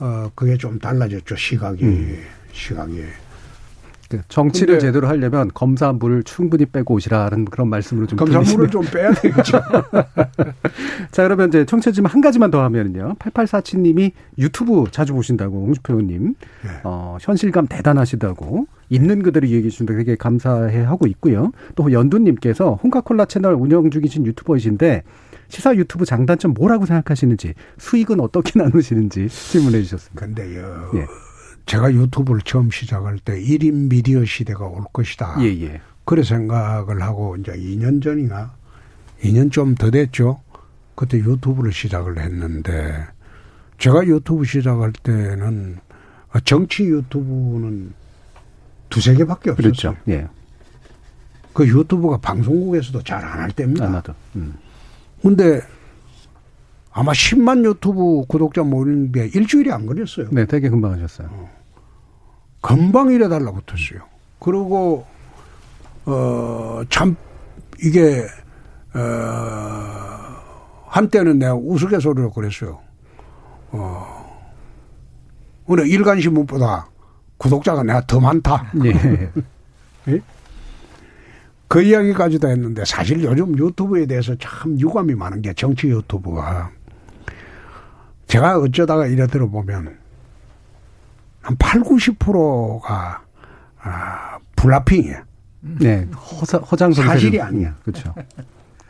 어 0.00 0.30
그게 0.34 0.56
좀 0.56 0.78
달라졌죠 0.80 1.36
시각이 1.36 1.84
음. 1.84 2.22
시각이. 2.52 3.04
그 4.18 4.22
정치를 4.28 4.78
제대로 4.78 5.08
하려면 5.08 5.50
검사 5.54 5.92
물을 5.92 6.22
충분히 6.22 6.66
빼고 6.66 6.94
오시라는 6.94 7.46
그런 7.46 7.68
말씀으로 7.68 8.06
좀 8.06 8.18
검사 8.18 8.40
물을 8.40 8.68
좀 8.68 8.84
빼야 8.84 9.12
되겠죠. 9.12 9.60
자 11.10 11.22
그러면 11.22 11.48
이제 11.48 11.64
청취자 11.64 12.02
한 12.04 12.20
가지만 12.20 12.50
더 12.50 12.62
하면요. 12.62 13.14
8847님이 13.18 14.12
유튜브 14.38 14.84
자주 14.90 15.14
보신다고 15.14 15.64
홍주표 15.66 15.94
의원님 15.94 16.34
네. 16.62 16.70
어, 16.84 17.16
현실감 17.20 17.66
대단하시다고 17.66 18.66
있는 18.90 19.22
그대로 19.22 19.46
얘기해 19.48 19.70
주신다 19.70 19.94
되게 19.94 20.16
감사해 20.16 20.82
하고 20.82 21.06
있고요. 21.06 21.52
또 21.74 21.90
연두님께서 21.90 22.74
홍카콜라 22.82 23.24
채널 23.24 23.54
운영 23.54 23.90
중이신 23.90 24.26
유튜버이신데 24.26 25.02
시사 25.48 25.74
유튜브 25.76 26.04
장단점 26.04 26.54
뭐라고 26.54 26.86
생각하시는지 26.86 27.54
수익은 27.78 28.20
어떻게 28.20 28.58
나누시는지 28.60 29.28
질문해 29.28 29.82
주셨습니다. 29.82 30.26
근데요. 30.26 30.90
예. 30.96 31.06
제가 31.66 31.92
유튜브를 31.92 32.40
처음 32.42 32.70
시작할 32.70 33.18
때 33.18 33.40
1인 33.40 33.88
미디어 33.88 34.24
시대가 34.24 34.66
올 34.66 34.84
것이다. 34.92 35.36
예, 35.40 35.46
예. 35.62 35.80
그래 36.04 36.22
생각을 36.22 37.00
하고 37.02 37.36
이제 37.36 37.52
2년 37.52 38.02
전이나 38.02 38.52
2년 39.22 39.50
좀 39.52 39.74
더 39.76 39.90
됐죠. 39.90 40.40
그때 40.94 41.18
유튜브를 41.18 41.72
시작을 41.72 42.18
했는데 42.18 43.06
제가 43.78 44.04
유튜브 44.06 44.44
시작할 44.44 44.92
때는 44.92 45.78
정치 46.44 46.84
유튜브는 46.84 47.92
두세 48.90 49.14
개밖에 49.14 49.50
없었어요. 49.50 49.72
그렇죠. 49.72 49.96
예. 50.08 50.26
그 51.52 51.66
유튜브가 51.66 52.18
방송국에서도 52.18 53.02
잘 53.04 53.24
안 53.24 53.40
할 53.40 53.50
때입니다. 53.52 53.86
안 53.86 53.94
하죠. 53.96 54.14
음. 54.36 54.54
근데 55.22 55.60
아마 56.92 57.12
10만 57.12 57.64
유튜브 57.64 58.24
구독자 58.28 58.62
모이는데 58.62 59.30
일주일이 59.34 59.72
안 59.72 59.86
걸렸어요. 59.86 60.28
네, 60.30 60.44
되게 60.46 60.68
금방 60.68 60.92
하셨어요. 60.92 61.28
어. 61.32 61.50
금방 62.60 63.10
이래 63.10 63.28
달라 63.28 63.50
붙었어요. 63.52 64.00
그리고 64.38 65.06
어 66.04 66.82
참 66.90 67.16
이게 67.82 68.24
어 68.94 69.00
한때는 70.86 71.38
내가 71.38 71.54
우스갯소리로 71.54 72.30
그랬어요. 72.30 72.80
어 73.70 74.40
오늘 75.66 75.86
일간신문보다 75.86 76.88
구독자가 77.38 77.82
내가 77.84 78.04
더 78.06 78.20
많다. 78.20 78.70
예. 78.84 79.30
예? 80.12 80.20
그 81.68 81.82
이야기까지도 81.82 82.48
했는데 82.48 82.84
사실 82.84 83.22
요즘 83.24 83.56
유튜브에 83.58 84.04
대해서 84.06 84.34
참 84.38 84.78
유감이 84.78 85.14
많은 85.14 85.40
게 85.40 85.54
정치 85.54 85.88
유튜브가 85.88 86.70
제가 88.32 88.56
어쩌다가 88.60 89.06
이래 89.08 89.26
들어보면 89.26 89.98
한 91.42 91.56
8, 91.58 91.82
90%가 91.82 93.22
아, 93.82 94.38
블라핑이에요. 94.56 95.18
네, 95.60 96.08
허사, 96.14 96.56
허장 96.58 96.92
사실이 96.92 97.42
아니야. 97.42 97.76
그렇죠. 97.84 98.14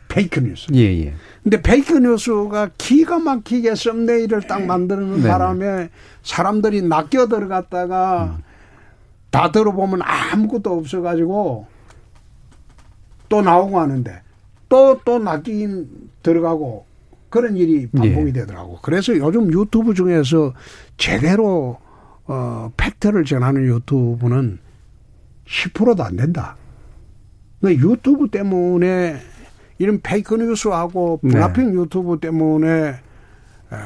페이크 0.07 0.39
뉴스. 0.39 0.67
예, 0.73 0.79
예. 0.79 1.13
근데 1.43 1.61
페이크 1.61 1.97
뉴스가 1.97 2.69
기가 2.77 3.19
막히게 3.19 3.75
썸네일을 3.75 4.43
딱 4.43 4.63
만드는 4.63 5.23
네. 5.23 5.27
바람에 5.27 5.89
사람들이 6.21 6.83
낚여 6.83 7.27
들어갔다가 7.27 8.37
음. 8.37 8.43
다 9.29 9.51
들어보면 9.51 10.03
아무것도 10.03 10.71
없어가지고 10.71 11.67
또 13.27 13.41
나오고 13.41 13.77
하는데 13.77 14.21
또, 14.69 15.01
또 15.03 15.19
낚인 15.19 15.89
들어가고 16.21 16.85
그런 17.33 17.57
일이 17.57 17.87
반복이 17.87 18.27
예. 18.27 18.31
되더라고. 18.31 18.77
그래서 18.83 19.17
요즘 19.17 19.51
유튜브 19.51 19.95
중에서 19.95 20.53
제대로 20.97 21.79
어, 22.25 22.71
팩트를 22.77 23.25
전하는 23.25 23.63
유튜브는 23.65 24.59
10%도 25.47 26.03
안 26.03 26.15
된다. 26.15 26.55
유튜브 27.63 28.27
때문에 28.29 29.15
이런 29.79 29.99
fake 30.01 30.35
news하고 30.35 31.21
bluffing 31.21 31.71
네. 31.71 31.81
유튜브 31.81 32.19
때문에 32.19 32.97
어, 33.71 33.77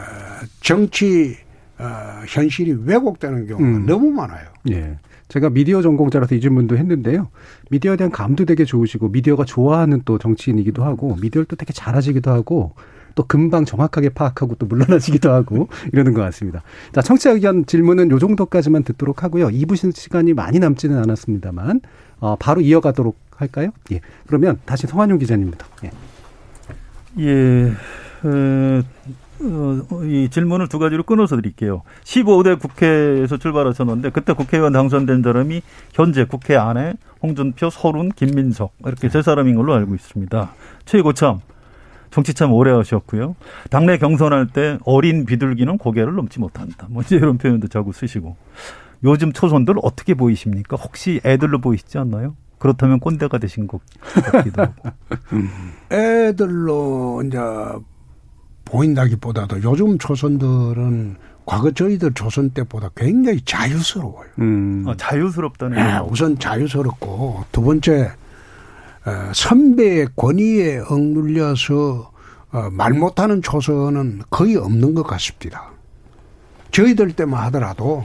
정치 0.59 1.37
어, 1.79 1.85
현실이 2.27 2.79
왜곡되는 2.83 3.47
경우가 3.47 3.65
음. 3.65 3.85
너무 3.85 4.11
많아요. 4.11 4.45
예. 4.71 4.97
제가 5.29 5.51
미디어 5.51 5.81
전공자라서 5.81 6.35
이 6.35 6.41
질문도 6.41 6.75
했는데요. 6.75 7.29
미디어에 7.69 7.95
대한 7.95 8.11
감도 8.11 8.43
되게 8.43 8.65
좋으시고 8.65 9.07
미디어가 9.07 9.45
좋아하는 9.45 10.01
또 10.03 10.17
정치인이기도 10.17 10.83
하고 10.83 11.15
미디어를 11.21 11.45
또 11.45 11.55
되게 11.55 11.71
잘하시기도 11.71 12.29
하고 12.29 12.73
또 13.17 13.23
금방 13.23 13.65
정확하게 13.65 14.09
파악하고 14.09 14.55
또 14.59 14.67
물러나시기도 14.67 15.31
하고 15.31 15.67
이러는 15.91 16.13
것 16.13 16.21
같습니다. 16.21 16.61
자, 16.93 17.01
청취자 17.01 17.31
의견 17.31 17.65
질문은 17.65 18.11
요 18.11 18.19
정도까지만 18.19 18.83
듣도록 18.83 19.23
하고요. 19.23 19.47
2부 19.47 19.75
시간이 19.95 20.33
많이 20.33 20.59
남지는 20.59 20.97
않았습니다만 20.99 21.81
어, 22.19 22.35
바로 22.35 22.61
이어가도록 22.61 23.17
할까요? 23.35 23.71
예. 23.91 24.01
그러면 24.27 24.59
다시 24.65 24.85
성환용 24.85 25.17
기자님부터. 25.17 25.65
예. 25.85 25.91
예. 27.19 27.73
어, 28.23 28.83
어, 29.91 30.03
이 30.03 30.29
질문을 30.29 30.67
두 30.67 30.77
가지로 30.77 31.01
끊어서 31.01 31.35
드릴게요. 31.37 31.81
15대 32.03 32.59
국회에서 32.59 33.37
출발하셨는데 33.37 34.11
그때 34.11 34.33
국회의원 34.33 34.73
당선된 34.73 35.23
사람이 35.23 35.63
현재 35.93 36.25
국회 36.25 36.55
안에 36.55 36.93
홍준표, 37.23 37.71
서른, 37.71 38.09
김민석 38.09 38.73
이렇게 38.85 39.09
세 39.09 39.23
사람인 39.23 39.55
걸로 39.55 39.73
알고 39.73 39.95
있습니다. 39.95 40.51
최고참 40.85 41.39
정치 42.11 42.33
참 42.33 42.53
오래 42.53 42.71
하셨고요. 42.71 43.35
당내 43.69 43.97
경선할 43.97 44.47
때 44.47 44.77
어린 44.85 45.25
비둘기는 45.25 45.77
고개를 45.77 46.15
넘지 46.15 46.39
못한다. 46.39 46.87
뭐 46.89 47.03
이런 47.09 47.37
표현도 47.37 47.67
자꾸 47.67 47.91
쓰시고. 47.93 48.35
요즘 49.03 49.31
초선들 49.31 49.75
어떻게 49.83 50.13
보이십니까? 50.13 50.75
혹시 50.75 51.21
애들로 51.23 51.59
보이시지 51.59 51.97
않나요? 51.97 52.35
그렇다면 52.57 52.99
꼰대가 52.99 53.37
되신 53.37 53.67
것 53.67 53.81
같기도 54.31 54.63
하고. 54.63 54.73
애들로 55.91 57.21
이제 57.25 57.37
보인다기보다도 58.65 59.63
요즘 59.63 59.97
초선들은 59.97 61.17
과거 61.45 61.71
저희들 61.71 62.13
조선 62.13 62.49
때보다 62.49 62.89
굉장히 62.95 63.39
자유스러워요. 63.41 64.27
음. 64.39 64.83
아, 64.87 64.95
자유스럽다는. 64.97 65.77
네, 65.77 65.99
우선 65.99 66.37
자유스럽고 66.37 67.45
두 67.51 67.61
번째 67.61 68.01
어, 68.03 68.26
선배의 69.33 70.09
권위에 70.15 70.79
억눌려서 70.89 72.11
어, 72.51 72.69
말 72.71 72.93
못하는 72.93 73.41
초선은 73.41 74.21
거의 74.29 74.55
없는 74.55 74.93
것 74.93 75.03
같습니다. 75.03 75.71
저희들 76.71 77.13
때만 77.13 77.43
하더라도 77.45 78.03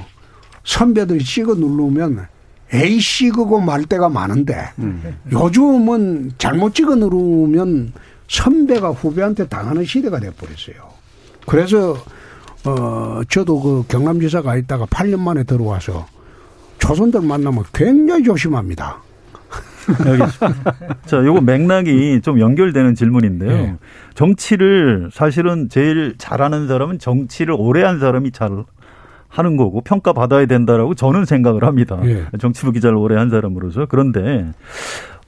선배들이 0.65 1.25
찍어 1.25 1.55
누르면 1.55 2.27
에이 2.73 3.01
씨 3.01 3.31
그거 3.31 3.61
말 3.61 3.85
때가 3.85 4.09
많은데 4.09 4.71
음. 4.79 5.19
요즘은 5.31 6.33
잘못 6.39 6.75
찍어 6.75 6.95
누르면 6.97 7.93
선배가 8.29 8.91
후배한테 8.91 9.47
당하는 9.49 9.85
시대가 9.85 10.19
돼버렸어요. 10.19 10.77
그래서 11.47 11.97
어 12.65 13.21
저도 13.29 13.61
그 13.61 13.85
경남지사가 13.89 14.57
있다가 14.57 14.87
8년 14.87 15.19
만에 15.19 15.43
들어와서 15.43 16.07
조선들 16.79 17.21
만나면 17.21 17.65
굉장히 17.73 18.25
조심합니다. 18.25 19.03
알겠습니다. 20.07 20.75
자, 21.07 21.25
요거 21.25 21.41
맥락이 21.41 22.21
좀 22.23 22.41
연결되는 22.41 22.95
질문인데요. 22.95 23.51
네. 23.51 23.77
정치를 24.15 25.11
사실은 25.13 25.69
제일 25.69 26.15
잘하는 26.19 26.69
사람은 26.69 26.99
정치를 26.99 27.55
오래 27.59 27.83
한 27.83 27.99
사람이 27.99 28.31
잘 28.33 28.65
하는 29.29 29.57
거고 29.57 29.81
평가받아야 29.81 30.47
된다라고 30.47 30.95
저는 30.95 31.25
생각을 31.25 31.65
합니다. 31.65 31.99
네. 32.03 32.25
정치부 32.39 32.73
기자를 32.73 32.97
오래 32.97 33.17
한 33.17 33.31
사람으로서. 33.31 33.87
그런데 33.87 34.53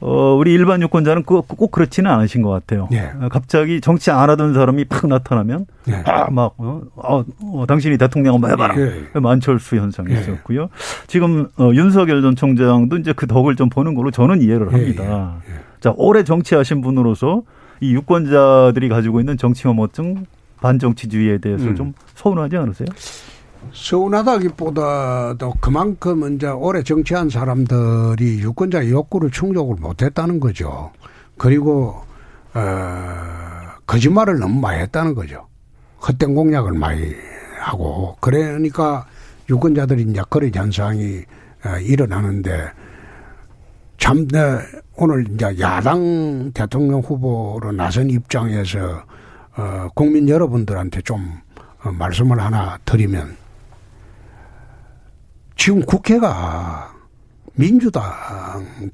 어, 0.01 0.35
우리 0.35 0.53
일반 0.53 0.83
유권자는 0.83 1.23
꼭, 1.23 1.49
꼭 1.49 1.71
그렇지는 1.71 2.11
않으신 2.11 2.43
것 2.43 2.51
같아요. 2.51 2.89
예. 2.93 3.11
갑자기 3.31 3.81
정치 3.81 4.11
안 4.11 4.29
하던 4.31 4.53
사람이 4.53 4.85
팍 4.85 5.07
나타나면, 5.07 5.67
예. 5.89 6.03
아, 6.05 6.29
막, 6.31 6.55
어, 6.59 6.83
어, 6.97 7.25
어, 7.41 7.65
당신이 7.67 7.97
대통령 7.97 8.35
한번 8.35 8.51
해봐라. 8.51 8.75
예. 8.79 9.21
만철수 9.21 9.77
현상이 9.77 10.13
예. 10.15 10.21
있었고요. 10.21 10.69
지금, 11.07 11.49
어, 11.59 11.71
윤석열 11.73 12.23
전 12.23 12.37
총장도 12.37 12.99
이제 12.99 13.13
그 13.15 13.27
덕을 13.27 13.57
좀 13.57 13.69
보는 13.71 13.95
걸로 13.95 14.11
저는 14.11 14.43
이해를 14.43 14.69
예, 14.73 14.77
합니다. 14.77 15.37
예, 15.49 15.53
자, 15.81 15.95
오래 15.97 16.23
정치하신 16.25 16.81
분으로서 16.83 17.43
이 17.81 17.95
유권자들이 17.95 18.89
가지고 18.89 19.21
있는 19.21 19.37
정치 19.37 19.67
혐오증, 19.67 20.27
반정치주의에 20.61 21.39
대해서 21.39 21.67
음. 21.67 21.77
좀 21.77 21.95
서운하지 22.15 22.57
않으세요? 22.57 22.87
서운하다기보다도 23.75 25.55
그만큼 25.61 26.35
이제 26.35 26.47
오래 26.47 26.83
정치한 26.83 27.29
사람들이 27.29 28.39
유권자의 28.41 28.91
욕구를 28.91 29.31
충족을 29.31 29.77
못했다는 29.81 30.39
거죠. 30.41 30.93
그리고 31.37 32.03
어 32.55 32.61
거짓말을 33.87 34.39
너무 34.39 34.61
많이 34.61 34.81
했다는 34.81 35.15
거죠. 35.15 35.49
헛된 36.07 36.35
공약을 36.35 36.73
많이 36.73 37.15
하고 37.59 38.17
그러니까 38.21 39.07
유권자들이 39.51 40.03
이제 40.09 40.23
거래 40.31 40.51
현상이 40.55 41.23
어, 41.65 41.79
일어나는데 41.81 42.71
참 43.99 44.29
네, 44.29 44.59
오늘 44.97 45.27
이제 45.35 45.57
야당 45.61 46.53
대통령 46.53 47.01
후보로 47.01 47.73
나선 47.73 48.09
입장에서 48.09 49.03
어 49.57 49.89
국민 49.95 50.29
여러분들한테 50.29 51.01
좀 51.03 51.41
어, 51.83 51.91
말씀을 51.91 52.41
하나 52.41 52.79
드리면 52.85 53.44
지금 55.57 55.85
국회가 55.85 56.95
민주당 57.55 58.03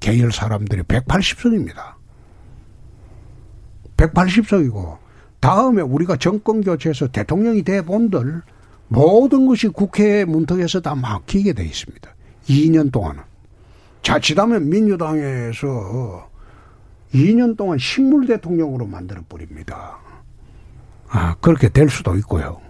계열 0.00 0.32
사람들이 0.32 0.82
180석입니다. 0.82 1.94
180석이고 3.96 4.98
다음에 5.40 5.82
우리가 5.82 6.16
정권 6.16 6.62
교체해서 6.62 7.08
대통령이 7.08 7.62
돼 7.62 7.82
본들 7.82 8.42
모든 8.88 9.46
것이 9.46 9.68
국회 9.68 10.24
문턱에서 10.24 10.80
다 10.80 10.94
막히게 10.94 11.54
돼 11.54 11.64
있습니다. 11.64 12.14
2년 12.46 12.92
동안은. 12.92 13.22
자칫하면 14.02 14.68
민주당에서 14.68 16.28
2년 17.14 17.56
동안 17.56 17.78
식물 17.78 18.26
대통령으로 18.26 18.86
만들어 18.86 19.22
버립니다. 19.28 19.98
아, 21.08 21.34
그렇게 21.40 21.68
될 21.68 21.88
수도 21.88 22.16
있고요. 22.16 22.60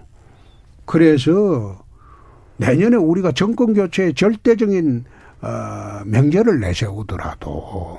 그래서 0.84 1.84
내년에 2.60 2.96
우리가 2.96 3.32
정권 3.32 3.72
교체에 3.72 4.12
절대적인 4.12 5.04
어, 5.40 6.04
명제를 6.04 6.60
내세우더라도 6.60 7.98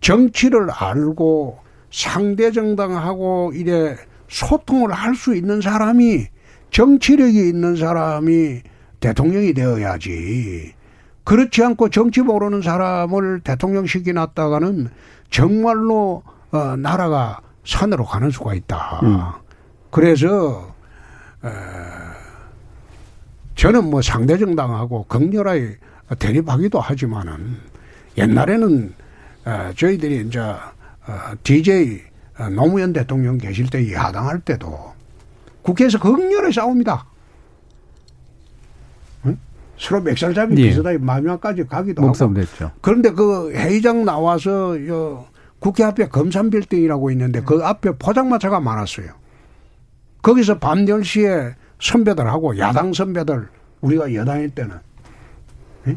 정치를 0.00 0.70
알고 0.70 1.58
상대 1.90 2.52
정당하고 2.52 3.52
이래 3.54 3.96
소통을 4.28 4.92
할 4.92 5.14
수 5.14 5.34
있는 5.34 5.60
사람이 5.60 6.26
정치력이 6.70 7.48
있는 7.48 7.76
사람이 7.76 8.62
대통령이 9.00 9.52
되어야지. 9.54 10.72
그렇지 11.24 11.64
않고 11.64 11.88
정치 11.90 12.20
모르는 12.20 12.62
사람을 12.62 13.40
대통령 13.40 13.86
시켜놨다가는 13.86 14.88
정말로 15.30 16.22
어, 16.52 16.76
나라가 16.76 17.40
산으로 17.64 18.04
가는 18.04 18.30
수가 18.30 18.54
있다. 18.54 19.00
음. 19.02 19.18
그래서 19.90 20.74
어, 21.42 21.50
저는 23.54 23.90
뭐 23.90 24.02
상대 24.02 24.36
정당하고 24.36 25.04
극렬하게 25.04 25.76
대립하기도 26.18 26.80
하지만은 26.80 27.56
옛날에는 28.18 28.94
어, 29.46 29.70
저희들이 29.76 30.26
이제 30.26 30.40
어, 30.40 31.32
DJ 31.42 32.00
어, 32.38 32.48
노무현 32.48 32.92
대통령 32.92 33.38
계실 33.38 33.68
때 33.68 33.92
야당할 33.92 34.40
때도 34.40 34.92
국회에서 35.62 35.98
극렬히 35.98 36.52
싸웁니다. 36.52 37.06
응? 39.26 39.38
서로 39.78 40.02
맥살잡이 40.02 40.56
예. 40.58 40.68
비슷하게 40.68 40.98
마지막까지 40.98 41.64
가기도 41.64 42.02
하고. 42.02 42.34
됐죠. 42.34 42.72
그런데 42.80 43.10
그 43.10 43.52
회의장 43.52 44.04
나와서 44.04 44.86
요 44.86 45.26
국회 45.58 45.84
앞에 45.84 46.08
검산 46.08 46.50
빌딩이라고 46.50 47.10
있는데 47.12 47.40
그 47.40 47.64
앞에 47.64 47.92
포장마차가 47.98 48.60
많았어요. 48.60 49.08
거기서 50.20 50.58
밤 50.58 50.84
10시에 50.84 51.54
선배들하고 51.80 52.58
야당 52.58 52.92
선배들 52.92 53.48
우리가 53.80 54.14
여당일 54.14 54.50
때는 54.50 54.78
예? 55.88 55.96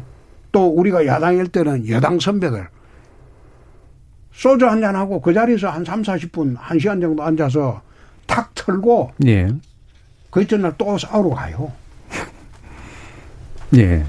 또 0.52 0.66
우리가 0.68 1.06
야당일 1.06 1.48
때는 1.48 1.88
여당 1.88 2.18
선배들 2.20 2.68
소주 4.32 4.66
한 4.68 4.80
잔 4.80 4.94
하고 4.94 5.20
그 5.20 5.32
자리에서 5.34 5.68
한 5.68 5.84
3, 5.84 6.02
40분, 6.02 6.56
1시간 6.56 7.00
정도 7.00 7.22
앉아서 7.24 7.82
탁 8.26 8.54
털고 8.54 9.12
예. 9.26 9.48
그 10.30 10.46
전날 10.46 10.74
또 10.78 10.96
싸우러 10.98 11.30
가요. 11.30 11.72
예. 13.76 14.04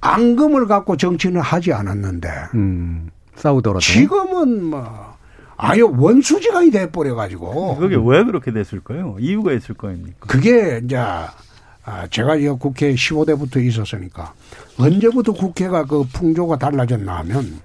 앙금을 0.00 0.66
갖고 0.66 0.96
정치는 0.96 1.40
하지 1.40 1.72
않았는데 1.72 2.28
음, 2.54 3.10
싸우더라도 3.36 3.80
지금은 3.80 4.64
뭐 4.64 5.11
아유 5.56 5.92
원수지간이 5.96 6.70
돼버려 6.70 7.14
가지고 7.14 7.76
그게 7.76 7.96
왜 7.96 8.24
그렇게 8.24 8.52
됐을까요? 8.52 9.16
이유가 9.20 9.52
있을 9.52 9.74
거입니까? 9.74 10.26
그게 10.26 10.80
이제 10.84 10.96
아 10.96 12.06
제가 12.10 12.36
이 12.36 12.48
국회 12.48 12.94
15대부터 12.94 13.64
있었으니까 13.64 14.34
언제부터 14.78 15.32
국회가 15.32 15.84
그 15.84 16.04
풍조가 16.12 16.58
달라졌나 16.58 17.18
하면 17.18 17.60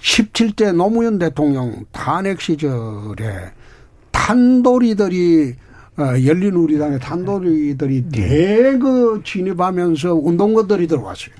17대 0.00 0.72
노무현 0.74 1.18
대통령 1.18 1.84
탄핵 1.90 2.40
시절에 2.40 3.50
탄도리들이 4.12 5.54
어, 5.98 6.02
열린 6.24 6.54
우리당의 6.54 7.00
탄도리들이 7.00 8.10
대거 8.10 9.22
진입하면서 9.24 10.14
운동가들이 10.14 10.86
들어왔어요. 10.86 11.34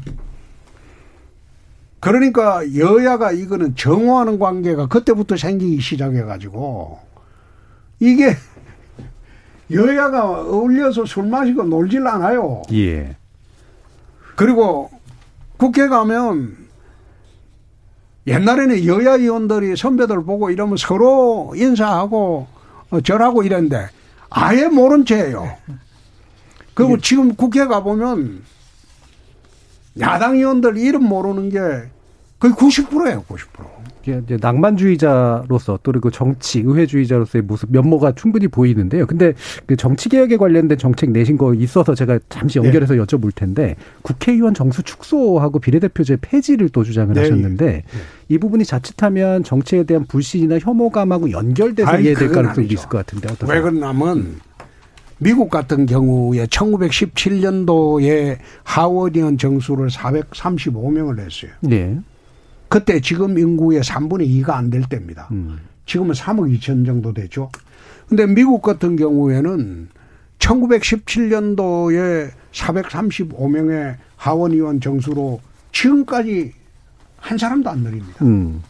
그러니까 2.01 2.63
여야가 2.75 3.33
이거는 3.33 3.75
정화하는 3.75 4.39
관계가 4.39 4.87
그때부터 4.87 5.37
생기기 5.37 5.81
시작해가지고 5.81 6.99
이게 8.01 8.37
여야가 9.71 10.43
어울려서 10.43 11.07
술 11.07 11.25
마시고 11.25 11.65
놀질 11.65 12.07
않아요. 12.07 12.63
예. 12.73 13.17
그리고 14.37 14.91
국회 15.57 15.89
가면 15.89 16.57
옛날에는 18.27 18.85
여야 18.87 19.15
의원들이 19.15 19.77
선배들 19.77 20.25
보고 20.25 20.51
이러면 20.51 20.77
서로 20.77 21.55
인사하고 21.57 22.47
어, 22.91 23.01
저라고 23.01 23.43
이랬는데 23.43 23.89
아예 24.31 24.67
모른 24.67 25.05
채예요. 25.05 25.57
그리고 26.75 26.99
지금 26.99 27.35
국회 27.35 27.65
가보면 27.67 28.43
야당 30.01 30.37
의원들 30.37 30.77
이름 30.77 31.05
모르는 31.05 31.49
게 31.51 31.59
거의 32.39 32.53
90%예요, 32.53 33.25
90%. 33.29 33.77
이제 34.09 34.39
낭만주의자로서 34.41 35.81
또 35.83 35.93
그리고 35.93 36.11
정치 36.11 36.61
의회주의자로서의 36.61 37.43
모습 37.43 37.73
면모가 37.73 38.13
충분히 38.13 38.47
보이는데요. 38.47 39.07
근데 39.07 39.35
그 39.67 39.77
정치 39.77 40.09
개혁에 40.09 40.37
관련된 40.37 40.79
정책 40.79 41.11
내신 41.11 41.37
거 41.37 41.55
있어서 41.55 41.95
제가 41.95 42.21
잠시 42.29 42.59
연결해서 42.59 42.95
네. 42.95 43.01
여쭤볼 43.01 43.35
텐데 43.35 43.75
국회의원 44.03 44.55
정수 44.55 44.83
축소하고 44.83 45.59
비례대표제 45.59 46.19
폐지를 46.21 46.69
또 46.69 46.85
주장을 46.85 47.13
네. 47.15 47.23
하셨는데 47.23 47.67
네. 47.67 47.85
이 48.29 48.39
부분이 48.39 48.65
자칫하면 48.65 49.43
정치에 49.43 49.85
대한 49.85 50.05
불신이나 50.07 50.59
혐오감하고 50.61 51.31
연결돼서 51.33 51.99
이해될 51.99 52.31
가능성이 52.31 52.69
있을 52.69 52.89
것 52.89 52.99
같은데 52.99 53.29
어떠세요? 53.33 53.57
왜 53.57 53.61
그러냐면 53.61 54.37
미국 55.19 55.49
같은 55.51 55.87
경우에 55.87 56.45
1917년도에 56.47 58.39
하원의원 58.65 59.39
정수를 59.39 59.89
435명을 59.89 61.17
냈어요. 61.17 61.51
네. 61.61 61.99
그때 62.69 63.01
지금 63.01 63.39
인구의 63.39 63.81
3분의 63.83 64.29
2가 64.43 64.51
안 64.51 64.71
될 64.71 64.83
때입니다. 64.89 65.29
음. 65.31 65.59
지금은 65.87 66.15
3억 66.15 66.53
2천 66.59 66.85
정도 66.85 67.15
되죠. 67.15 67.51
근데 68.09 68.27
미국 68.27 68.61
같은 68.63 68.97
경우에는 68.97 69.89
1917년도에 70.39 72.31
435명의 72.53 73.97
하원의원 74.17 74.81
정수로 74.81 75.41
지금까지 75.73 76.53
한 77.19 77.39
사람도 77.39 77.71
안 77.71 77.79
늘립니다. 77.81 78.25
음. 78.25 78.63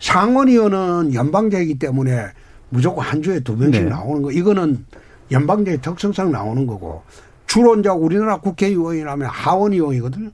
상원의원은 0.00 1.14
연방제이기 1.14 1.78
때문에 1.78 2.26
무조건 2.70 3.04
한 3.04 3.22
주에 3.22 3.40
두 3.40 3.56
명씩 3.56 3.84
네. 3.84 3.88
나오는 3.90 4.22
거. 4.22 4.30
이거는 4.32 4.84
연방제의 5.30 5.80
특성상 5.80 6.30
나오는 6.30 6.66
거고 6.66 7.02
주로 7.46 7.76
이제 7.76 7.88
우리나라 7.88 8.38
국회의원이라면 8.38 9.28
하원의원이거든요. 9.28 10.30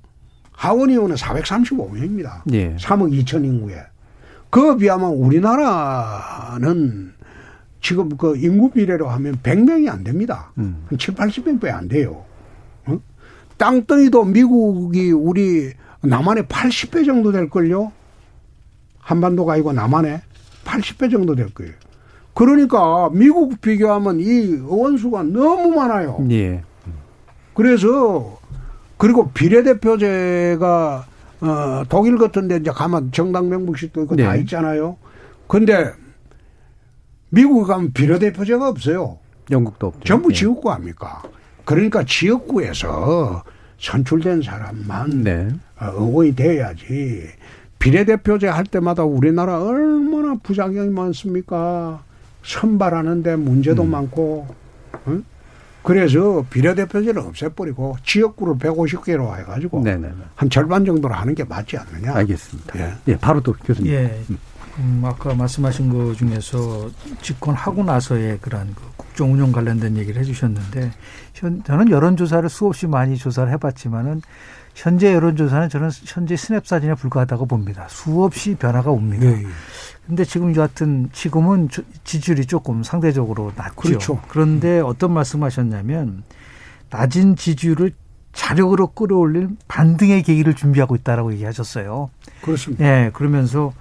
하원의원은 0.53 1.17
435명입니다. 1.17 2.43
예. 2.53 2.77
3억 2.77 3.25
2천 3.25 3.45
인구에. 3.45 3.83
그에 4.51 4.77
비하면 4.77 5.13
우리나라는 5.13 7.13
지금 7.81 8.17
그 8.17 8.37
인구 8.37 8.71
비례로 8.71 9.09
하면 9.09 9.37
100명이 9.43 9.89
안 9.89 10.05
됩니다. 10.05 10.53
음. 10.59 10.85
한 10.89 10.99
7, 10.99 11.15
80명 11.15 11.61
밖에 11.61 11.73
안 11.73 11.89
돼요. 11.89 12.25
어? 12.87 12.99
땅덩이도 13.57 14.25
미국이 14.25 15.13
우리 15.13 15.73
남한의 16.03 16.45
80배 16.45 17.07
정도 17.07 17.33
될걸요? 17.33 17.93
한반도가 18.99 19.55
아니고 19.55 19.73
남한의 19.73 20.21
80배 20.65 21.11
정도 21.11 21.35
될 21.35 21.53
거예요. 21.55 21.73
그러니까 22.41 23.11
미국 23.13 23.61
비교하면 23.61 24.19
이 24.19 24.25
의원수가 24.25 25.25
너무 25.25 25.75
많아요. 25.77 26.27
예. 26.31 26.63
그래서 27.53 28.39
그리고 28.97 29.31
비례대표제가 29.33 31.05
어 31.43 31.83
독일 31.91 32.17
같은 32.17 32.49
데 32.49 32.57
이제 32.57 32.71
가면 32.71 33.13
정당 33.13 33.51
명목식도 33.51 34.05
있고 34.05 34.17
네. 34.17 34.25
다 34.25 34.37
있잖아요. 34.37 34.97
근데 35.49 35.93
미국 37.29 37.67
가면 37.67 37.93
비례대표제가 37.93 38.71
없어요. 38.71 39.19
영국도 39.51 39.89
없죠. 39.89 40.05
전부 40.05 40.31
네. 40.31 40.37
지역구 40.37 40.71
아닙니까? 40.71 41.21
그러니까 41.67 42.05
지역구에서 42.07 43.45
선출된 43.79 44.41
사람만 44.41 45.25
네. 45.25 45.49
어, 45.79 45.93
의원이 45.93 46.35
돼야지. 46.37 47.25
비례대표제 47.79 48.49
할 48.49 48.65
때마다 48.65 49.05
우리나라 49.05 49.63
얼마나 49.63 50.37
부작용이 50.43 50.89
많습니까? 50.89 52.03
선발하는데 52.43 53.37
문제도 53.37 53.83
음. 53.83 53.91
많고, 53.91 54.47
응? 55.09 55.25
그래서 55.83 56.45
비례대표제를 56.51 57.23
없애버리고 57.23 57.97
지역구를 58.05 58.55
150개로 58.57 59.39
해가지고 59.39 59.83
네네네. 59.83 60.15
한 60.35 60.51
절반 60.51 60.85
정도로 60.85 61.15
하는 61.15 61.35
게 61.35 61.45
맞지 61.45 61.79
않느냐. 61.79 62.15
알겠습니다. 62.17 62.79
예, 62.79 62.95
예 63.09 63.17
바로 63.17 63.41
또 63.41 63.53
교수님. 63.53 63.93
예. 63.93 64.21
음, 64.79 65.03
아까 65.05 65.35
말씀하신 65.35 65.93
것 65.93 66.15
중에서 66.17 66.91
집권하고 67.23 67.83
나서의 67.83 68.39
그런 68.41 68.75
그 68.75 68.83
국정 68.97 69.33
운영 69.33 69.53
관련된 69.53 69.97
얘기를 69.97 70.21
해주셨는데 70.21 70.93
저는 71.65 71.91
여론조사를 71.91 72.49
수없이 72.49 72.87
많이 72.87 73.17
조사를 73.17 73.51
해봤지만은 73.53 74.23
현재 74.75 75.13
여론조사는 75.13 75.69
저는 75.69 75.91
현재 76.07 76.37
스냅 76.37 76.67
사진에 76.67 76.95
불과하다고 76.95 77.47
봅니다. 77.47 77.87
수없이 77.89 78.55
변화가 78.55 78.91
옵니다. 78.91 79.27
네. 79.27 79.45
근데 80.07 80.25
지금 80.25 80.55
여하튼 80.57 81.09
지금은 81.13 81.69
지지율이 82.05 82.47
조금 82.47 82.83
상대적으로 82.83 83.53
낮죠. 83.57 83.75
그렇죠. 83.77 84.21
그런데 84.29 84.81
어떤 84.81 85.13
말씀하셨냐면 85.13 86.25
낮은 86.91 87.37
지지율을 87.37 87.93
자력으로 88.33 88.89
끌어올릴 88.89 89.51
반등의 89.69 90.23
계기를 90.23 90.55
준비하고 90.55 90.97
있다라고 90.97 91.33
얘기하셨어요. 91.35 92.11
그렇습니다. 92.43 92.85
예, 92.85 93.11
그러면서 93.13 93.73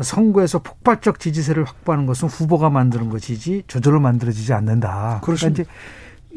선거에서 0.00 0.60
폭발적 0.60 1.18
지지세를 1.20 1.64
확보하는 1.64 2.06
것은 2.06 2.28
후보가 2.28 2.70
만드는 2.70 3.10
것이지 3.10 3.64
저절로 3.68 4.00
만들어지지 4.00 4.52
않는다. 4.52 5.20
그렇습니다. 5.22 5.64
그러니까 5.64 5.74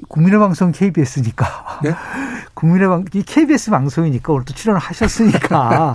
국민의 0.08 0.40
방송 0.40 0.72
KBS니까. 0.72 1.80
네? 1.84 1.94
국민의 2.54 2.88
방, 2.88 3.06
이 3.14 3.24
KBS 3.24 3.72
방송이니까 3.72 4.34
오늘 4.34 4.46
또 4.46 4.54
출연을 4.54 4.80
하셨으니까. 4.80 5.94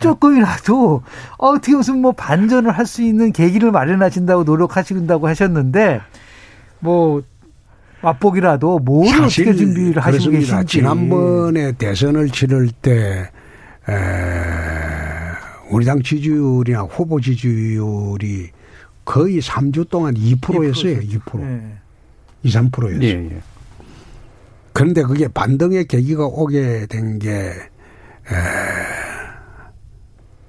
조금이라도, 0.00 1.02
어, 1.38 1.48
어떻게 1.48 1.74
무슨 1.74 2.00
뭐 2.00 2.12
반전을 2.12 2.70
할 2.72 2.86
수 2.86 3.02
있는 3.02 3.32
계기를 3.32 3.70
마련하신다고 3.70 4.44
노력하신다고 4.44 5.28
하셨는데, 5.28 6.00
뭐, 6.80 7.22
맛보기라도 8.02 8.80
뭘 8.80 9.06
어떻게 9.22 9.54
준비를 9.54 10.02
하시고 10.02 10.32
계신지. 10.32 10.66
지난번에 10.66 11.72
대선을 11.72 12.30
치를 12.30 12.70
때, 12.82 13.30
에, 13.88 13.92
우리 15.70 15.84
당 15.84 16.02
지지율이나 16.02 16.82
후보 16.82 17.20
지지율이 17.20 18.50
거의 19.04 19.40
3주 19.40 19.88
동안 19.88 20.14
2%였어요, 20.14 21.00
2%. 21.00 21.20
2%. 21.24 21.38
네. 21.40 21.78
2, 22.42 22.50
3%였어요. 22.50 23.02
예, 23.02 23.08
예. 23.08 23.42
그런데 24.72 25.02
그게 25.02 25.28
반등의 25.28 25.86
계기가 25.86 26.26
오게 26.26 26.86
된 26.86 27.18
게, 27.18 27.30
에, 27.30 27.62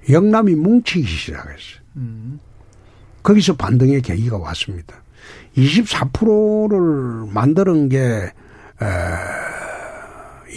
영남이 0.10 0.56
뭉치기 0.56 1.06
시작했어요. 1.06 1.84
음. 1.98 2.40
거기서 3.22 3.56
반등의 3.56 4.02
계기가 4.02 4.38
왔습니다. 4.38 4.96
24%를 5.58 7.32
만드는 7.32 7.90
게, 7.90 8.00
에, 8.00 8.32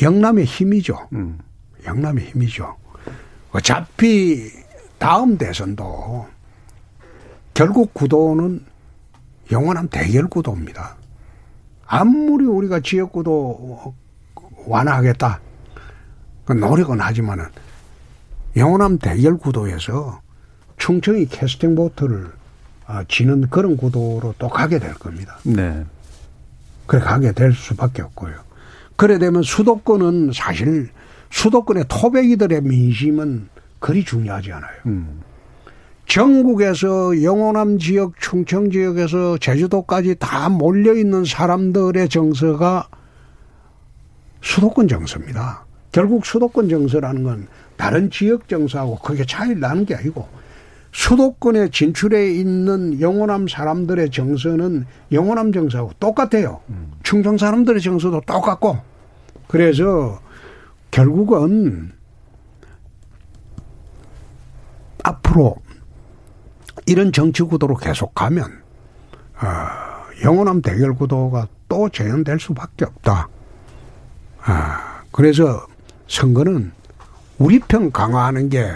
영남의 0.02 0.44
힘이죠. 0.44 1.08
음. 1.12 1.38
영남의 1.84 2.24
힘이죠. 2.26 2.76
어차피 3.52 4.50
다음 4.98 5.38
대선도 5.38 6.26
결국 7.54 7.94
구도는 7.94 8.64
영원한 9.50 9.88
대결 9.88 10.26
구도입니다. 10.28 10.95
아무리 11.86 12.44
우리가 12.44 12.80
지역구도 12.80 13.94
완화하겠다. 14.66 15.40
그 16.44 16.52
노력은 16.52 17.00
하지만은 17.00 17.44
영원함 18.56 18.98
대결 18.98 19.36
구도에서 19.36 20.20
충청이 20.76 21.26
캐스팅 21.26 21.74
보트를 21.74 22.30
아, 22.86 23.04
지는 23.08 23.48
그런 23.50 23.76
구도로 23.76 24.34
또 24.38 24.48
가게 24.48 24.78
될 24.78 24.94
겁니다. 24.94 25.38
네. 25.44 25.84
그래 26.86 27.00
가게 27.00 27.32
될 27.32 27.52
수밖에 27.52 28.02
없고요. 28.02 28.34
그래 28.94 29.18
되면 29.18 29.42
수도권은 29.42 30.30
사실 30.32 30.90
수도권의 31.30 31.86
토백이들의 31.88 32.62
민심은 32.62 33.48
그리 33.80 34.04
중요하지 34.04 34.52
않아요. 34.52 34.76
음. 34.86 35.20
전국에서 36.06 37.22
영호남 37.22 37.78
지역, 37.78 38.18
충청 38.20 38.70
지역에서 38.70 39.38
제주도까지 39.38 40.16
다 40.18 40.48
몰려 40.48 40.94
있는 40.94 41.24
사람들의 41.24 42.08
정서가 42.08 42.88
수도권 44.40 44.88
정서입니다. 44.88 45.66
결국 45.90 46.24
수도권 46.24 46.68
정서라는 46.68 47.24
건 47.24 47.48
다른 47.76 48.10
지역 48.10 48.48
정서하고 48.48 48.96
크게 48.98 49.24
차이를 49.26 49.60
나는 49.60 49.84
게 49.84 49.94
아니고 49.94 50.28
수도권에 50.92 51.68
진출해 51.70 52.30
있는 52.30 53.00
영호남 53.00 53.48
사람들의 53.48 54.10
정서는 54.10 54.86
영호남 55.12 55.52
정서하고 55.52 55.92
똑같아요. 55.98 56.60
충청 57.02 57.36
사람들의 57.36 57.82
정서도 57.82 58.22
똑같고 58.26 58.78
그래서 59.48 60.20
결국은 60.90 61.92
앞으로 65.02 65.56
이런 66.86 67.12
정치 67.12 67.42
구도로 67.42 67.76
계속 67.76 68.14
가면 68.14 68.44
어, 69.42 69.46
영원한 70.24 70.62
대결 70.62 70.94
구도가 70.94 71.48
또 71.68 71.88
재현될 71.88 72.38
수밖에 72.38 72.84
없다. 72.84 73.28
아, 74.44 75.02
그래서 75.10 75.66
선거는 76.06 76.72
우리 77.38 77.58
편 77.58 77.90
강화하는 77.90 78.48
게 78.48 78.70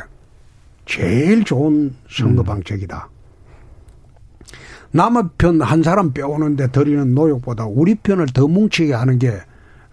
제일 0.87 1.45
좋은 1.45 1.95
선거 2.11 2.43
음. 2.43 2.45
방책이다. 2.45 3.09
남의 4.93 5.23
편 5.39 5.63
한 5.63 5.83
사람 5.85 6.13
빼오는데 6.13 6.73
드리는 6.73 7.15
노력보다 7.15 7.65
우리 7.65 7.95
편을 7.95 8.27
더 8.35 8.49
뭉치게 8.49 8.93
하는 8.93 9.19
게 9.21 9.41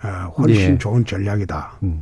어, 0.04 0.34
훨씬 0.38 0.74
예. 0.74 0.78
좋은 0.80 1.06
전략이다. 1.06 1.74
음. 1.84 2.02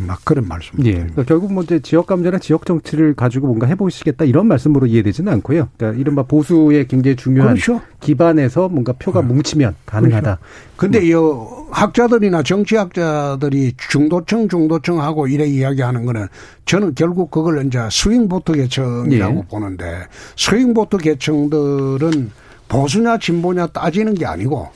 막 0.00 0.24
그런 0.24 0.46
말씀. 0.48 0.84
예. 0.84 0.92
그러니까 0.92 1.22
결국 1.24 1.52
뭐 1.52 1.62
이제 1.62 1.80
지역 1.80 2.06
감정이나 2.06 2.38
지역 2.38 2.66
정치를 2.66 3.14
가지고 3.14 3.46
뭔가 3.46 3.66
해보시겠다 3.66 4.24
이런 4.24 4.46
말씀으로 4.46 4.86
이해되지는 4.86 5.32
않고요. 5.34 5.68
그러니까 5.76 6.00
이른바 6.00 6.22
보수의 6.22 6.88
굉장히 6.88 7.16
중요한 7.16 7.54
그렇죠. 7.54 7.80
기반에서 8.00 8.68
뭔가 8.68 8.92
표가 8.92 9.20
네. 9.20 9.28
뭉치면 9.28 9.74
가능하다. 9.86 10.38
그렇죠. 10.76 10.76
근데 10.76 11.12
뭐. 11.14 11.68
이 11.68 11.70
학자들이나 11.72 12.42
정치학자들이 12.42 13.74
중도층 13.76 14.48
중도층하고 14.48 15.28
이래 15.28 15.46
이야기하는 15.46 16.04
거는 16.04 16.26
저는 16.66 16.94
결국 16.94 17.30
그걸 17.30 17.64
이제 17.66 17.78
스윙보트 17.90 18.52
계층이라고 18.52 19.38
예. 19.38 19.48
보는데 19.48 20.02
스윙보트 20.36 20.98
계층들은 20.98 22.30
보수냐 22.68 23.18
진보냐 23.18 23.68
따지는 23.68 24.14
게 24.14 24.26
아니고 24.26 24.68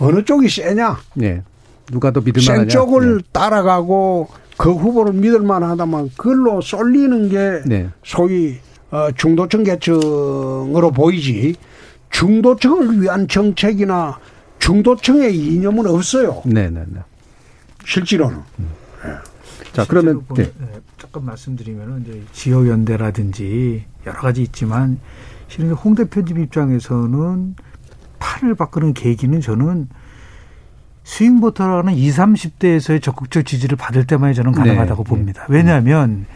어느 0.00 0.24
쪽이 0.24 0.48
세냐. 0.48 0.98
예. 1.22 1.42
누가 1.90 2.10
더 2.10 2.20
믿을 2.20 2.42
만하냐. 2.46 2.60
센 2.60 2.68
쪽을 2.68 3.18
네. 3.18 3.22
따라가고 3.32 4.28
그 4.58 4.72
후보를 4.72 5.12
믿을 5.14 5.40
만하다면 5.40 6.10
그걸로 6.18 6.60
쏠리는 6.60 7.28
게 7.28 7.62
네. 7.64 7.88
소위 8.02 8.58
어, 8.90 9.08
중도층 9.12 9.62
계층으로 9.62 10.90
보이지 10.90 11.54
중도층을 12.10 13.00
위한 13.00 13.28
정책이나 13.28 14.18
중도층의 14.58 15.36
이념은 15.36 15.86
없어요. 15.86 16.42
네네네. 16.44 16.70
네, 16.70 16.86
네. 16.92 17.00
실제로는. 17.86 18.36
음. 18.58 18.68
네. 19.04 19.10
자 19.72 19.84
그러면 19.86 20.24
네. 20.34 20.52
잠깐 20.98 21.24
말씀드리면은 21.24 22.02
이제 22.02 22.22
지역 22.32 22.66
연대라든지 22.66 23.84
여러 24.06 24.18
가지 24.18 24.42
있지만 24.42 24.98
실은 25.46 25.70
홍 25.70 25.94
대표님 25.94 26.40
입장에서는 26.40 27.54
팔을 28.18 28.56
바꾸는 28.56 28.94
계기는 28.94 29.40
저는 29.40 29.88
스윙보터라는 31.08 31.94
20, 31.94 32.18
30대에서의 32.18 33.02
적극적 33.02 33.46
지지를 33.46 33.78
받을 33.78 34.06
때만이 34.06 34.34
저는 34.34 34.52
가능하다고 34.52 35.04
네. 35.04 35.08
봅니다. 35.08 35.46
왜냐하면 35.48 36.26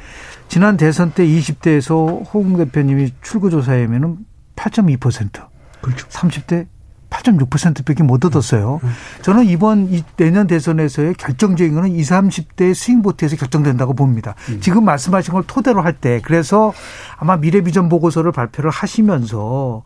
지난 0.49 0.79
대선 0.79 1.13
때 1.13 1.27
20대에서 1.27 2.25
홍 2.33 2.57
대표님이 2.57 3.13
출구조사에면은 3.21 4.17
8.2%. 4.57 5.47
그렇죠. 5.83 6.09
30대 6.09 6.67
8.6%밖에 7.11 8.03
못 8.03 8.25
얻었어요. 8.25 8.81
음. 8.83 8.91
저는 9.21 9.45
이번 9.45 9.91
내년 10.17 10.47
대선에서의 10.47 11.15
결정적인 11.19 11.75
거는 11.75 11.91
20, 11.91 12.11
30대 12.11 12.73
스윙보트에서 12.73 13.37
결정된다고 13.37 13.93
봅니다. 13.93 14.35
음. 14.49 14.61
지금 14.61 14.87
말씀하신 14.87 15.35
걸 15.35 15.45
토대로 15.47 15.83
할 15.83 15.93
때 16.01 16.21
그래서 16.25 16.73
아마 17.19 17.37
미래비전 17.37 17.91
보고서를 17.91 18.33
발표를 18.33 18.71
하시면서 18.71 19.83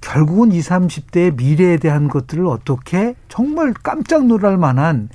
결국은 0.00 0.52
20, 0.52 0.70
30대의 0.70 1.36
미래에 1.36 1.76
대한 1.76 2.08
것들을 2.08 2.46
어떻게 2.46 3.14
정말 3.28 3.74
깜짝 3.82 4.26
놀랄 4.26 4.56
만한 4.56 5.08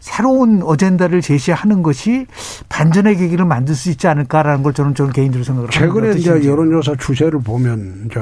새로운 0.00 0.62
어젠다를 0.62 1.20
제시하는 1.20 1.82
것이 1.82 2.26
반전의 2.68 3.16
계기를 3.16 3.44
만들 3.44 3.74
수 3.74 3.90
있지 3.90 4.08
않을까라는 4.08 4.62
걸 4.62 4.72
저는 4.72 4.94
저는 4.94 5.12
개인적으로 5.12 5.44
생각을 5.44 5.68
합니다. 5.68 5.78
최근에 5.78 6.18
이제 6.18 6.48
여론조사 6.48 6.96
추세를 6.96 7.40
보면 7.40 8.06
이제 8.06 8.20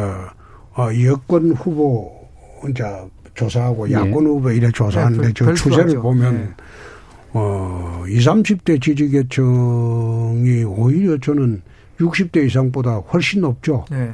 어, 0.76 0.88
여권 1.04 1.52
후보 1.52 2.12
이제 2.68 2.84
조사하고 3.34 3.86
네. 3.86 3.94
야권 3.94 4.26
후보 4.26 4.50
이래 4.50 4.70
조사하는데 4.70 5.28
네, 5.28 5.32
저 5.34 5.54
추세를 5.54 6.00
보면 6.00 6.36
네. 6.36 6.50
어, 7.32 8.04
20, 8.08 8.28
30대 8.28 8.82
지지 8.82 9.08
계층이 9.08 10.64
오히려 10.64 11.16
저는 11.18 11.62
60대 12.00 12.44
이상보다 12.46 12.96
훨씬 12.96 13.40
높죠. 13.42 13.84
네. 13.90 14.12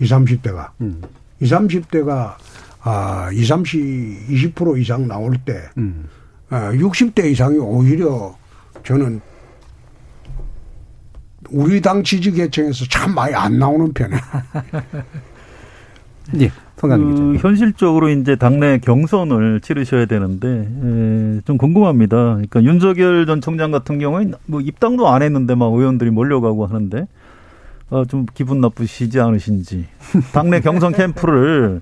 20, 0.00 0.42
30대가. 0.42 0.70
음. 0.80 1.00
20, 1.40 1.58
30대가 1.58 2.34
아, 2.82 3.30
20, 3.32 3.46
30, 3.46 4.28
20% 4.54 4.80
이상 4.80 5.06
나올 5.06 5.36
때 5.44 5.62
음. 5.76 6.08
아, 6.48 6.72
60대 6.72 7.30
이상이 7.30 7.58
오히려 7.58 8.34
저는 8.84 9.20
우리 11.50 11.80
당 11.80 12.02
지지 12.02 12.30
계층에서 12.30 12.84
참 12.88 13.14
많이 13.14 13.34
안 13.34 13.58
나오는 13.58 13.92
편이에요. 13.92 14.20
예. 16.40 16.50
그 16.76 17.36
현실적으로 17.36 18.08
이제 18.08 18.36
당내 18.36 18.78
경선을 18.78 19.60
치르셔야 19.60 20.06
되는데 20.06 20.48
에, 20.48 21.36
예, 21.36 21.40
좀 21.44 21.58
궁금합니다. 21.58 22.16
그러니까 22.16 22.62
윤석열 22.62 23.26
전 23.26 23.42
총장 23.42 23.70
같은 23.70 23.98
경우에 23.98 24.30
뭐 24.46 24.62
입당도 24.62 25.08
안 25.08 25.22
했는데 25.22 25.54
막 25.54 25.72
의원들이 25.74 26.10
몰려가고 26.10 26.64
하는데 26.64 27.06
어, 27.90 28.04
좀 28.04 28.26
기분 28.34 28.60
나쁘시지 28.60 29.20
않으신지 29.20 29.86
당내 30.32 30.60
경선 30.60 30.92
캠프를 30.92 31.80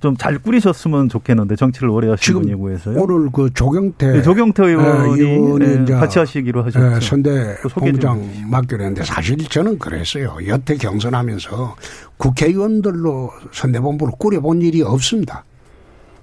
좀 0.00 0.16
잘 0.18 0.38
꾸리셨으면 0.38 1.08
좋겠는데 1.08 1.56
정치를 1.56 1.88
오래 1.88 2.08
하신 2.08 2.34
분이고 2.34 2.70
해서요. 2.70 2.96
오늘 3.00 3.30
그 3.32 3.50
조경태 3.52 4.12
네, 4.12 4.22
조경태 4.22 4.64
의원이, 4.66 5.20
의원이 5.20 5.84
네, 5.84 5.92
같이 5.94 6.18
하시기로 6.18 6.64
하셨죠. 6.64 6.88
네, 6.88 7.00
선대 7.00 7.56
본부장 7.74 8.48
맡기로 8.50 8.82
했는데 8.82 9.04
사실 9.04 9.36
저는 9.38 9.78
그랬어요. 9.78 10.36
여태 10.46 10.76
경선하면서 10.76 11.76
국회의원들로 12.18 13.30
선대본부를 13.52 14.14
꾸려본 14.18 14.62
일이 14.62 14.82
없습니다. 14.82 15.44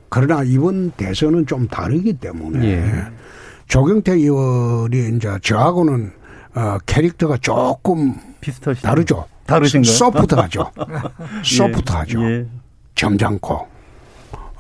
그러나 0.10 0.44
이번 0.44 0.92
대선은 0.92 1.48
좀 1.48 1.68
다르기 1.68 2.14
때문에 2.14 2.66
예. 2.68 2.84
조경태 3.68 4.14
의원이 4.14 5.16
이제 5.16 5.38
저하고는 5.42 6.12
어, 6.56 6.78
캐릭터가 6.86 7.38
조금 7.38 8.16
비슷하시 8.42 8.82
다르죠. 8.84 9.26
다르신가요? 9.46 9.92
소프트하죠. 9.94 10.72
소프트하죠. 11.44 12.22
예. 12.24 12.32
예. 12.32 12.46
점잖고. 12.96 13.68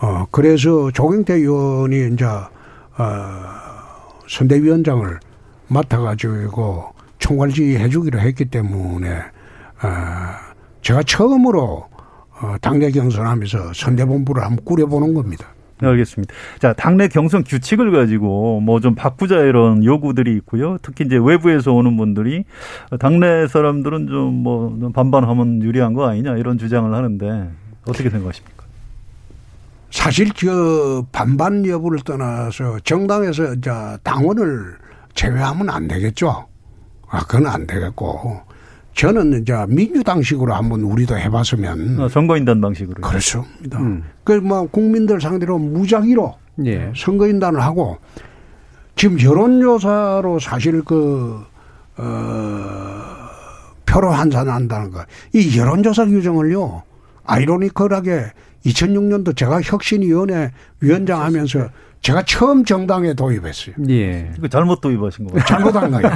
어, 0.01 0.25
그래서 0.31 0.91
조경태 0.91 1.35
의원이 1.35 2.13
이제, 2.13 2.25
어, 2.25 2.49
선대위원장을 4.27 5.19
맡아가지고 5.67 6.93
총괄지 7.19 7.77
해주기로 7.77 8.19
했기 8.19 8.45
때문에, 8.45 9.09
어, 9.83 9.87
제가 10.81 11.03
처음으로 11.03 11.87
어, 12.41 12.55
당내 12.59 12.91
경선하면서 12.91 13.71
선대본부를 13.73 14.43
한번 14.43 14.65
꾸려보는 14.65 15.13
겁니다. 15.13 15.47
네, 15.83 15.89
알겠습니다. 15.89 16.33
자, 16.59 16.73
당내 16.73 17.07
경선 17.09 17.43
규칙을 17.43 17.91
가지고 17.91 18.59
뭐 18.61 18.79
좀 18.79 18.95
바꾸자 18.95 19.39
이런 19.41 19.83
요구들이 19.83 20.33
있고요. 20.37 20.77
특히 20.81 21.05
이제 21.05 21.17
외부에서 21.17 21.71
오는 21.73 21.95
분들이 21.97 22.43
당내 22.99 23.47
사람들은 23.47 24.07
좀 24.07 24.33
뭐 24.43 24.91
반반하면 24.93 25.61
유리한 25.61 25.93
거 25.93 26.07
아니냐 26.07 26.37
이런 26.37 26.57
주장을 26.57 26.93
하는데 26.93 27.49
어떻게 27.87 28.09
생각하십니까? 28.09 28.63
사실 29.91 30.31
그 30.33 31.03
반반 31.11 31.65
여부를 31.65 31.99
떠나서 31.99 32.79
정당에서 32.83 33.53
이제 33.53 33.69
당원을 34.03 34.75
제외하면 35.13 35.69
안 35.69 35.87
되겠죠. 35.87 36.47
아, 37.09 37.19
그건 37.25 37.45
안 37.47 37.67
되겠고. 37.67 38.41
저는 38.93 39.41
이제 39.41 39.53
민주당식으로 39.67 40.53
한번 40.53 40.81
우리도 40.81 41.17
해봤으면 41.17 41.99
어, 41.99 42.09
선거인단 42.09 42.61
방식으로 42.61 43.01
그렇습니다. 43.01 43.79
음. 43.79 44.03
그뭐 44.23 44.67
국민들 44.67 45.19
상대로 45.19 45.57
무작위로 45.57 46.35
예. 46.65 46.91
선거인단을 46.95 47.59
하고 47.61 47.97
지금 48.95 49.19
여론조사로 49.19 50.39
사실 50.39 50.83
그 50.83 51.43
어, 51.97 53.03
표로 53.85 54.11
환산한다는 54.11 54.91
거. 54.91 55.05
이 55.33 55.57
여론조사 55.57 56.05
규정을요 56.05 56.83
아이러니컬하게 57.25 58.31
2006년도 58.65 59.35
제가 59.35 59.61
혁신위원회 59.61 60.51
위원장 60.79 61.21
하면서 61.21 61.69
제가 62.03 62.21
처음 62.23 62.65
정당에 62.65 63.13
도입했어요. 63.13 63.75
예. 63.89 64.29
그 64.39 64.49
잘못 64.49 64.81
도입하신 64.81 65.25
거예요. 65.27 65.45
잘못한 65.45 65.89
거예요. 65.91 66.09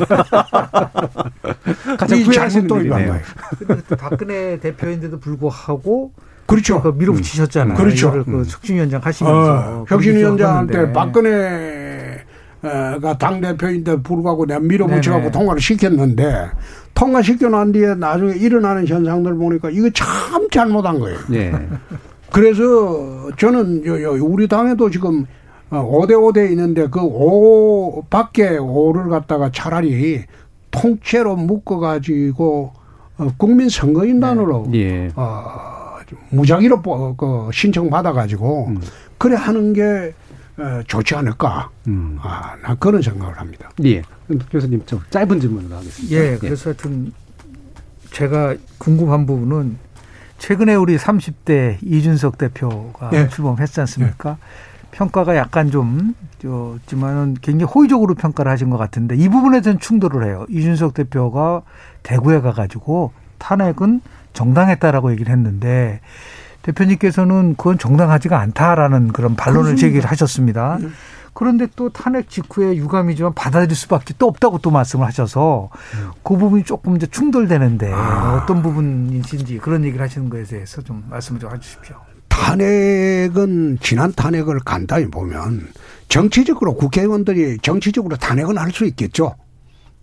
가장 1.97 2.31
잘못 2.31 2.67
도입한 2.67 3.07
거예요. 3.07 3.21
근데 3.65 3.95
박근혜 3.97 4.59
대표인데도 4.59 5.19
불구하고 5.19 6.11
그렇죠. 6.45 6.81
그 6.81 6.89
밀어붙이셨잖아요. 6.89 7.73
음. 7.73 7.77
그렇죠. 7.77 8.11
그 8.11 8.19
음. 8.29 8.43
혁신위원장 8.45 8.99
하시면서 9.03 9.51
어, 9.53 9.85
혁신위원장한테 9.87 10.91
박근혜 10.91 12.21
가 12.61 13.17
당 13.17 13.39
대표인데 13.39 14.01
불구하고 14.01 14.45
내가 14.45 14.59
밀어붙여갖고 14.59 15.31
통과를 15.31 15.61
시켰는데 15.61 16.49
통과시켜 16.95 17.47
난 17.47 17.71
뒤에 17.71 17.95
나중에 17.95 18.33
일어나는 18.33 18.85
현상들 18.85 19.35
보니까 19.35 19.69
이거 19.69 19.89
참 19.93 20.49
잘못한 20.49 20.99
거예요. 20.99 21.17
네. 21.29 21.53
그래서 22.29 23.29
저는 23.37 23.83
우리 24.19 24.49
당에도 24.49 24.89
지금 24.89 25.25
5대 25.69 26.11
어, 26.13 26.31
5대 26.31 26.49
있는데 26.51 26.87
그5 26.87 28.09
밖에 28.09 28.57
5를 28.57 29.09
갖다가 29.09 29.51
차라리 29.51 30.23
통째로 30.71 31.35
묶어가지고 31.35 32.73
어, 33.17 33.27
국민 33.37 33.69
선거인단으로 33.69 34.67
네. 34.71 34.79
예. 34.79 35.11
어, 35.15 35.97
무작위로 36.29 36.81
그 37.17 37.49
신청 37.51 37.89
받아가지고 37.89 38.67
음. 38.67 38.81
그래 39.17 39.35
하는 39.35 39.73
게 39.73 40.13
어, 40.57 40.81
좋지 40.87 41.15
않을까. 41.15 41.69
음. 41.87 42.17
아, 42.21 42.55
나 42.61 42.75
그런 42.75 43.01
생각을 43.01 43.39
합니다. 43.39 43.69
예. 43.83 44.01
교수님 44.49 44.85
좀 44.85 44.99
짧은 45.09 45.39
질문을 45.39 45.75
하겠습니다. 45.75 46.15
예. 46.15 46.37
그래서 46.37 46.69
하여튼 46.69 47.11
제가 48.11 48.55
궁금한 48.77 49.25
부분은 49.25 49.77
최근에 50.37 50.75
우리 50.75 50.97
30대 50.97 51.77
이준석 51.81 52.37
대표가 52.37 53.09
네. 53.09 53.27
출범했지 53.27 53.79
않습니까? 53.81 54.31
네. 54.31 54.37
평가가 54.91 55.35
약간 55.35 55.69
좀, 55.71 56.15
였지만은 56.43 57.37
굉장히 57.41 57.71
호의적으로 57.71 58.15
평가를 58.15 58.51
하신 58.51 58.69
것 58.69 58.77
같은데 58.77 59.15
이 59.15 59.29
부분에 59.29 59.61
대한 59.61 59.79
충돌을 59.79 60.25
해요. 60.25 60.45
이준석 60.49 60.93
대표가 60.93 61.61
대구에 62.03 62.41
가가지고 62.41 63.11
탄핵은 63.37 64.01
정당했다라고 64.33 65.11
얘기를 65.11 65.31
했는데 65.31 65.99
대표님께서는 66.61 67.55
그건 67.57 67.77
정당하지가 67.77 68.39
않다라는 68.39 69.13
그런 69.13 69.35
반론을 69.35 69.75
제기를 69.77 70.09
하셨습니다. 70.09 70.77
네. 70.79 70.87
그런데 71.33 71.67
또 71.75 71.89
탄핵 71.89 72.31
직후에 72.31 72.75
유감이지만 72.77 73.35
받아들일 73.35 73.75
수밖에 73.75 74.15
또 74.17 74.27
없다고 74.27 74.57
또 74.57 74.71
말씀을 74.71 75.05
하셔서 75.05 75.69
그 76.23 76.35
부분이 76.35 76.63
조금 76.63 76.95
이제 76.95 77.05
충돌되는데 77.05 77.93
아. 77.93 78.41
어떤 78.41 78.63
부분인지 78.63 79.59
그런 79.59 79.83
얘기를 79.85 80.03
하시는 80.03 80.29
거에 80.31 80.43
대해서 80.43 80.81
좀 80.81 81.05
말씀을 81.09 81.39
좀 81.39 81.53
해주십시오. 81.53 82.06
탄핵은 82.37 83.79
지난 83.81 84.13
탄핵을 84.13 84.59
간단히 84.59 85.09
보면 85.09 85.67
정치적으로 86.07 86.75
국회의원들이 86.75 87.57
정치적으로 87.61 88.15
탄핵은 88.15 88.57
할 88.57 88.71
수 88.71 88.85
있겠죠. 88.85 89.35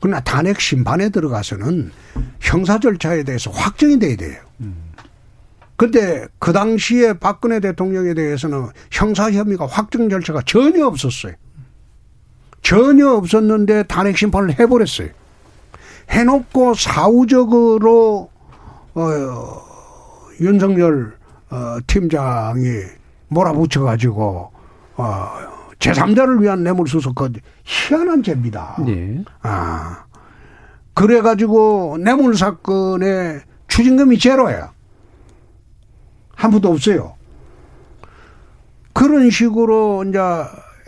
그러나 0.01 0.21
탄핵 0.21 0.61
심판에 0.61 1.11
들어가서는 1.11 1.93
형사 2.41 2.79
절차에 2.81 3.23
대해서 3.23 3.51
확정이 3.51 3.99
돼야 3.99 4.17
돼요. 4.17 4.37
음. 4.61 4.75
근데 5.77 6.27
그 6.39 6.53
당시에 6.53 7.15
박근혜 7.15 7.61
대통령에 7.61 8.15
대해서는 8.15 8.67
형사 8.91 9.31
혐의가 9.31 9.67
확정 9.67 10.09
절차가 10.09 10.43
전혀 10.45 10.87
없었어요. 10.87 11.35
전혀 12.63 13.11
없었는데 13.11 13.85
탄핵 13.85 14.19
심판을 14.19 14.59
해버렸어요. 14.59 15.09
해놓고 16.11 16.75
사후적으로 16.75 18.31
어, 18.95 19.63
윤석열 20.41 21.17
어, 21.55 21.79
팀장이 21.87 22.83
몰아붙여가지고 23.29 24.51
어, 24.97 25.29
제3자를 25.79 26.41
위한 26.41 26.65
뇌물수수 26.65 27.15
그 27.15 27.31
희한한 27.63 28.25
죄입니다. 28.25 28.77
네. 28.85 29.23
아 29.43 30.05
그래가지고 30.95 31.99
뇌물 32.01 32.37
사건의 32.37 33.43
추징금이 33.69 34.19
제로예요. 34.19 34.71
한 36.35 36.51
푼도 36.51 36.71
없어요. 36.73 37.15
그런 38.93 39.31
식으로 39.31 40.05
이제 40.09 40.19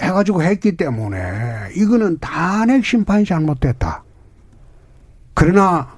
해가지고 0.00 0.42
했기 0.42 0.76
때문에 0.76 1.70
이거는 1.76 2.18
단핵 2.18 2.84
심판이 2.84 3.24
잘못됐다. 3.24 4.02
그러나 5.34 5.95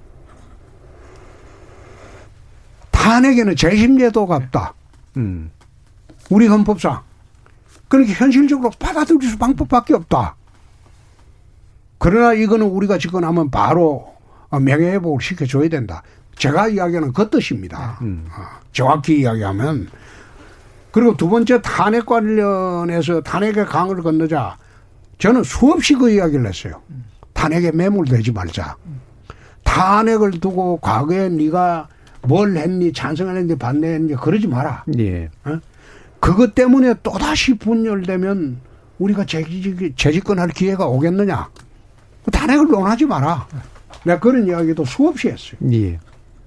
탄핵에는 3.09 3.56
재심제도가 3.56 4.36
없다. 4.36 4.74
음. 5.16 5.50
우리 6.28 6.46
헌법상. 6.46 7.00
그러니까 7.88 8.12
현실적으로 8.12 8.70
받아들일 8.78 9.30
수 9.30 9.38
방법밖에 9.38 9.94
없다. 9.94 10.36
그러나 11.96 12.34
이거는 12.34 12.66
우리가 12.66 12.98
집권하면 12.98 13.50
바로 13.50 14.14
명예회복을 14.50 15.22
시켜줘야 15.22 15.70
된다. 15.70 16.02
제가 16.36 16.68
이야기하는 16.68 17.14
그 17.14 17.30
뜻입니다. 17.30 17.98
음. 18.02 18.26
어, 18.30 18.42
정확히 18.72 19.20
이야기하면 19.20 19.88
그리고 20.92 21.16
두 21.16 21.30
번째 21.30 21.62
탄핵 21.62 22.04
관련해서 22.04 23.22
탄핵의 23.22 23.64
강을 23.64 24.02
건너자 24.02 24.59
저는 25.16 25.44
수없이 25.44 25.94
그 25.94 26.11
이야기를 26.11 26.46
했어요. 26.46 26.82
탄핵에 27.32 27.72
매몰되지 27.72 28.32
말자. 28.32 28.76
탄핵을 29.64 30.32
두고 30.40 30.76
과거에 30.76 31.30
네가 31.30 31.88
뭘 32.29 32.57
했니 32.57 32.93
찬성했는지 32.93 33.57
반대했니 33.57 34.14
그러지 34.16 34.47
마라. 34.47 34.85
예. 34.99 35.31
어? 35.45 35.59
그것 36.20 36.55
때문에 36.55 36.95
또다시 37.03 37.55
분열되면 37.55 38.61
우리가 38.99 39.24
재직, 39.24 39.97
재집권할 39.97 40.51
기회가 40.51 40.87
오겠느냐. 40.87 41.49
탄핵을 42.31 42.68
논하지 42.68 43.07
마라. 43.07 43.49
내가 44.05 44.20
그런 44.20 44.47
이야기도 44.47 44.85
수없이 44.85 45.29
했어요. 45.29 45.59
예. 45.72 45.99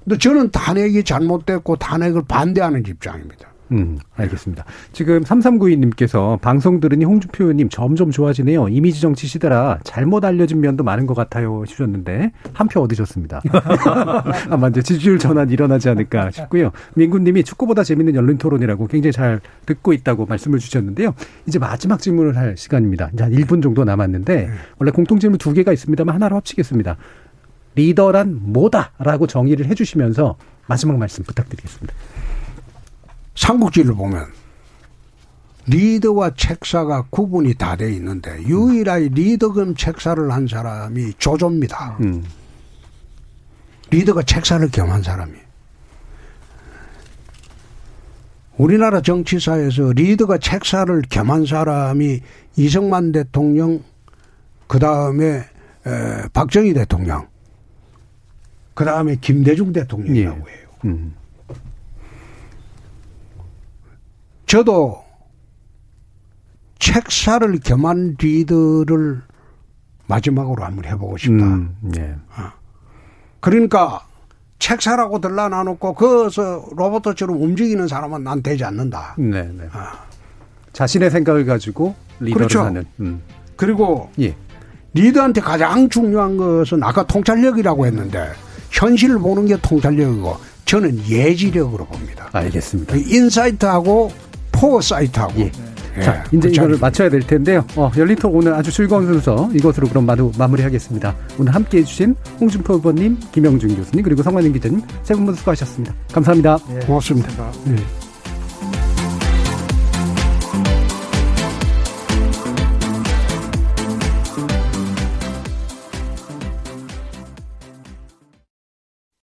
근데 0.03 0.17
저는 0.17 0.51
탄핵이 0.51 1.03
잘못됐고 1.03 1.77
탄핵을 1.77 2.23
반대하는 2.27 2.83
입장입니다. 2.85 3.50
음, 3.71 3.97
알겠습니다. 4.15 4.65
지금 4.91 5.21
3392님께서 5.23 6.39
방송 6.41 6.79
들으니 6.79 7.05
홍준표 7.05 7.45
의원님 7.45 7.69
점점 7.69 8.11
좋아지네요. 8.11 8.67
이미지 8.69 8.99
정치 9.01 9.27
시대라 9.27 9.79
잘못 9.83 10.25
알려진 10.25 10.59
면도 10.61 10.83
많은 10.83 11.05
것 11.07 11.13
같아요. 11.13 11.63
주셨는데 11.67 12.31
한 12.53 12.67
표 12.71 12.81
얻으셨습니다. 12.81 13.41
아마 14.49 14.69
이제 14.69 14.81
지지율 14.81 15.19
전환 15.19 15.49
일어나지 15.49 15.89
않을까 15.89 16.31
싶고요. 16.31 16.71
민구님이 16.95 17.43
축구보다 17.43 17.83
재밌는 17.83 18.15
열린 18.15 18.37
토론이라고 18.37 18.87
굉장히 18.87 19.11
잘 19.11 19.41
듣고 19.65 19.91
있다고 19.93 20.25
말씀을 20.25 20.59
주셨는데요. 20.59 21.13
이제 21.47 21.59
마지막 21.59 21.99
질문을 22.01 22.37
할 22.37 22.55
시간입니다. 22.57 23.09
이제 23.13 23.23
한 23.23 23.33
1분 23.33 23.61
정도 23.61 23.83
남았는데 23.83 24.49
원래 24.79 24.91
공통 24.91 25.19
질문 25.19 25.37
두 25.37 25.53
개가 25.53 25.73
있습니다만 25.73 26.15
하나로 26.15 26.35
합치겠습니다. 26.37 26.95
리더란 27.75 28.39
뭐다라고 28.41 29.27
정의를 29.27 29.65
해주시면서 29.67 30.35
마지막 30.67 30.97
말씀 30.97 31.23
부탁드리겠습니다. 31.23 31.93
삼국지를 33.35 33.93
보면 33.95 34.25
리더와 35.67 36.31
책사가 36.35 37.05
구분이 37.09 37.53
다 37.55 37.75
돼 37.75 37.93
있는데 37.93 38.41
유일하게 38.43 39.09
리더금 39.09 39.75
책사를 39.75 40.31
한 40.31 40.47
사람이 40.47 41.13
조조입니다. 41.17 41.97
음. 42.01 42.23
리더가 43.91 44.23
책사를 44.23 44.67
겸한 44.71 45.03
사람이. 45.03 45.33
우리나라 48.57 49.01
정치사에서 49.01 49.93
리더가 49.93 50.37
책사를 50.37 51.01
겸한 51.09 51.45
사람이 51.45 52.21
이승만 52.57 53.11
대통령, 53.11 53.81
그 54.67 54.77
다음에 54.79 55.43
박정희 56.33 56.73
대통령, 56.73 57.27
그 58.73 58.85
다음에 58.85 59.15
김대중 59.19 59.73
대통령이라고 59.73 60.45
예. 60.47 60.53
해요. 60.53 60.67
음. 60.85 61.15
저도 64.51 65.01
책사를 66.77 67.57
겸한 67.61 68.17
리더를 68.19 69.21
마지막으로 70.07 70.65
한번 70.65 70.83
해보고 70.83 71.15
싶다. 71.15 71.45
음, 71.45 71.73
예. 71.95 72.17
어. 72.35 72.51
그러니까 73.39 74.05
책사라고 74.59 75.21
들라놔놓고 75.21 75.93
거기서 75.93 76.65
로봇처럼 76.75 77.41
움직이는 77.41 77.87
사람은 77.87 78.25
난 78.25 78.43
되지 78.43 78.65
않는다. 78.65 79.15
네, 79.17 79.43
네. 79.43 79.63
어. 79.67 79.79
자신의 80.73 81.11
생각을 81.11 81.45
가지고 81.45 81.95
리더를 82.19 82.47
그렇죠. 82.47 82.65
하는. 82.65 82.83
음. 82.99 83.21
그리고 83.55 84.11
예. 84.19 84.35
리더한테 84.93 85.39
가장 85.39 85.87
중요한 85.87 86.35
것은 86.35 86.83
아까 86.83 87.07
통찰력이라고 87.07 87.85
했는데 87.85 88.33
현실을 88.71 89.17
보는 89.17 89.45
게 89.45 89.55
통찰력이고 89.61 90.35
저는 90.65 91.07
예지력으로 91.07 91.85
봅니다. 91.85 92.27
알겠습니다. 92.33 92.97
insight하고 92.97 94.11
foresight하고. 94.61 95.39
예. 95.41 95.51
예, 95.97 96.01
자, 96.03 96.23
이제 96.31 96.47
이거를 96.47 96.77
맞춰야 96.79 97.09
될 97.09 97.19
텐데요. 97.21 97.65
어, 97.75 97.91
열리터 97.97 98.29
오늘 98.29 98.53
아주 98.53 98.71
즐거운 98.71 99.05
순서 99.05 99.49
이것으로 99.53 99.89
그럼 99.89 100.05
마루, 100.05 100.31
마무리하겠습니다. 100.37 101.13
오늘 101.37 101.53
함께 101.53 101.79
해주신 101.79 102.15
홍준표 102.39 102.75
의원님, 102.75 103.17
김영준 103.33 103.75
교수님, 103.75 104.01
그리고 104.03 104.23
성관영 104.23 104.53
기자님 104.53 104.81
세 105.03 105.13
분 105.15 105.25
모두 105.25 105.37
수고하셨습니다. 105.39 105.93
감사합니다. 106.13 106.59
예, 106.75 106.79
고맙습니다. 106.85 107.29
네. 107.65 107.75